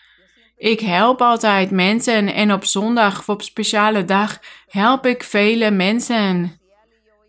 Ik 0.58 0.80
help 0.80 1.22
altijd 1.22 1.72
mensen 1.72 2.34
en 2.34 2.54
op 2.54 2.66
zondag 2.66 3.20
of 3.20 3.30
op 3.30 3.42
speciale 3.42 4.06
dag 4.06 4.40
help 4.68 5.06
ik 5.06 5.24
vele 5.24 5.72
mensen. 5.72 6.60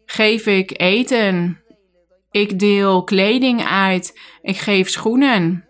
Geef 0.07 0.47
ik 0.47 0.81
eten. 0.81 1.63
Ik 2.31 2.59
deel 2.59 3.05
kleding 3.05 3.65
uit. 3.65 4.21
Ik 4.43 4.57
geef 4.57 4.89
schoenen. 4.89 5.69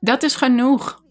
Dat 0.00 0.22
is 0.22 0.36
genoeg. 0.36 1.01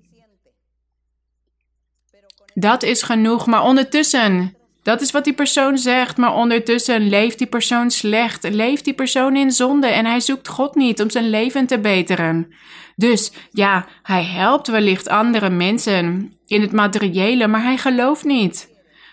Dat 2.53 2.83
is 2.83 3.01
genoeg, 3.01 3.45
maar 3.45 3.63
ondertussen, 3.63 4.55
dat 4.83 5.01
is 5.01 5.11
wat 5.11 5.23
die 5.23 5.33
persoon 5.33 5.77
zegt, 5.77 6.17
maar 6.17 6.35
ondertussen 6.35 7.09
leeft 7.09 7.37
die 7.37 7.47
persoon 7.47 7.91
slecht, 7.91 8.49
leeft 8.49 8.85
die 8.85 8.93
persoon 8.93 9.35
in 9.35 9.51
zonde 9.51 9.87
en 9.87 10.05
hij 10.05 10.19
zoekt 10.19 10.47
God 10.47 10.75
niet 10.75 11.01
om 11.01 11.09
zijn 11.09 11.29
leven 11.29 11.67
te 11.67 11.79
beteren. 11.79 12.53
Dus 12.95 13.31
ja, 13.51 13.85
hij 14.03 14.23
helpt 14.23 14.67
wellicht 14.67 15.09
andere 15.09 15.49
mensen 15.49 16.33
in 16.45 16.61
het 16.61 16.71
materiële, 16.71 17.47
maar 17.47 17.63
hij 17.63 17.77
gelooft 17.77 18.23
niet. 18.23 18.69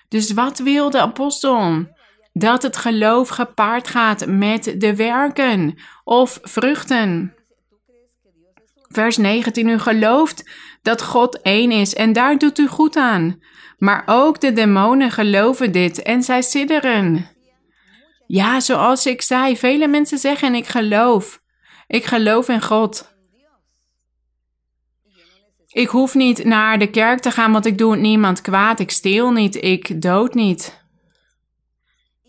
Dus 0.09 0.33
wat 0.33 0.59
wil 0.59 0.91
de 0.91 1.01
apostel? 1.01 1.87
Dat 2.33 2.63
het 2.63 2.77
geloof 2.77 3.29
gepaard 3.29 3.89
gaat 3.89 4.27
met 4.27 4.75
de 4.79 4.97
werken 4.97 5.79
of 6.05 6.39
vruchten. 6.43 7.35
Vers 8.89 9.17
19, 9.17 9.69
u 9.69 9.79
gelooft 9.79 10.51
dat 10.83 11.03
God 11.03 11.43
één 11.43 11.71
is 11.71 11.95
en 11.95 12.13
daar 12.13 12.39
doet 12.39 12.59
u 12.59 12.67
goed 12.67 12.97
aan. 12.97 13.41
Maar 13.79 14.03
ook 14.07 14.41
de 14.41 14.53
demonen 14.53 15.11
geloven 15.11 15.73
dit 15.73 16.03
en 16.03 16.23
zij 16.23 16.43
sidderen. 16.43 17.31
Ja, 18.27 18.61
zoals 18.61 19.07
ik 19.07 19.23
zei, 19.23 19.57
vele 19.57 19.87
mensen 19.87 20.19
zeggen 20.19 20.55
ik 20.55 20.67
geloof. 20.67 21.41
Ik 21.87 22.05
geloof 22.05 22.49
in 22.49 22.63
God. 22.63 23.17
Ik 25.69 25.89
hoef 25.89 26.15
niet 26.15 26.45
naar 26.45 26.79
de 26.79 26.91
kerk 26.91 27.21
te 27.21 27.31
gaan, 27.31 27.53
want 27.53 27.67
ik 27.67 27.79
doe 27.79 27.97
niemand 27.97 28.41
kwaad. 28.41 28.81
Ik 28.81 28.91
steel 28.91 29.31
niet, 29.31 29.63
ik 29.63 30.03
dood 30.03 30.35
niet. 30.35 30.87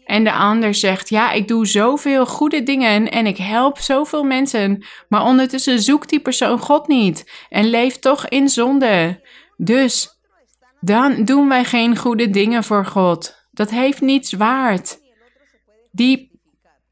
En 0.10 0.24
de 0.24 0.32
ander 0.32 0.74
zegt: 0.74 1.10
Ja, 1.10 1.32
ik 1.32 1.48
doe 1.48 1.68
zoveel 1.68 2.26
goede 2.26 2.64
dingen 2.64 3.12
en 3.12 3.26
ik 3.26 3.38
help 3.38 3.78
zoveel 3.78 4.24
mensen. 4.24 4.86
Maar 5.10 5.24
ondertussen 5.24 5.82
zoekt 5.82 6.10
die 6.10 6.20
persoon 6.20 6.60
God 6.60 6.88
niet 6.88 7.32
en 7.50 7.66
leeft 7.66 8.02
toch 8.02 8.28
in 8.28 8.50
zonde. 8.50 9.22
Dus 9.58 10.20
dan 10.80 11.24
doen 11.24 11.48
wij 11.50 11.64
geen 11.64 11.98
goede 11.98 12.30
dingen 12.30 12.64
voor 12.64 12.86
God. 12.86 13.48
Dat 13.52 13.70
heeft 13.70 14.02
niets 14.02 14.34
waard. 14.34 15.00
Die 15.92 16.40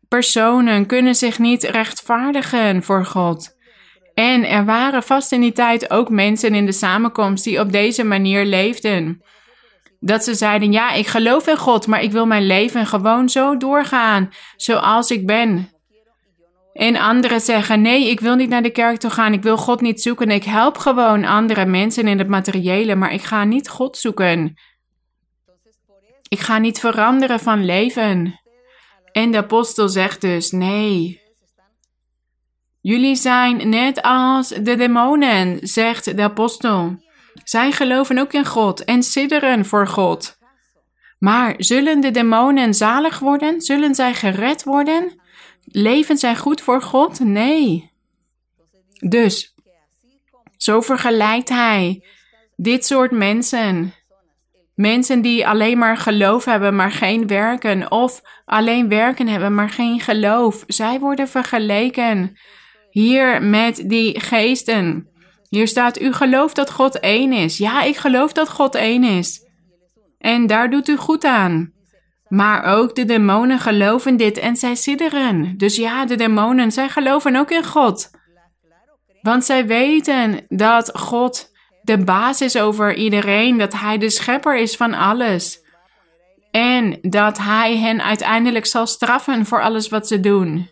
personen 0.07 0.85
kunnen 0.85 1.15
zich 1.15 1.39
niet 1.39 1.63
rechtvaardigen 1.63 2.83
voor 2.83 3.05
God. 3.05 3.55
En 4.13 4.49
er 4.49 4.65
waren 4.65 5.03
vast 5.03 5.31
in 5.31 5.41
die 5.41 5.51
tijd 5.51 5.91
ook 5.91 6.09
mensen 6.09 6.55
in 6.55 6.65
de 6.65 6.71
samenkomst 6.71 7.43
die 7.43 7.59
op 7.59 7.71
deze 7.71 8.03
manier 8.03 8.45
leefden. 8.45 9.21
Dat 9.99 10.23
ze 10.23 10.35
zeiden, 10.35 10.71
ja, 10.71 10.91
ik 10.91 11.07
geloof 11.07 11.47
in 11.47 11.57
God, 11.57 11.87
maar 11.87 12.01
ik 12.01 12.11
wil 12.11 12.25
mijn 12.25 12.45
leven 12.45 12.85
gewoon 12.85 13.29
zo 13.29 13.57
doorgaan, 13.57 14.29
zoals 14.55 15.11
ik 15.11 15.25
ben. 15.25 15.71
En 16.73 16.95
anderen 16.95 17.41
zeggen, 17.41 17.81
nee, 17.81 18.09
ik 18.09 18.19
wil 18.19 18.35
niet 18.35 18.49
naar 18.49 18.63
de 18.63 18.69
kerk 18.69 18.97
toe 18.97 19.09
gaan, 19.09 19.33
ik 19.33 19.43
wil 19.43 19.57
God 19.57 19.81
niet 19.81 20.01
zoeken. 20.01 20.29
Ik 20.29 20.43
help 20.43 20.77
gewoon 20.77 21.25
andere 21.25 21.65
mensen 21.65 22.07
in 22.07 22.17
het 22.17 22.27
materiële, 22.27 22.95
maar 22.95 23.13
ik 23.13 23.21
ga 23.21 23.43
niet 23.43 23.69
God 23.69 23.97
zoeken. 23.97 24.57
Ik 26.27 26.39
ga 26.39 26.57
niet 26.57 26.79
veranderen 26.79 27.39
van 27.39 27.65
leven. 27.65 28.39
En 29.11 29.31
de 29.31 29.37
apostel 29.37 29.89
zegt 29.89 30.21
dus, 30.21 30.51
nee. 30.51 31.21
Jullie 32.81 33.15
zijn 33.15 33.69
net 33.69 34.01
als 34.01 34.47
de 34.47 34.75
demonen, 34.75 35.59
zegt 35.61 36.17
de 36.17 36.23
apostel. 36.23 37.05
Zij 37.43 37.71
geloven 37.71 38.17
ook 38.17 38.33
in 38.33 38.45
God 38.45 38.83
en 38.83 39.03
sidderen 39.03 39.65
voor 39.65 39.87
God. 39.87 40.37
Maar 41.19 41.53
zullen 41.57 41.99
de 41.99 42.11
demonen 42.11 42.73
zalig 42.73 43.19
worden? 43.19 43.61
Zullen 43.61 43.95
zij 43.95 44.13
gered 44.13 44.63
worden? 44.63 45.19
Leven 45.63 46.17
zij 46.17 46.35
goed 46.35 46.61
voor 46.61 46.81
God? 46.81 47.19
Nee. 47.19 47.91
Dus, 48.99 49.55
zo 50.57 50.81
vergelijkt 50.81 51.49
hij 51.49 52.03
dit 52.55 52.85
soort 52.85 53.11
mensen. 53.11 53.93
Mensen 54.75 55.21
die 55.21 55.47
alleen 55.47 55.77
maar 55.77 55.97
geloof 55.97 56.45
hebben, 56.45 56.75
maar 56.75 56.91
geen 56.91 57.27
werken. 57.27 57.91
Of 57.91 58.21
alleen 58.45 58.89
werken 58.89 59.27
hebben, 59.27 59.55
maar 59.55 59.69
geen 59.69 59.99
geloof. 59.99 60.63
Zij 60.67 60.99
worden 60.99 61.27
vergeleken 61.27 62.37
hier 62.89 63.43
met 63.43 63.83
die 63.85 64.19
geesten. 64.19 65.09
Hier 65.49 65.67
staat, 65.67 66.01
u 66.01 66.13
gelooft 66.13 66.55
dat 66.55 66.71
God 66.71 66.99
één 66.99 67.33
is. 67.33 67.57
Ja, 67.57 67.83
ik 67.83 67.97
geloof 67.97 68.31
dat 68.33 68.49
God 68.49 68.75
één 68.75 69.03
is. 69.03 69.45
En 70.17 70.47
daar 70.47 70.69
doet 70.69 70.87
u 70.87 70.97
goed 70.97 71.25
aan. 71.25 71.71
Maar 72.27 72.63
ook 72.63 72.95
de 72.95 73.05
demonen 73.05 73.59
geloven 73.59 74.17
dit 74.17 74.37
en 74.37 74.55
zij 74.55 74.75
sidderen. 74.75 75.57
Dus 75.57 75.75
ja, 75.75 76.05
de 76.05 76.15
demonen, 76.15 76.71
zij 76.71 76.89
geloven 76.89 77.35
ook 77.35 77.51
in 77.51 77.65
God. 77.65 78.09
Want 79.21 79.45
zij 79.45 79.65
weten 79.65 80.45
dat 80.47 80.91
God 80.93 81.51
de 81.81 82.03
baas 82.03 82.41
is 82.41 82.57
over 82.57 82.95
iedereen, 82.95 83.57
dat 83.57 83.73
Hij 83.73 83.97
de 83.97 84.09
schepper 84.09 84.57
is 84.57 84.75
van 84.75 84.93
alles. 84.93 85.65
En 86.51 86.97
dat 87.01 87.37
Hij 87.37 87.77
hen 87.77 88.03
uiteindelijk 88.03 88.65
zal 88.65 88.87
straffen 88.87 89.45
voor 89.45 89.61
alles 89.61 89.89
wat 89.89 90.07
ze 90.07 90.19
doen. 90.19 90.69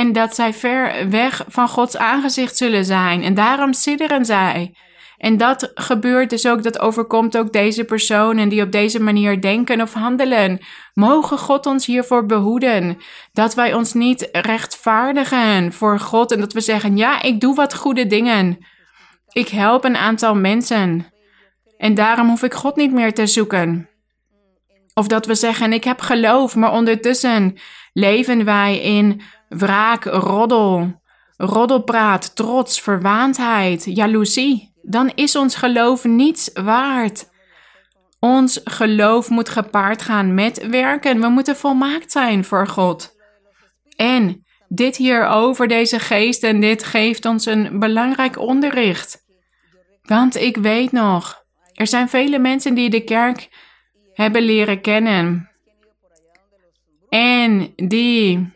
En 0.00 0.12
dat 0.12 0.34
zij 0.34 0.52
ver 0.52 1.10
weg 1.10 1.44
van 1.48 1.68
Gods 1.68 1.96
aangezicht 1.96 2.56
zullen 2.56 2.84
zijn. 2.84 3.22
En 3.22 3.34
daarom 3.34 3.72
sidderen 3.72 4.24
zij. 4.24 4.74
En 5.18 5.36
dat 5.36 5.70
gebeurt 5.74 6.30
dus 6.30 6.46
ook, 6.46 6.62
dat 6.62 6.78
overkomt 6.78 7.36
ook 7.36 7.52
deze 7.52 7.84
personen 7.84 8.48
die 8.48 8.62
op 8.62 8.72
deze 8.72 9.02
manier 9.02 9.40
denken 9.40 9.80
of 9.80 9.92
handelen. 9.92 10.60
Mogen 10.94 11.38
God 11.38 11.66
ons 11.66 11.86
hiervoor 11.86 12.26
behoeden. 12.26 12.98
Dat 13.32 13.54
wij 13.54 13.74
ons 13.74 13.92
niet 13.92 14.28
rechtvaardigen 14.32 15.72
voor 15.72 15.98
God 16.00 16.32
en 16.32 16.40
dat 16.40 16.52
we 16.52 16.60
zeggen: 16.60 16.96
Ja, 16.96 17.22
ik 17.22 17.40
doe 17.40 17.54
wat 17.54 17.74
goede 17.74 18.06
dingen. 18.06 18.58
Ik 19.32 19.48
help 19.48 19.84
een 19.84 19.96
aantal 19.96 20.34
mensen. 20.34 21.06
En 21.76 21.94
daarom 21.94 22.28
hoef 22.28 22.42
ik 22.42 22.54
God 22.54 22.76
niet 22.76 22.92
meer 22.92 23.14
te 23.14 23.26
zoeken. 23.26 23.88
Of 24.94 25.06
dat 25.06 25.26
we 25.26 25.34
zeggen: 25.34 25.72
Ik 25.72 25.84
heb 25.84 26.00
geloof, 26.00 26.56
maar 26.56 26.72
ondertussen 26.72 27.58
leven 27.92 28.44
wij 28.44 28.80
in 28.80 29.22
wraak, 29.56 30.04
roddel, 30.04 31.02
roddelpraat, 31.36 32.36
trots, 32.36 32.80
verwaandheid, 32.80 33.84
jaloezie 33.84 34.72
dan 34.86 35.12
is 35.14 35.36
ons 35.36 35.54
geloof 35.54 36.04
niets 36.04 36.50
waard. 36.54 37.32
Ons 38.18 38.60
geloof 38.64 39.28
moet 39.30 39.48
gepaard 39.48 40.02
gaan 40.02 40.34
met 40.34 40.66
werken. 40.66 41.20
We 41.20 41.28
moeten 41.28 41.56
volmaakt 41.56 42.12
zijn 42.12 42.44
voor 42.44 42.66
God. 42.66 43.16
En 43.96 44.44
dit 44.68 44.96
hier 44.96 45.26
over 45.26 45.68
deze 45.68 45.98
geest 45.98 46.42
en 46.42 46.60
dit 46.60 46.84
geeft 46.84 47.24
ons 47.24 47.46
een 47.46 47.78
belangrijk 47.78 48.38
onderricht. 48.38 49.24
Want 50.02 50.36
ik 50.36 50.56
weet 50.56 50.92
nog, 50.92 51.44
er 51.72 51.86
zijn 51.86 52.08
vele 52.08 52.38
mensen 52.38 52.74
die 52.74 52.90
de 52.90 53.04
kerk 53.04 53.48
hebben 54.12 54.42
leren 54.42 54.80
kennen. 54.80 55.50
En 57.08 57.72
die 57.76 58.53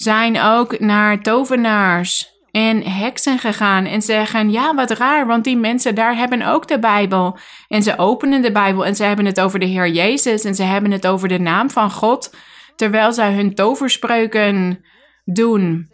zijn 0.00 0.40
ook 0.40 0.78
naar 0.78 1.22
tovenaars 1.22 2.36
en 2.50 2.82
heksen 2.82 3.38
gegaan 3.38 3.84
en 3.84 4.02
zeggen: 4.02 4.50
Ja, 4.50 4.74
wat 4.74 4.90
raar, 4.90 5.26
want 5.26 5.44
die 5.44 5.56
mensen 5.56 5.94
daar 5.94 6.16
hebben 6.16 6.42
ook 6.42 6.68
de 6.68 6.78
Bijbel. 6.78 7.38
En 7.68 7.82
ze 7.82 7.98
openen 7.98 8.42
de 8.42 8.52
Bijbel 8.52 8.84
en 8.84 8.96
ze 8.96 9.04
hebben 9.04 9.26
het 9.26 9.40
over 9.40 9.58
de 9.58 9.66
Heer 9.66 9.88
Jezus 9.88 10.44
en 10.44 10.54
ze 10.54 10.62
hebben 10.62 10.90
het 10.90 11.06
over 11.06 11.28
de 11.28 11.38
naam 11.38 11.70
van 11.70 11.90
God, 11.90 12.36
terwijl 12.76 13.12
zij 13.12 13.34
hun 13.34 13.54
toverspreuken 13.54 14.84
doen. 15.24 15.92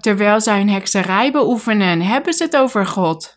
Terwijl 0.00 0.40
zij 0.40 0.58
hun 0.58 0.70
hekserij 0.70 1.32
beoefenen, 1.32 2.00
hebben 2.00 2.32
ze 2.32 2.42
het 2.44 2.56
over 2.56 2.86
God. 2.86 3.36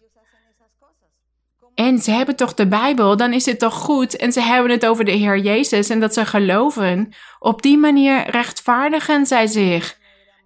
En 1.76 2.00
ze 2.00 2.12
hebben 2.12 2.36
toch 2.36 2.54
de 2.54 2.68
Bijbel, 2.68 3.18
dan 3.18 3.34
is 3.34 3.46
het 3.46 3.60
toch 3.60 3.74
goed. 3.74 4.16
En 4.16 4.32
ze 4.32 4.42
hebben 4.42 4.72
het 4.72 4.86
over 4.86 5.06
de 5.06 5.12
Heer 5.12 5.38
Jezus 5.38 5.90
en 5.90 6.00
dat 6.00 6.14
ze 6.14 6.26
geloven. 6.26 7.14
Op 7.40 7.62
die 7.62 7.78
manier 7.78 8.30
rechtvaardigen 8.30 9.26
zij 9.26 9.48
zich. 9.48 10.00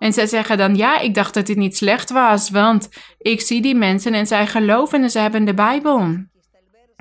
En 0.06 0.14
zij 0.14 0.28
zeggen 0.28 0.58
dan, 0.58 0.76
ja, 0.76 0.99
ik 0.99 1.14
dacht 1.14 1.34
dat 1.34 1.45
dit 1.45 1.58
niet 1.58 1.78
slecht 1.78 2.10
was, 2.10 2.49
want 2.49 2.89
ik 3.18 3.41
zie 3.41 3.62
die 3.62 3.76
mensen 3.76 4.14
en 4.14 4.28
zij 4.28 4.47
geloven 4.47 5.03
en 5.03 5.10
ze 5.10 5.20
hebben 5.20 5.45
de 5.45 5.53
Bijbel. 5.53 5.99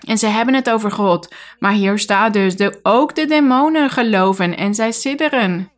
En 0.06 0.18
ze 0.18 0.26
hebben 0.26 0.54
het 0.54 0.70
over 0.70 0.90
God. 0.90 1.34
Maar 1.58 1.72
hier 1.72 1.98
staat 1.98 2.32
dus, 2.32 2.56
de, 2.56 2.78
ook 2.82 3.14
de 3.14 3.26
demonen 3.26 3.90
geloven 3.90 4.56
en 4.56 4.74
zij 4.74 4.92
sidderen. 4.92 5.72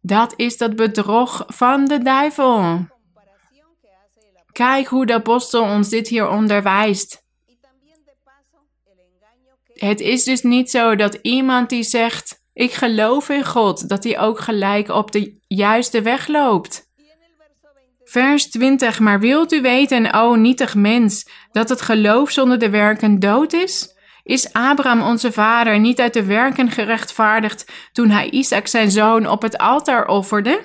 Dat 0.00 0.34
is 0.36 0.56
dat 0.56 0.76
bedrog 0.76 1.44
van 1.46 1.84
de 1.84 2.02
duivel. 2.02 2.86
Kijk 4.52 4.86
hoe 4.86 5.06
de 5.06 5.14
apostel 5.14 5.62
ons 5.62 5.88
dit 5.88 6.08
hier 6.08 6.28
onderwijst. 6.28 7.22
Het 9.72 10.00
is 10.00 10.24
dus 10.24 10.42
niet 10.42 10.70
zo 10.70 10.96
dat 10.96 11.18
iemand 11.22 11.68
die 11.68 11.82
zegt: 11.82 12.37
Ik 12.58 12.72
geloof 12.72 13.28
in 13.28 13.44
God, 13.44 13.88
dat 13.88 14.04
hij 14.04 14.18
ook 14.18 14.40
gelijk 14.40 14.88
op 14.88 15.12
de 15.12 15.38
juiste 15.46 16.02
weg 16.02 16.26
loopt. 16.26 16.90
Vers 18.04 18.50
20. 18.50 18.98
Maar 18.98 19.20
wilt 19.20 19.52
u 19.52 19.60
weten, 19.60 20.12
o 20.12 20.34
nietig 20.34 20.74
mens, 20.74 21.28
dat 21.52 21.68
het 21.68 21.80
geloof 21.80 22.30
zonder 22.30 22.58
de 22.58 22.70
werken 22.70 23.18
dood 23.18 23.52
is? 23.52 23.94
Is 24.22 24.52
Abraham 24.52 25.02
onze 25.02 25.32
vader 25.32 25.78
niet 25.78 26.00
uit 26.00 26.14
de 26.14 26.24
werken 26.24 26.70
gerechtvaardigd 26.70 27.72
toen 27.92 28.10
hij 28.10 28.30
Isaac 28.30 28.66
zijn 28.66 28.90
zoon 28.90 29.28
op 29.28 29.42
het 29.42 29.58
altaar 29.58 30.06
offerde? 30.06 30.60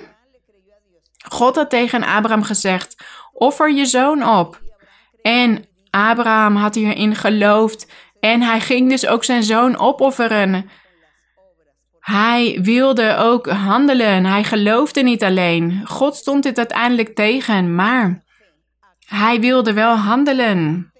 God 1.28 1.56
had 1.56 1.70
tegen 1.70 2.04
Abraham 2.04 2.42
gezegd: 2.42 3.04
Offer 3.32 3.72
je 3.72 3.86
zoon 3.86 4.28
op. 4.28 4.60
En 5.22 5.64
Abraham 5.90 6.56
had 6.56 6.74
hierin 6.74 7.14
geloofd 7.14 7.92
en 8.20 8.42
hij 8.42 8.60
ging 8.60 8.88
dus 8.90 9.06
ook 9.06 9.24
zijn 9.24 9.42
zoon 9.42 9.78
opofferen. 9.78 10.70
Hij 12.04 12.58
wilde 12.62 13.16
ook 13.16 13.48
handelen. 13.48 14.24
Hij 14.24 14.44
geloofde 14.44 15.02
niet 15.02 15.22
alleen. 15.22 15.82
God 15.84 16.16
stond 16.16 16.42
dit 16.42 16.58
uiteindelijk 16.58 17.14
tegen, 17.14 17.74
maar 17.74 18.22
hij 19.06 19.40
wilde 19.40 19.72
wel 19.72 19.96
handelen. 19.96 20.92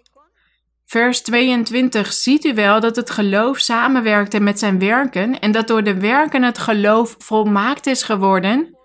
Vers 0.87 1.23
22. 1.23 2.13
Ziet 2.13 2.45
u 2.45 2.55
wel 2.55 2.81
dat 2.81 2.97
het 2.97 3.11
geloof 3.11 3.59
samenwerkte 3.59 4.41
met 4.41 4.59
zijn 4.59 4.79
werken 4.79 5.41
en 5.41 5.53
dat 5.53 5.69
door 5.69 5.83
de 5.83 6.01
werken 6.01 6.43
het 6.43 6.59
geloof 6.59 7.15
volmaakt 7.19 7.87
is 7.87 8.03
geworden? 8.03 8.79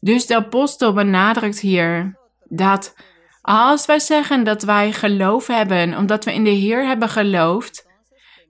Dus 0.00 0.26
de 0.26 0.36
apostel 0.36 0.92
benadrukt 0.92 1.60
hier 1.60 2.18
dat 2.48 2.94
als 3.42 3.86
wij 3.86 3.98
zeggen 3.98 4.44
dat 4.44 4.62
wij 4.62 4.92
geloof 4.92 5.46
hebben 5.46 5.96
omdat 5.96 6.24
we 6.24 6.34
in 6.34 6.44
de 6.44 6.50
Heer 6.50 6.86
hebben 6.86 7.08
geloofd, 7.08 7.86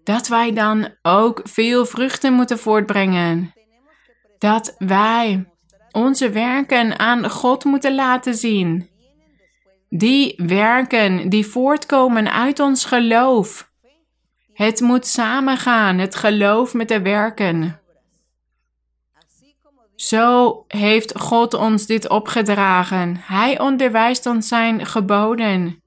dat 0.04 0.28
wij 0.28 0.52
dan 0.52 0.88
ook 1.02 1.40
veel 1.44 1.86
vruchten 1.86 2.32
moeten 2.32 2.58
voortbrengen. 2.58 3.52
Dat 4.38 4.74
wij 4.78 5.48
onze 5.92 6.30
werken 6.30 6.98
aan 6.98 7.30
God 7.30 7.64
moeten 7.64 7.94
laten 7.94 8.34
zien. 8.34 8.88
Die 9.88 10.34
werken 10.46 11.28
die 11.28 11.46
voortkomen 11.46 12.32
uit 12.32 12.60
ons 12.60 12.84
geloof. 12.84 13.70
Het 14.52 14.80
moet 14.80 15.06
samengaan, 15.06 15.98
het 15.98 16.14
geloof 16.14 16.74
met 16.74 16.88
de 16.88 17.02
werken. 17.02 17.80
Zo 19.94 20.64
heeft 20.68 21.18
God 21.18 21.54
ons 21.54 21.86
dit 21.86 22.08
opgedragen. 22.08 23.16
Hij 23.20 23.60
onderwijst 23.60 24.26
ons 24.26 24.48
zijn 24.48 24.86
geboden. 24.86 25.82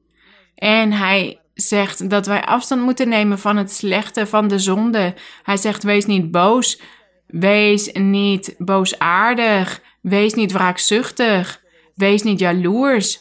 En 0.55 0.91
hij 0.91 1.39
zegt 1.57 2.09
dat 2.09 2.25
wij 2.25 2.45
afstand 2.45 2.81
moeten 2.81 3.09
nemen 3.09 3.39
van 3.39 3.57
het 3.57 3.71
slechte, 3.71 4.27
van 4.27 4.47
de 4.47 4.59
zonde. 4.59 5.13
Hij 5.43 5.57
zegt: 5.57 5.83
wees 5.83 6.05
niet 6.05 6.31
boos, 6.31 6.81
wees 7.27 7.91
niet 7.91 8.55
boosaardig, 8.57 9.81
wees 10.01 10.33
niet 10.33 10.51
wraakzuchtig, 10.51 11.61
wees 11.95 12.23
niet 12.23 12.39
jaloers. 12.39 13.19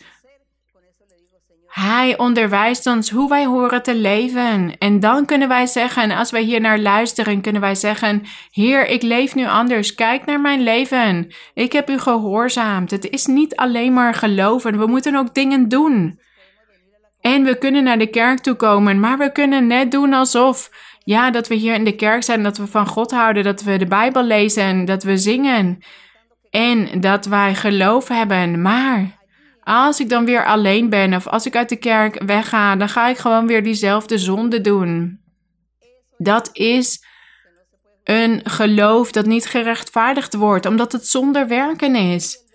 Hij 1.67 2.19
onderwijst 2.19 2.87
ons 2.87 3.11
hoe 3.11 3.29
wij 3.29 3.45
horen 3.45 3.83
te 3.83 3.95
leven. 3.95 4.79
En 4.79 5.01
dan 5.01 5.27
kunnen 5.27 5.49
wij 5.49 5.67
zeggen, 5.67 6.11
als 6.11 6.31
wij 6.31 6.43
hier 6.43 6.61
naar 6.61 6.79
luisteren, 6.79 7.41
kunnen 7.41 7.61
wij 7.61 7.75
zeggen: 7.75 8.23
Heer, 8.51 8.87
ik 8.87 9.03
leef 9.03 9.35
nu 9.35 9.47
anders. 9.47 9.95
Kijk 9.95 10.25
naar 10.25 10.41
mijn 10.41 10.61
leven. 10.63 11.35
Ik 11.55 11.73
heb 11.73 11.91
u 11.91 11.99
gehoorzaamd. 11.99 12.91
Het 12.91 13.11
is 13.11 13.27
niet 13.27 13.57
alleen 13.57 13.93
maar 13.93 14.15
geloven. 14.15 14.79
We 14.79 14.87
moeten 14.87 15.15
ook 15.17 15.35
dingen 15.35 15.69
doen. 15.69 16.21
En 17.27 17.45
we 17.45 17.59
kunnen 17.59 17.85
naar 17.85 17.99
de 17.99 18.07
kerk 18.07 18.39
toe 18.39 18.55
komen, 18.55 19.01
maar 19.01 19.19
we 19.19 19.33
kunnen 19.33 19.67
net 19.67 19.91
doen 19.91 20.13
alsof, 20.13 20.71
ja, 21.05 21.31
dat 21.31 21.49
we 21.49 21.55
hier 21.55 21.75
in 21.75 21.85
de 21.85 21.97
kerk 21.97 22.23
zijn, 22.23 22.43
dat 22.43 22.57
we 22.57 22.67
van 22.67 22.87
God 22.87 23.11
houden, 23.11 23.45
dat 23.45 23.63
we 23.63 23.77
de 23.77 23.87
Bijbel 23.87 24.23
lezen, 24.23 24.85
dat 24.85 25.03
we 25.03 25.17
zingen 25.17 25.79
en 26.51 27.01
dat 27.01 27.27
wij 27.27 27.55
geloof 27.55 28.09
hebben. 28.09 28.63
Maar 28.63 29.19
als 29.63 30.01
ik 30.01 30.09
dan 30.09 30.25
weer 30.25 30.45
alleen 30.45 30.89
ben 30.89 31.15
of 31.15 31.27
als 31.27 31.47
ik 31.47 31.57
uit 31.57 31.69
de 31.69 31.77
kerk 31.77 32.23
wegga, 32.27 32.77
dan 32.77 32.89
ga 32.89 33.09
ik 33.09 33.17
gewoon 33.17 33.47
weer 33.47 33.63
diezelfde 33.63 34.19
zonde 34.19 34.61
doen. 34.61 35.21
Dat 36.19 36.51
is 36.53 37.05
een 38.05 38.41
geloof 38.45 39.13
dat 39.13 39.27
niet 39.27 39.47
gerechtvaardigd 39.47 40.35
wordt, 40.35 40.67
omdat 40.67 40.93
het 40.93 41.07
zonder 41.07 41.49
werken 41.49 41.95
is. 41.95 42.46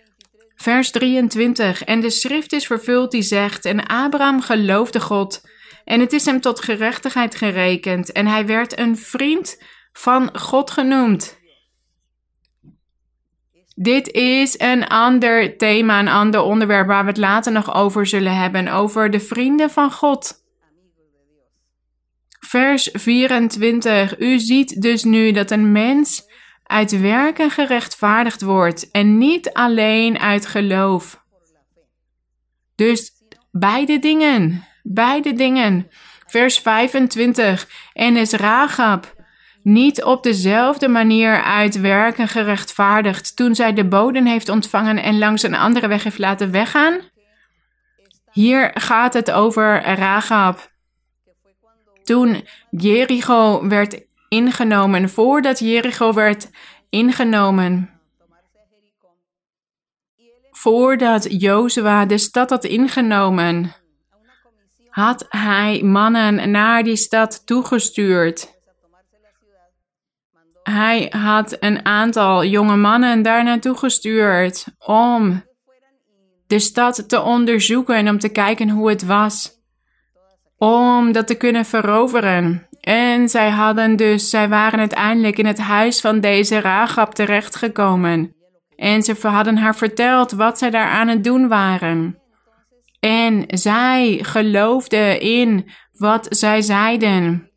Vers 0.61 0.91
23. 0.91 1.83
En 1.83 1.99
de 1.99 2.09
schrift 2.09 2.53
is 2.53 2.65
vervuld 2.65 3.11
die 3.11 3.21
zegt: 3.21 3.65
En 3.65 3.85
Abraham 3.85 4.41
geloofde 4.41 4.99
God. 4.99 5.41
En 5.83 5.99
het 5.99 6.13
is 6.13 6.25
hem 6.25 6.41
tot 6.41 6.63
gerechtigheid 6.63 7.35
gerekend. 7.35 8.11
En 8.11 8.27
hij 8.27 8.45
werd 8.45 8.79
een 8.79 8.97
vriend 8.97 9.63
van 9.93 10.39
God 10.39 10.71
genoemd. 10.71 11.39
Dit 13.75 14.11
is 14.11 14.59
een 14.59 14.87
ander 14.87 15.57
thema, 15.57 15.99
een 15.99 16.07
ander 16.07 16.41
onderwerp 16.41 16.87
waar 16.87 17.03
we 17.03 17.09
het 17.09 17.17
later 17.17 17.51
nog 17.51 17.73
over 17.73 18.07
zullen 18.07 18.35
hebben. 18.35 18.67
Over 18.67 19.09
de 19.09 19.19
vrienden 19.19 19.69
van 19.69 19.91
God. 19.91 20.33
Vers 22.39 22.89
24. 22.93 24.19
U 24.19 24.39
ziet 24.39 24.81
dus 24.81 25.03
nu 25.03 25.31
dat 25.31 25.51
een 25.51 25.71
mens 25.71 26.29
uit 26.71 26.99
werken 26.99 27.49
gerechtvaardigd 27.49 28.41
wordt 28.41 28.91
en 28.91 29.17
niet 29.17 29.53
alleen 29.53 30.19
uit 30.19 30.45
geloof. 30.45 31.23
Dus 32.75 33.11
beide 33.51 33.99
dingen, 33.99 34.67
beide 34.83 35.33
dingen. 35.33 35.87
Vers 36.25 36.59
25. 36.59 37.67
En 37.93 38.17
is 38.17 38.31
Ragab 38.31 39.13
niet 39.63 40.03
op 40.03 40.23
dezelfde 40.23 40.87
manier 40.87 41.43
uit 41.43 41.79
werken 41.79 42.27
gerechtvaardigd 42.27 43.35
toen 43.35 43.55
zij 43.55 43.73
de 43.73 43.87
bodem 43.87 44.25
heeft 44.25 44.49
ontvangen 44.49 44.97
en 44.97 45.17
langs 45.17 45.43
een 45.43 45.55
andere 45.55 45.87
weg 45.87 46.03
heeft 46.03 46.17
laten 46.17 46.51
weggaan? 46.51 46.99
Hier 48.31 48.71
gaat 48.73 49.13
het 49.13 49.31
over 49.31 49.83
Ragab. 49.83 50.71
Toen 52.03 52.47
Jericho 52.69 53.67
werd 53.67 54.09
ingenomen, 54.31 55.09
voordat 55.09 55.59
Jericho 55.59 56.13
werd 56.13 56.49
ingenomen. 56.89 57.89
Voordat 60.51 61.41
Jozua 61.41 62.05
de 62.05 62.17
stad 62.17 62.49
had 62.49 62.63
ingenomen, 62.63 63.75
had 64.89 65.25
hij 65.29 65.81
mannen 65.83 66.51
naar 66.51 66.83
die 66.83 66.95
stad 66.95 67.45
toegestuurd. 67.45 68.59
Hij 70.63 71.07
had 71.09 71.57
een 71.59 71.85
aantal 71.85 72.45
jonge 72.45 72.75
mannen 72.75 73.21
daar 73.21 73.43
naartoe 73.43 73.77
gestuurd 73.77 74.65
om 74.79 75.43
de 76.47 76.59
stad 76.59 77.09
te 77.09 77.21
onderzoeken 77.21 77.95
en 77.95 78.09
om 78.09 78.19
te 78.19 78.29
kijken 78.29 78.69
hoe 78.69 78.89
het 78.89 79.05
was. 79.05 79.59
Om 80.57 81.11
dat 81.11 81.27
te 81.27 81.35
kunnen 81.35 81.65
veroveren. 81.65 82.67
En 82.81 83.29
zij 83.29 83.49
hadden 83.49 83.95
dus, 83.95 84.29
zij 84.29 84.49
waren 84.49 84.79
uiteindelijk 84.79 85.37
in 85.37 85.45
het 85.45 85.59
huis 85.59 86.01
van 86.01 86.19
deze 86.19 86.59
Ragab 86.59 87.13
terechtgekomen. 87.13 88.35
En 88.75 89.03
ze 89.03 89.27
hadden 89.27 89.57
haar 89.57 89.75
verteld 89.75 90.31
wat 90.31 90.57
zij 90.57 90.69
daar 90.69 90.89
aan 90.89 91.07
het 91.07 91.23
doen 91.23 91.47
waren. 91.47 92.19
En 92.99 93.43
zij 93.47 94.19
geloofde 94.21 95.19
in 95.19 95.71
wat 95.91 96.27
zij 96.29 96.61
zeiden. 96.61 97.49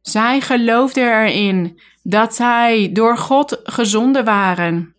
Zij 0.00 0.40
geloofde 0.40 1.00
erin 1.00 1.80
dat 2.02 2.34
zij 2.34 2.90
door 2.92 3.18
God 3.18 3.60
gezonden 3.62 4.24
waren. 4.24 4.94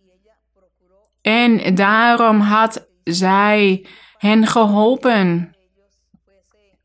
En 1.22 1.74
daarom 1.74 2.40
had 2.40 2.88
zij 3.04 3.86
hen 4.16 4.46
geholpen 4.46 5.56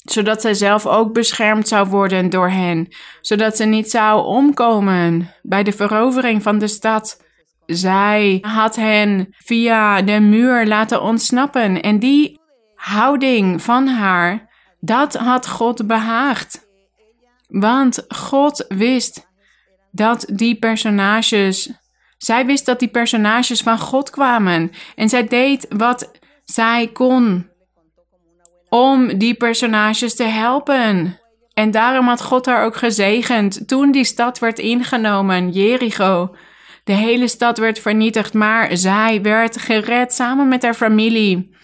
zodat 0.03 0.41
zij 0.41 0.53
zelf 0.53 0.85
ook 0.85 1.13
beschermd 1.13 1.67
zou 1.67 1.87
worden 1.87 2.29
door 2.29 2.49
hen, 2.49 2.87
zodat 3.21 3.57
ze 3.57 3.65
niet 3.65 3.89
zou 3.89 4.25
omkomen 4.25 5.29
bij 5.41 5.63
de 5.63 5.71
verovering 5.71 6.43
van 6.43 6.57
de 6.57 6.67
stad. 6.67 7.21
Zij 7.65 8.37
had 8.41 8.75
hen 8.75 9.27
via 9.37 10.01
de 10.01 10.19
muur 10.19 10.67
laten 10.67 11.01
ontsnappen 11.01 11.81
en 11.81 11.99
die 11.99 12.39
houding 12.75 13.61
van 13.61 13.87
haar, 13.87 14.49
dat 14.79 15.13
had 15.15 15.47
God 15.47 15.87
behaagd. 15.87 16.67
Want 17.47 18.05
God 18.07 18.65
wist 18.67 19.27
dat 19.91 20.25
die 20.33 20.55
personages, 20.55 21.71
zij 22.17 22.45
wist 22.45 22.65
dat 22.65 22.79
die 22.79 22.87
personages 22.87 23.61
van 23.61 23.79
God 23.79 24.09
kwamen 24.09 24.71
en 24.95 25.09
zij 25.09 25.27
deed 25.27 25.65
wat 25.69 26.11
zij 26.43 26.87
kon 26.87 27.51
om 28.73 29.17
die 29.17 29.33
personages 29.33 30.15
te 30.15 30.23
helpen. 30.23 31.19
En 31.53 31.71
daarom 31.71 32.07
had 32.07 32.21
God 32.21 32.45
haar 32.45 32.65
ook 32.65 32.75
gezegend 32.75 33.67
toen 33.67 33.91
die 33.91 34.03
stad 34.03 34.39
werd 34.39 34.59
ingenomen, 34.59 35.49
Jericho. 35.49 36.35
De 36.83 36.93
hele 36.93 37.27
stad 37.27 37.57
werd 37.57 37.79
vernietigd, 37.79 38.33
maar 38.33 38.77
zij 38.77 39.21
werd 39.21 39.57
gered 39.57 40.13
samen 40.13 40.47
met 40.47 40.63
haar 40.63 40.73
familie, 40.73 41.55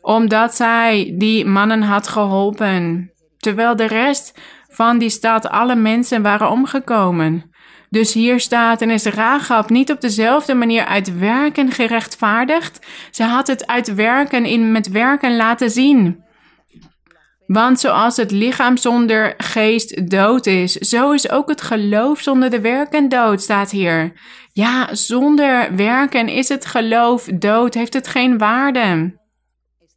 omdat 0.00 0.54
zij 0.54 1.14
die 1.18 1.44
mannen 1.44 1.82
had 1.82 2.08
geholpen. 2.08 3.12
Terwijl 3.38 3.76
de 3.76 3.86
rest 3.86 4.38
van 4.68 4.98
die 4.98 5.10
stad 5.10 5.48
alle 5.48 5.76
mensen 5.76 6.22
waren 6.22 6.50
omgekomen. 6.50 7.50
Dus 7.90 8.12
hier 8.12 8.40
staat 8.40 8.82
en 8.82 8.90
is 8.90 9.04
Rahab 9.04 9.70
niet 9.70 9.90
op 9.90 10.00
dezelfde 10.00 10.54
manier 10.54 10.84
uit 10.84 11.18
werken 11.18 11.70
gerechtvaardigd. 11.70 12.86
Ze 13.10 13.22
had 13.22 13.46
het 13.46 13.66
uit 13.66 13.94
werken 13.94 14.44
in 14.44 14.72
met 14.72 14.88
werken 14.88 15.36
laten 15.36 15.70
zien. 15.70 16.28
Want 17.52 17.80
zoals 17.80 18.16
het 18.16 18.30
lichaam 18.30 18.76
zonder 18.76 19.34
geest 19.36 20.10
dood 20.10 20.46
is, 20.46 20.72
zo 20.72 21.12
is 21.12 21.30
ook 21.30 21.48
het 21.48 21.62
geloof 21.62 22.20
zonder 22.20 22.50
de 22.50 22.60
werken 22.60 23.08
dood, 23.08 23.42
staat 23.42 23.70
hier. 23.70 24.12
Ja, 24.52 24.94
zonder 24.94 25.76
werken 25.76 26.28
is 26.28 26.48
het 26.48 26.66
geloof 26.66 27.24
dood, 27.24 27.74
heeft 27.74 27.94
het 27.94 28.08
geen 28.08 28.38
waarde. 28.38 29.18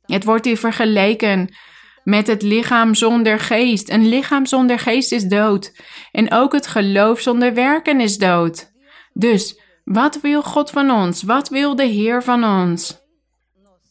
Het 0.06 0.24
wordt 0.24 0.45
hier 0.45 0.58
vergeleken 0.58 1.56
met 2.04 2.28
het 2.28 2.41
lichaam 2.41 2.93
zonder 2.93 3.39
geest. 3.39 3.89
Een 3.89 4.08
lichaam 4.08 4.45
zonder 4.45 4.80
geest 4.80 5.12
is 5.12 5.24
dood. 5.24 5.82
En 6.12 6.32
ook 6.32 6.54
het 6.54 6.68
geloof 6.68 7.20
zonder 7.20 7.54
werken 7.54 7.99
is 7.99 8.18
dood. 8.18 8.72
Dus, 9.14 9.60
wat 9.84 10.22
wil 10.22 10.41
God 10.41 10.70
van 10.70 10.91
ons? 10.91 11.24
Wat 11.24 11.49
wil 11.49 11.76
de 11.76 11.86
Heer 11.86 12.24
van 12.24 12.43
ons? 12.43 13.03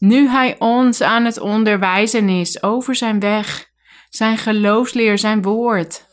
Nu 0.03 0.29
Hij 0.29 0.57
ons 0.59 1.01
aan 1.01 1.25
het 1.25 1.41
onderwijzen 1.41 2.29
is 2.29 2.63
over 2.63 2.95
zijn 2.95 3.21
weg, 3.21 3.71
zijn 4.09 4.39
geloofsleer, 4.39 5.19
zijn 5.19 5.43
woord. 5.43 6.07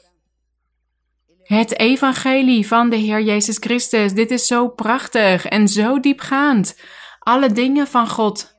Het 1.43 1.79
evangelie 1.79 2.67
van 2.67 2.89
de 2.89 2.95
Heer 2.95 3.21
Jezus 3.21 3.57
Christus, 3.57 4.13
dit 4.13 4.31
is 4.31 4.47
zo 4.47 4.67
prachtig 4.67 5.45
en 5.45 5.67
zo 5.67 5.99
diepgaand. 5.99 6.81
Alle 7.19 7.51
dingen 7.51 7.87
van 7.87 8.07
God. 8.07 8.55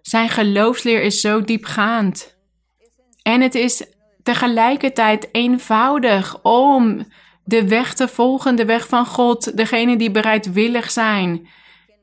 Zijn 0.00 0.28
geloofsleer 0.28 1.02
is 1.02 1.20
zo 1.20 1.42
diepgaand. 1.42 2.36
En 3.22 3.40
het 3.40 3.54
is 3.54 3.84
tegelijkertijd 4.22 5.28
eenvoudig 5.32 6.42
om 6.42 7.06
de 7.44 7.68
weg 7.68 7.94
te 7.94 8.08
volgen, 8.08 8.56
de 8.56 8.64
weg 8.64 8.88
van 8.88 9.06
God. 9.06 9.56
Degenen 9.56 9.98
die 9.98 10.10
bereidwillig 10.10 10.90
zijn, 10.90 11.48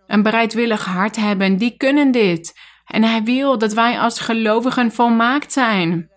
een 0.07 0.23
bereidwillig 0.23 0.85
hart 0.85 1.15
hebben, 1.15 1.57
die 1.57 1.77
kunnen 1.77 2.11
dit. 2.11 2.67
En 2.89 3.03
hij 3.03 3.23
wil 3.23 3.57
dat 3.57 3.73
wij 3.73 3.99
als 3.99 4.19
gelovigen 4.19 4.91
volmaakt 4.91 5.51
zijn. 5.51 6.09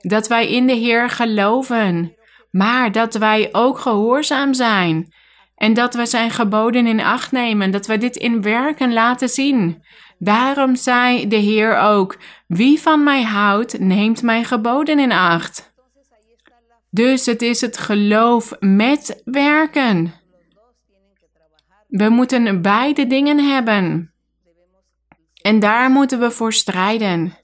Dat 0.00 0.28
wij 0.28 0.48
in 0.48 0.66
de 0.66 0.72
Heer 0.72 1.10
geloven, 1.10 2.14
maar 2.50 2.92
dat 2.92 3.14
wij 3.14 3.48
ook 3.52 3.78
gehoorzaam 3.78 4.54
zijn. 4.54 5.12
En 5.56 5.74
dat 5.74 5.94
we 5.94 6.06
zijn 6.06 6.30
geboden 6.30 6.86
in 6.86 7.00
acht 7.00 7.32
nemen, 7.32 7.70
dat 7.70 7.86
we 7.86 7.98
dit 7.98 8.16
in 8.16 8.42
werken 8.42 8.92
laten 8.92 9.28
zien. 9.28 9.82
Daarom 10.18 10.76
zei 10.76 11.28
de 11.28 11.36
Heer 11.36 11.78
ook: 11.78 12.16
Wie 12.46 12.80
van 12.80 13.04
mij 13.04 13.22
houdt, 13.22 13.78
neemt 13.78 14.22
mijn 14.22 14.44
geboden 14.44 14.98
in 14.98 15.12
acht. 15.12 15.72
Dus 16.90 17.26
het 17.26 17.42
is 17.42 17.60
het 17.60 17.78
geloof 17.78 18.52
met 18.60 19.22
werken. 19.24 20.14
We 21.88 22.08
moeten 22.08 22.62
beide 22.62 23.06
dingen 23.06 23.38
hebben. 23.38 24.12
En 25.48 25.60
daar 25.60 25.90
moeten 25.90 26.20
we 26.20 26.30
voor 26.30 26.52
strijden. 26.52 27.36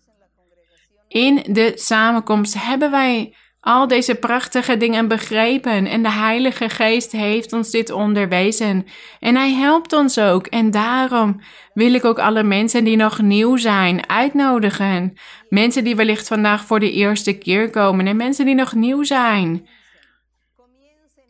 In 1.09 1.43
de 1.49 1.73
samenkomst 1.75 2.55
hebben 2.65 2.91
wij 2.91 3.35
al 3.61 3.89
deze 3.89 4.15
prachtige 4.15 4.77
dingen 4.77 5.09
begrepen 5.09 5.87
en 5.87 6.03
de 6.03 6.11
Heilige 6.11 6.69
Geest 6.69 7.13
heeft 7.13 7.53
ons 7.53 7.71
dit 7.71 7.91
onderwezen. 7.91 8.87
En 9.21 9.37
Hij 9.37 9.53
helpt 9.53 9.93
ons 9.93 10.19
ook. 10.19 10.47
En 10.47 10.71
daarom 10.71 11.41
wil 11.75 11.95
ik 11.95 12.05
ook 12.05 12.19
alle 12.19 12.43
mensen 12.43 12.85
die 12.85 12.97
nog 12.97 13.21
nieuw 13.21 13.57
zijn 13.57 14.09
uitnodigen. 14.09 15.15
Mensen 15.49 15.85
die 15.85 15.97
wellicht 15.97 16.29
vandaag 16.29 16.65
voor 16.65 16.81
de 16.81 16.93
eerste 16.93 17.39
keer 17.39 17.71
komen 17.71 18.07
en 18.07 18.17
mensen 18.17 18.47
die 18.47 18.55
nog 18.55 18.75
nieuw 18.75 19.03
zijn. 19.03 19.69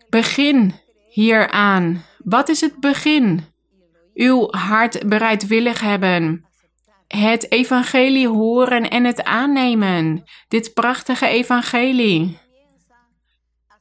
Begin 0.08 0.74
hieraan. 1.08 2.04
Wat 2.18 2.48
is 2.48 2.60
het 2.60 2.80
begin? 2.80 3.44
Uw 4.14 4.48
hart 4.50 5.08
bereidwillig 5.08 5.80
hebben. 5.80 6.52
Het 7.16 7.50
evangelie 7.52 8.28
horen 8.28 8.90
en 8.90 9.04
het 9.04 9.24
aannemen. 9.24 10.22
Dit 10.48 10.74
prachtige 10.74 11.26
evangelie. 11.26 12.38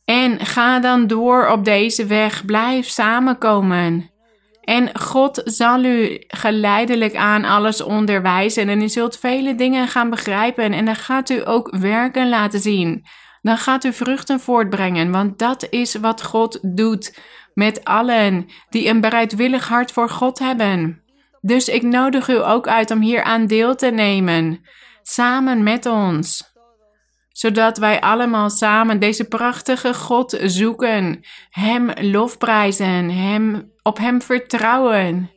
En 0.06 0.40
ga 0.40 0.80
dan 0.80 1.08
door 1.08 1.48
op 1.48 1.66
deze 1.66 2.06
weg. 2.06 2.46
Blijf 2.46 2.88
samenkomen. 2.88 4.12
En 4.62 5.00
God 5.00 5.42
zal 5.46 5.84
u 5.84 6.24
geleidelijk 6.28 7.16
aan 7.16 7.46
alles 7.46 7.82
onderwijzen. 7.82 8.70
En 8.70 8.82
u 8.82 8.90
zult 8.90 9.18
vele 9.18 9.56
dingen 9.56 9.88
gaan 9.88 10.10
begrijpen. 10.10 10.74
En 10.74 10.86
dan 10.86 10.96
gaat 10.96 11.30
u 11.30 11.48
ook 11.48 11.76
werken 11.78 12.30
laten 12.30 12.60
zien. 12.60 13.06
Dan 13.42 13.58
gaat 13.58 13.84
u 13.84 13.94
vruchten 13.94 14.40
voortbrengen. 14.40 15.12
Want 15.12 15.40
dat 15.40 15.68
is 15.70 15.96
wat 15.96 16.24
God 16.24 16.60
doet 16.76 17.20
met 17.54 17.84
allen 17.84 18.46
die 18.70 18.88
een 18.88 19.02
bereidwillig 19.02 19.68
hart 19.68 19.92
voor 19.92 20.10
God 20.10 20.40
hebben. 20.40 21.03
Dus 21.46 21.68
ik 21.68 21.82
nodig 21.82 22.30
u 22.30 22.44
ook 22.44 22.68
uit 22.68 22.92
om 22.92 23.02
hier 23.02 23.24
aan 23.24 23.48
deel 23.48 23.76
te 23.76 23.88
nemen, 23.88 24.62
samen 25.02 25.64
met 25.64 25.86
ons, 25.86 26.54
zodat 27.30 27.78
wij 27.78 28.02
allemaal 28.02 28.50
samen 28.50 29.00
deze 29.00 29.24
prachtige 29.24 29.94
God 29.94 30.38
zoeken, 30.44 31.20
Hem 31.50 31.92
lofprijzen, 32.02 33.10
hem, 33.10 33.72
op 33.82 33.98
Hem 33.98 34.22
vertrouwen. 34.22 35.32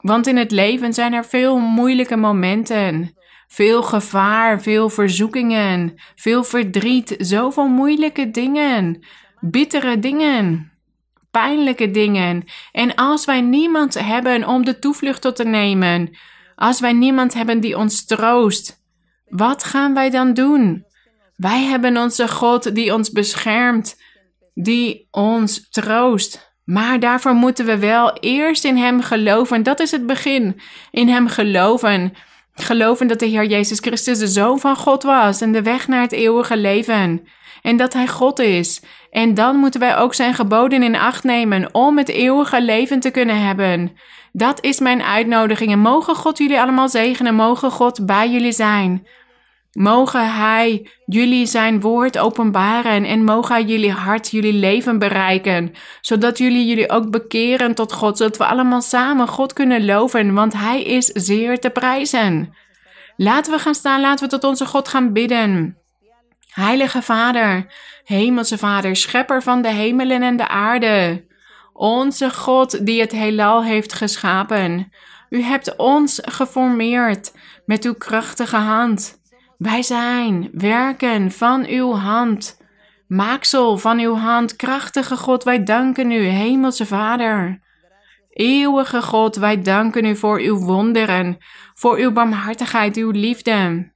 Want 0.00 0.26
in 0.26 0.36
het 0.36 0.50
leven 0.50 0.94
zijn 0.94 1.12
er 1.12 1.24
veel 1.24 1.58
moeilijke 1.58 2.16
momenten, 2.16 3.14
veel 3.48 3.82
gevaar, 3.82 4.62
veel 4.62 4.88
verzoekingen, 4.88 5.94
veel 6.14 6.44
verdriet, 6.44 7.14
zoveel 7.18 7.68
moeilijke 7.68 8.30
dingen, 8.30 9.06
bittere 9.40 9.98
dingen 9.98 10.70
pijnlijke 11.30 11.90
dingen. 11.90 12.44
En 12.72 12.94
als 12.94 13.24
wij 13.24 13.40
niemand 13.40 13.98
hebben 13.98 14.48
om 14.48 14.64
de 14.64 14.78
toevlucht 14.78 15.22
tot 15.22 15.36
te 15.36 15.44
nemen, 15.44 16.16
als 16.54 16.80
wij 16.80 16.92
niemand 16.92 17.34
hebben 17.34 17.60
die 17.60 17.76
ons 17.78 18.04
troost, 18.04 18.82
wat 19.28 19.64
gaan 19.64 19.94
wij 19.94 20.10
dan 20.10 20.34
doen? 20.34 20.84
Wij 21.36 21.62
hebben 21.62 21.96
onze 21.96 22.28
God 22.28 22.74
die 22.74 22.94
ons 22.94 23.10
beschermt, 23.10 23.96
die 24.54 25.08
ons 25.10 25.70
troost. 25.70 26.54
Maar 26.64 27.00
daarvoor 27.00 27.34
moeten 27.34 27.66
we 27.66 27.78
wel 27.78 28.12
eerst 28.12 28.64
in 28.64 28.76
Hem 28.76 29.02
geloven. 29.02 29.62
Dat 29.62 29.80
is 29.80 29.90
het 29.90 30.06
begin. 30.06 30.60
In 30.90 31.08
Hem 31.08 31.28
geloven. 31.28 32.12
Geloven 32.54 33.06
dat 33.06 33.18
de 33.18 33.26
Heer 33.26 33.44
Jezus 33.44 33.78
Christus 33.78 34.18
de 34.18 34.28
Zoon 34.28 34.60
van 34.60 34.76
God 34.76 35.02
was 35.02 35.40
en 35.40 35.52
de 35.52 35.62
weg 35.62 35.88
naar 35.88 36.00
het 36.00 36.12
eeuwige 36.12 36.56
leven. 36.56 37.28
En 37.62 37.76
dat 37.76 37.92
Hij 37.92 38.08
God 38.08 38.38
is. 38.38 38.82
En 39.10 39.34
dan 39.34 39.56
moeten 39.56 39.80
wij 39.80 39.96
ook 39.96 40.14
zijn 40.14 40.34
geboden 40.34 40.82
in 40.82 40.96
acht 40.96 41.24
nemen 41.24 41.74
om 41.74 41.98
het 41.98 42.08
eeuwige 42.08 42.62
leven 42.62 43.00
te 43.00 43.10
kunnen 43.10 43.46
hebben. 43.46 43.92
Dat 44.32 44.64
is 44.64 44.80
mijn 44.80 45.02
uitnodiging. 45.02 45.72
En 45.72 45.78
mogen 45.78 46.14
God 46.14 46.38
jullie 46.38 46.60
allemaal 46.60 46.88
zegenen. 46.88 47.34
Mogen 47.34 47.70
God 47.70 48.06
bij 48.06 48.30
jullie 48.30 48.52
zijn. 48.52 49.06
Mogen 49.72 50.34
Hij 50.34 50.88
jullie 51.06 51.46
zijn 51.46 51.80
woord 51.80 52.18
openbaren 52.18 53.04
en 53.04 53.24
mogen 53.24 53.54
Hij 53.54 53.64
jullie 53.64 53.92
hart, 53.92 54.30
jullie 54.30 54.52
leven 54.52 54.98
bereiken, 54.98 55.72
zodat 56.00 56.38
jullie 56.38 56.66
jullie 56.66 56.90
ook 56.90 57.10
bekeren 57.10 57.74
tot 57.74 57.92
God, 57.92 58.16
zodat 58.16 58.36
we 58.36 58.44
allemaal 58.44 58.82
samen 58.82 59.28
God 59.28 59.52
kunnen 59.52 59.84
loven, 59.84 60.34
want 60.34 60.52
Hij 60.52 60.82
is 60.82 61.06
zeer 61.06 61.58
te 61.58 61.70
prijzen. 61.70 62.54
Laten 63.16 63.52
we 63.52 63.58
gaan 63.58 63.74
staan, 63.74 64.00
laten 64.00 64.24
we 64.24 64.30
tot 64.30 64.44
onze 64.44 64.66
God 64.66 64.88
gaan 64.88 65.12
bidden. 65.12 65.79
Heilige 66.50 67.02
Vader, 67.02 67.66
Hemelse 68.04 68.58
Vader, 68.58 68.96
Schepper 68.96 69.42
van 69.42 69.62
de 69.62 69.68
hemelen 69.68 70.22
en 70.22 70.36
de 70.36 70.48
aarde, 70.48 71.24
onze 71.72 72.30
God 72.30 72.86
die 72.86 73.00
het 73.00 73.12
heelal 73.12 73.64
heeft 73.64 73.92
geschapen. 73.92 74.92
U 75.28 75.42
hebt 75.42 75.76
ons 75.76 76.20
geformeerd 76.24 77.32
met 77.64 77.84
uw 77.84 77.94
krachtige 77.94 78.56
hand. 78.56 79.20
Wij 79.58 79.82
zijn 79.82 80.48
werken 80.52 81.30
van 81.30 81.66
uw 81.66 81.94
hand. 81.94 82.58
Maaksel 83.06 83.78
van 83.78 83.98
uw 83.98 84.14
hand, 84.14 84.56
krachtige 84.56 85.16
God, 85.16 85.44
wij 85.44 85.62
danken 85.62 86.10
u, 86.10 86.26
Hemelse 86.26 86.86
Vader. 86.86 87.60
Eeuwige 88.30 89.02
God, 89.02 89.36
wij 89.36 89.62
danken 89.62 90.04
u 90.04 90.16
voor 90.16 90.40
uw 90.40 90.58
wonderen, 90.58 91.38
voor 91.74 91.96
uw 91.96 92.12
barmhartigheid, 92.12 92.96
uw 92.96 93.10
liefde. 93.10 93.90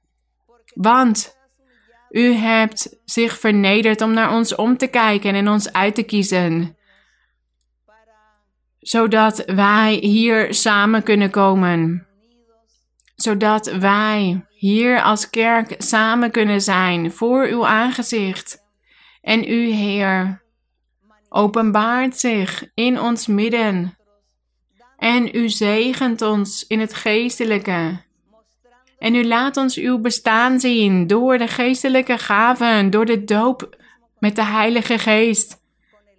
Want 0.73 1.34
u 2.15 2.33
hebt 2.33 2.97
zich 3.05 3.39
vernederd 3.39 4.01
om 4.01 4.13
naar 4.13 4.31
ons 4.31 4.55
om 4.55 4.77
te 4.77 4.87
kijken 4.87 5.35
en 5.35 5.49
ons 5.49 5.73
uit 5.73 5.95
te 5.95 6.03
kiezen. 6.03 6.77
Zodat 8.79 9.43
wij 9.45 9.93
hier 9.93 10.53
samen 10.53 11.03
kunnen 11.03 11.29
komen. 11.29 12.07
Zodat 13.15 13.71
wij 13.71 14.45
hier 14.49 15.01
als 15.01 15.29
kerk 15.29 15.75
samen 15.77 16.31
kunnen 16.31 16.61
zijn 16.61 17.11
voor 17.11 17.45
uw 17.47 17.65
aangezicht. 17.65 18.63
En 19.21 19.51
u, 19.51 19.69
Heer, 19.71 20.41
openbaart 21.29 22.17
zich 22.17 22.71
in 22.73 22.99
ons 22.99 23.27
midden. 23.27 23.97
En 24.97 25.35
u 25.35 25.49
zegent 25.49 26.21
ons 26.21 26.67
in 26.67 26.79
het 26.79 26.93
geestelijke. 26.93 28.04
En 28.99 29.15
u 29.15 29.25
laat 29.27 29.57
ons 29.57 29.77
uw 29.77 29.99
bestaan 29.99 30.59
zien 30.59 31.07
door 31.07 31.37
de 31.37 31.47
geestelijke 31.47 32.17
gaven, 32.17 32.89
door 32.89 33.05
de 33.05 33.23
doop 33.23 33.77
met 34.19 34.35
de 34.35 34.43
Heilige 34.45 34.97
Geest, 34.97 35.63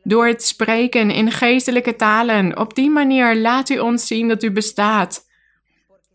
door 0.03 0.27
het 0.27 0.43
spreken 0.45 1.11
in 1.11 1.31
geestelijke 1.31 1.97
talen. 1.97 2.59
Op 2.59 2.75
die 2.75 2.91
manier 2.91 3.37
laat 3.37 3.69
u 3.69 3.79
ons 3.79 4.07
zien 4.07 4.29
dat 4.29 4.43
u 4.43 4.51
bestaat. 4.51 5.25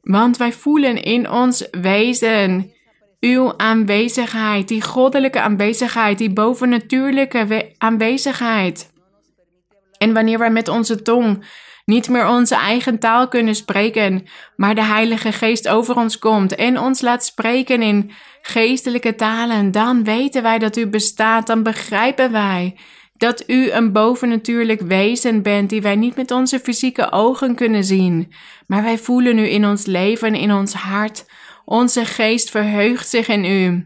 Want 0.01 0.38
wij 0.38 0.51
voelen 0.51 1.03
in 1.03 1.30
ons 1.30 1.68
wezen 1.72 2.72
uw 3.20 3.57
aanwezigheid, 3.57 4.68
die 4.68 4.82
goddelijke 4.82 5.41
aanwezigheid, 5.41 6.18
die 6.18 6.34
bovennatuurlijke 6.34 7.74
aanwezigheid. 7.78 8.91
En 9.97 10.14
wanneer 10.14 10.39
wij 10.39 10.51
met 10.51 10.68
onze 10.68 11.01
tong 11.01 11.45
niet 11.91 12.09
meer 12.09 12.27
onze 12.27 12.55
eigen 12.55 12.99
taal 12.99 13.27
kunnen 13.27 13.55
spreken, 13.55 14.27
maar 14.55 14.75
de 14.75 14.83
Heilige 14.83 15.31
Geest 15.31 15.67
over 15.67 15.95
ons 15.95 16.19
komt 16.19 16.55
en 16.55 16.79
ons 16.79 17.01
laat 17.01 17.25
spreken 17.25 17.81
in 17.81 18.11
geestelijke 18.41 19.15
talen, 19.15 19.71
dan 19.71 20.03
weten 20.03 20.43
wij 20.43 20.59
dat 20.59 20.77
u 20.77 20.87
bestaat, 20.87 21.47
dan 21.47 21.63
begrijpen 21.63 22.31
wij 22.31 22.77
dat 23.17 23.43
u 23.47 23.71
een 23.71 23.91
bovennatuurlijk 23.91 24.81
wezen 24.81 25.41
bent 25.41 25.69
die 25.69 25.81
wij 25.81 25.95
niet 25.95 26.15
met 26.15 26.31
onze 26.31 26.59
fysieke 26.59 27.11
ogen 27.11 27.55
kunnen 27.55 27.83
zien, 27.83 28.33
maar 28.67 28.83
wij 28.83 28.97
voelen 28.97 29.37
u 29.37 29.49
in 29.49 29.65
ons 29.65 29.85
leven, 29.85 30.35
in 30.35 30.53
ons 30.53 30.73
hart. 30.73 31.25
Onze 31.65 32.05
geest 32.05 32.49
verheugt 32.49 33.09
zich 33.09 33.27
in 33.27 33.45
u. 33.45 33.85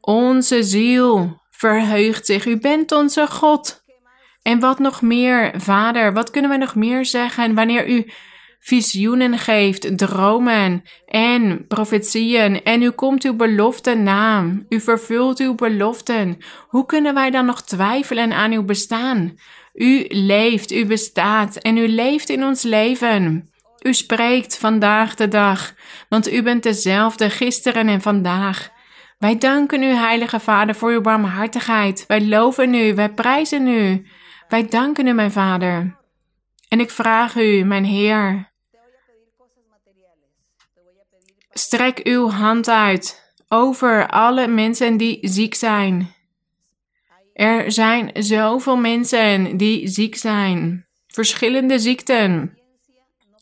Onze 0.00 0.62
ziel 0.62 1.40
verheugt 1.50 2.26
zich. 2.26 2.46
U 2.46 2.58
bent 2.58 2.92
onze 2.92 3.26
God. 3.26 3.79
En 4.42 4.60
wat 4.60 4.78
nog 4.78 5.02
meer, 5.02 5.52
Vader, 5.56 6.12
wat 6.12 6.30
kunnen 6.30 6.50
we 6.50 6.56
nog 6.56 6.74
meer 6.74 7.04
zeggen 7.04 7.54
wanneer 7.54 7.88
u 7.88 8.10
visioenen 8.60 9.38
geeft, 9.38 9.98
dromen 9.98 10.82
en 11.06 11.66
profetieën 11.66 12.62
en 12.62 12.82
u 12.82 12.90
komt 12.90 13.24
uw 13.24 13.36
beloften 13.36 14.02
na, 14.02 14.46
u 14.68 14.80
vervult 14.80 15.38
uw 15.38 15.54
beloften. 15.54 16.38
Hoe 16.68 16.86
kunnen 16.86 17.14
wij 17.14 17.30
dan 17.30 17.46
nog 17.46 17.62
twijfelen 17.62 18.32
aan 18.32 18.52
uw 18.52 18.64
bestaan? 18.64 19.38
U 19.74 20.04
leeft, 20.08 20.72
u 20.72 20.86
bestaat 20.86 21.56
en 21.56 21.76
u 21.76 21.88
leeft 21.88 22.28
in 22.28 22.44
ons 22.44 22.62
leven. 22.62 23.50
U 23.82 23.94
spreekt 23.94 24.58
vandaag 24.58 25.14
de 25.14 25.28
dag, 25.28 25.74
want 26.08 26.32
u 26.32 26.42
bent 26.42 26.62
dezelfde 26.62 27.30
gisteren 27.30 27.88
en 27.88 28.00
vandaag. 28.00 28.70
Wij 29.18 29.38
danken 29.38 29.82
u, 29.82 29.86
Heilige 29.86 30.40
Vader, 30.40 30.74
voor 30.74 30.90
uw 30.90 31.00
barmhartigheid. 31.00 32.04
Wij 32.06 32.26
loven 32.26 32.74
u, 32.74 32.94
wij 32.94 33.08
prijzen 33.08 33.66
u. 33.66 34.06
Wij 34.50 34.66
danken 34.66 35.06
u, 35.06 35.12
mijn 35.12 35.32
Vader. 35.32 35.96
En 36.68 36.80
ik 36.80 36.90
vraag 36.90 37.36
u, 37.36 37.64
mijn 37.64 37.84
Heer, 37.84 38.52
strek 41.50 42.00
uw 42.02 42.28
hand 42.28 42.68
uit 42.68 43.34
over 43.48 44.08
alle 44.08 44.46
mensen 44.46 44.96
die 44.96 45.18
ziek 45.28 45.54
zijn. 45.54 46.14
Er 47.32 47.72
zijn 47.72 48.10
zoveel 48.12 48.76
mensen 48.76 49.56
die 49.56 49.88
ziek 49.88 50.16
zijn, 50.16 50.86
verschillende 51.06 51.78
ziekten. 51.78 52.58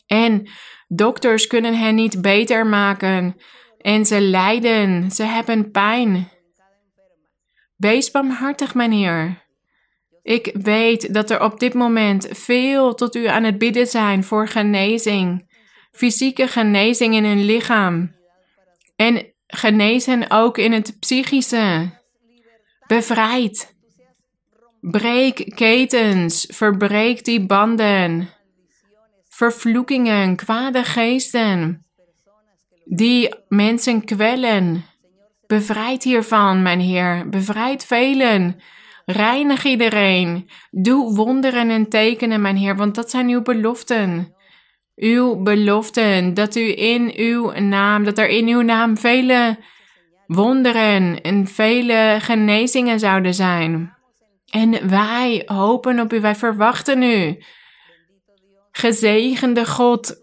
En 0.07 0.49
dokters 0.87 1.47
kunnen 1.47 1.79
hen 1.79 1.95
niet 1.95 2.21
beter 2.21 2.67
maken. 2.67 3.35
En 3.77 4.05
ze 4.05 4.21
lijden, 4.21 5.11
ze 5.11 5.23
hebben 5.23 5.71
pijn. 5.71 6.31
Wees 7.75 8.11
barmhartig, 8.11 8.73
mijn 8.73 8.91
Heer. 8.91 9.47
Ik 10.23 10.51
weet 10.61 11.13
dat 11.13 11.29
er 11.29 11.41
op 11.41 11.59
dit 11.59 11.73
moment 11.73 12.27
veel 12.31 12.93
tot 12.95 13.15
u 13.15 13.25
aan 13.25 13.43
het 13.43 13.57
bidden 13.57 13.87
zijn 13.87 14.23
voor 14.23 14.47
genezing. 14.47 15.47
Fysieke 15.91 16.47
genezing 16.47 17.15
in 17.15 17.25
hun 17.25 17.43
lichaam. 17.45 18.15
En 18.95 19.33
genezen 19.47 20.31
ook 20.31 20.57
in 20.57 20.71
het 20.71 20.99
psychische. 20.99 21.97
Bevrijd. 22.87 23.77
Breek 24.81 25.51
ketens, 25.55 26.45
verbreek 26.49 27.25
die 27.25 27.45
banden. 27.45 28.29
Vervloekingen, 29.29 30.35
kwade 30.35 30.83
geesten. 30.83 31.85
Die 32.85 33.35
mensen 33.47 34.05
kwellen. 34.05 34.85
Bevrijd 35.47 36.03
hiervan, 36.03 36.61
mijn 36.61 36.79
Heer. 36.79 37.29
Bevrijd 37.29 37.85
velen. 37.85 38.61
Reinig 39.11 39.65
iedereen. 39.65 40.49
Doe 40.71 41.15
wonderen 41.15 41.69
en 41.69 41.89
tekenen, 41.89 42.41
mijn 42.41 42.55
Heer, 42.55 42.75
want 42.75 42.95
dat 42.95 43.09
zijn 43.09 43.27
uw 43.27 43.41
beloften. 43.41 44.35
Uw 44.95 45.41
beloften, 45.43 46.33
dat 46.33 46.55
u 46.55 46.77
in 46.77 47.13
uw 47.15 47.51
naam, 47.51 48.03
dat 48.03 48.17
er 48.17 48.27
in 48.27 48.47
uw 48.47 48.61
naam 48.61 48.97
vele 48.97 49.57
wonderen 50.27 51.21
en 51.21 51.47
vele 51.47 52.17
genezingen 52.19 52.99
zouden 52.99 53.33
zijn. 53.33 53.93
En 54.49 54.89
wij 54.89 55.43
hopen 55.45 55.99
op 55.99 56.13
u, 56.13 56.21
wij 56.21 56.35
verwachten 56.35 57.03
u. 57.03 57.43
Gezegende 58.71 59.65
God, 59.65 60.15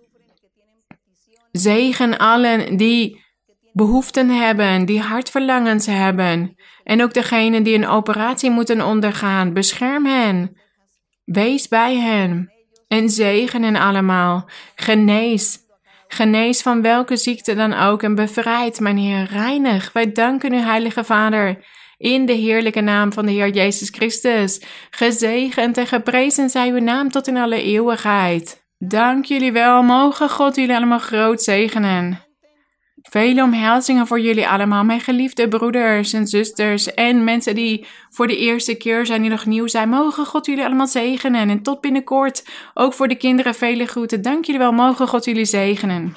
zegen 1.52 2.18
allen 2.18 2.76
die 2.76 3.24
behoeften 3.72 4.28
hebben, 4.28 4.84
die 4.84 5.00
hartverlangens 5.00 5.86
hebben. 5.86 6.56
En 6.86 7.02
ook 7.02 7.14
degenen 7.14 7.62
die 7.62 7.74
een 7.74 7.88
operatie 7.88 8.50
moeten 8.50 8.80
ondergaan, 8.80 9.52
bescherm 9.52 10.06
hen. 10.06 10.56
Wees 11.24 11.68
bij 11.68 11.96
hen. 11.96 12.52
En 12.88 13.10
zegen 13.10 13.62
hen 13.62 13.76
allemaal. 13.76 14.48
Genees. 14.74 15.58
Genees 16.08 16.62
van 16.62 16.82
welke 16.82 17.16
ziekte 17.16 17.54
dan 17.54 17.74
ook 17.74 18.02
en 18.02 18.14
bevrijd, 18.14 18.80
mijn 18.80 18.96
Heer, 18.96 19.24
reinig. 19.30 19.92
Wij 19.92 20.12
danken 20.12 20.52
u, 20.52 20.56
Heilige 20.56 21.04
Vader, 21.04 21.64
in 21.96 22.26
de 22.26 22.32
heerlijke 22.32 22.80
naam 22.80 23.12
van 23.12 23.26
de 23.26 23.32
Heer 23.32 23.48
Jezus 23.48 23.90
Christus. 23.90 24.62
Gezegend 24.90 25.78
en 25.78 25.86
geprezen 25.86 26.50
zij 26.50 26.70
uw 26.70 26.80
naam 26.80 27.10
tot 27.10 27.26
in 27.26 27.36
alle 27.36 27.62
eeuwigheid. 27.62 28.64
Dank 28.78 29.24
jullie 29.24 29.52
wel, 29.52 29.82
mogen 29.82 30.30
God 30.30 30.56
jullie 30.56 30.76
allemaal 30.76 30.98
groot 30.98 31.42
zegenen. 31.42 32.25
Vele 33.10 33.42
omhelzingen 33.42 34.06
voor 34.06 34.20
jullie 34.20 34.48
allemaal, 34.48 34.84
mijn 34.84 35.00
geliefde 35.00 35.48
broeders 35.48 36.12
en 36.12 36.26
zusters 36.26 36.94
en 36.94 37.24
mensen 37.24 37.54
die 37.54 37.86
voor 38.10 38.26
de 38.26 38.36
eerste 38.36 38.74
keer 38.74 39.06
zijn, 39.06 39.20
die 39.20 39.30
nog 39.30 39.46
nieuw 39.46 39.66
zijn. 39.66 39.88
Mogen 39.88 40.26
God 40.26 40.46
jullie 40.46 40.64
allemaal 40.64 40.86
zegenen 40.86 41.48
en 41.48 41.62
tot 41.62 41.80
binnenkort 41.80 42.44
ook 42.74 42.92
voor 42.92 43.08
de 43.08 43.14
kinderen 43.14 43.54
vele 43.54 43.86
groeten. 43.86 44.22
Dank 44.22 44.44
jullie 44.44 44.60
wel, 44.60 44.72
mogen 44.72 45.08
God 45.08 45.24
jullie 45.24 45.44
zegenen. 45.44 46.16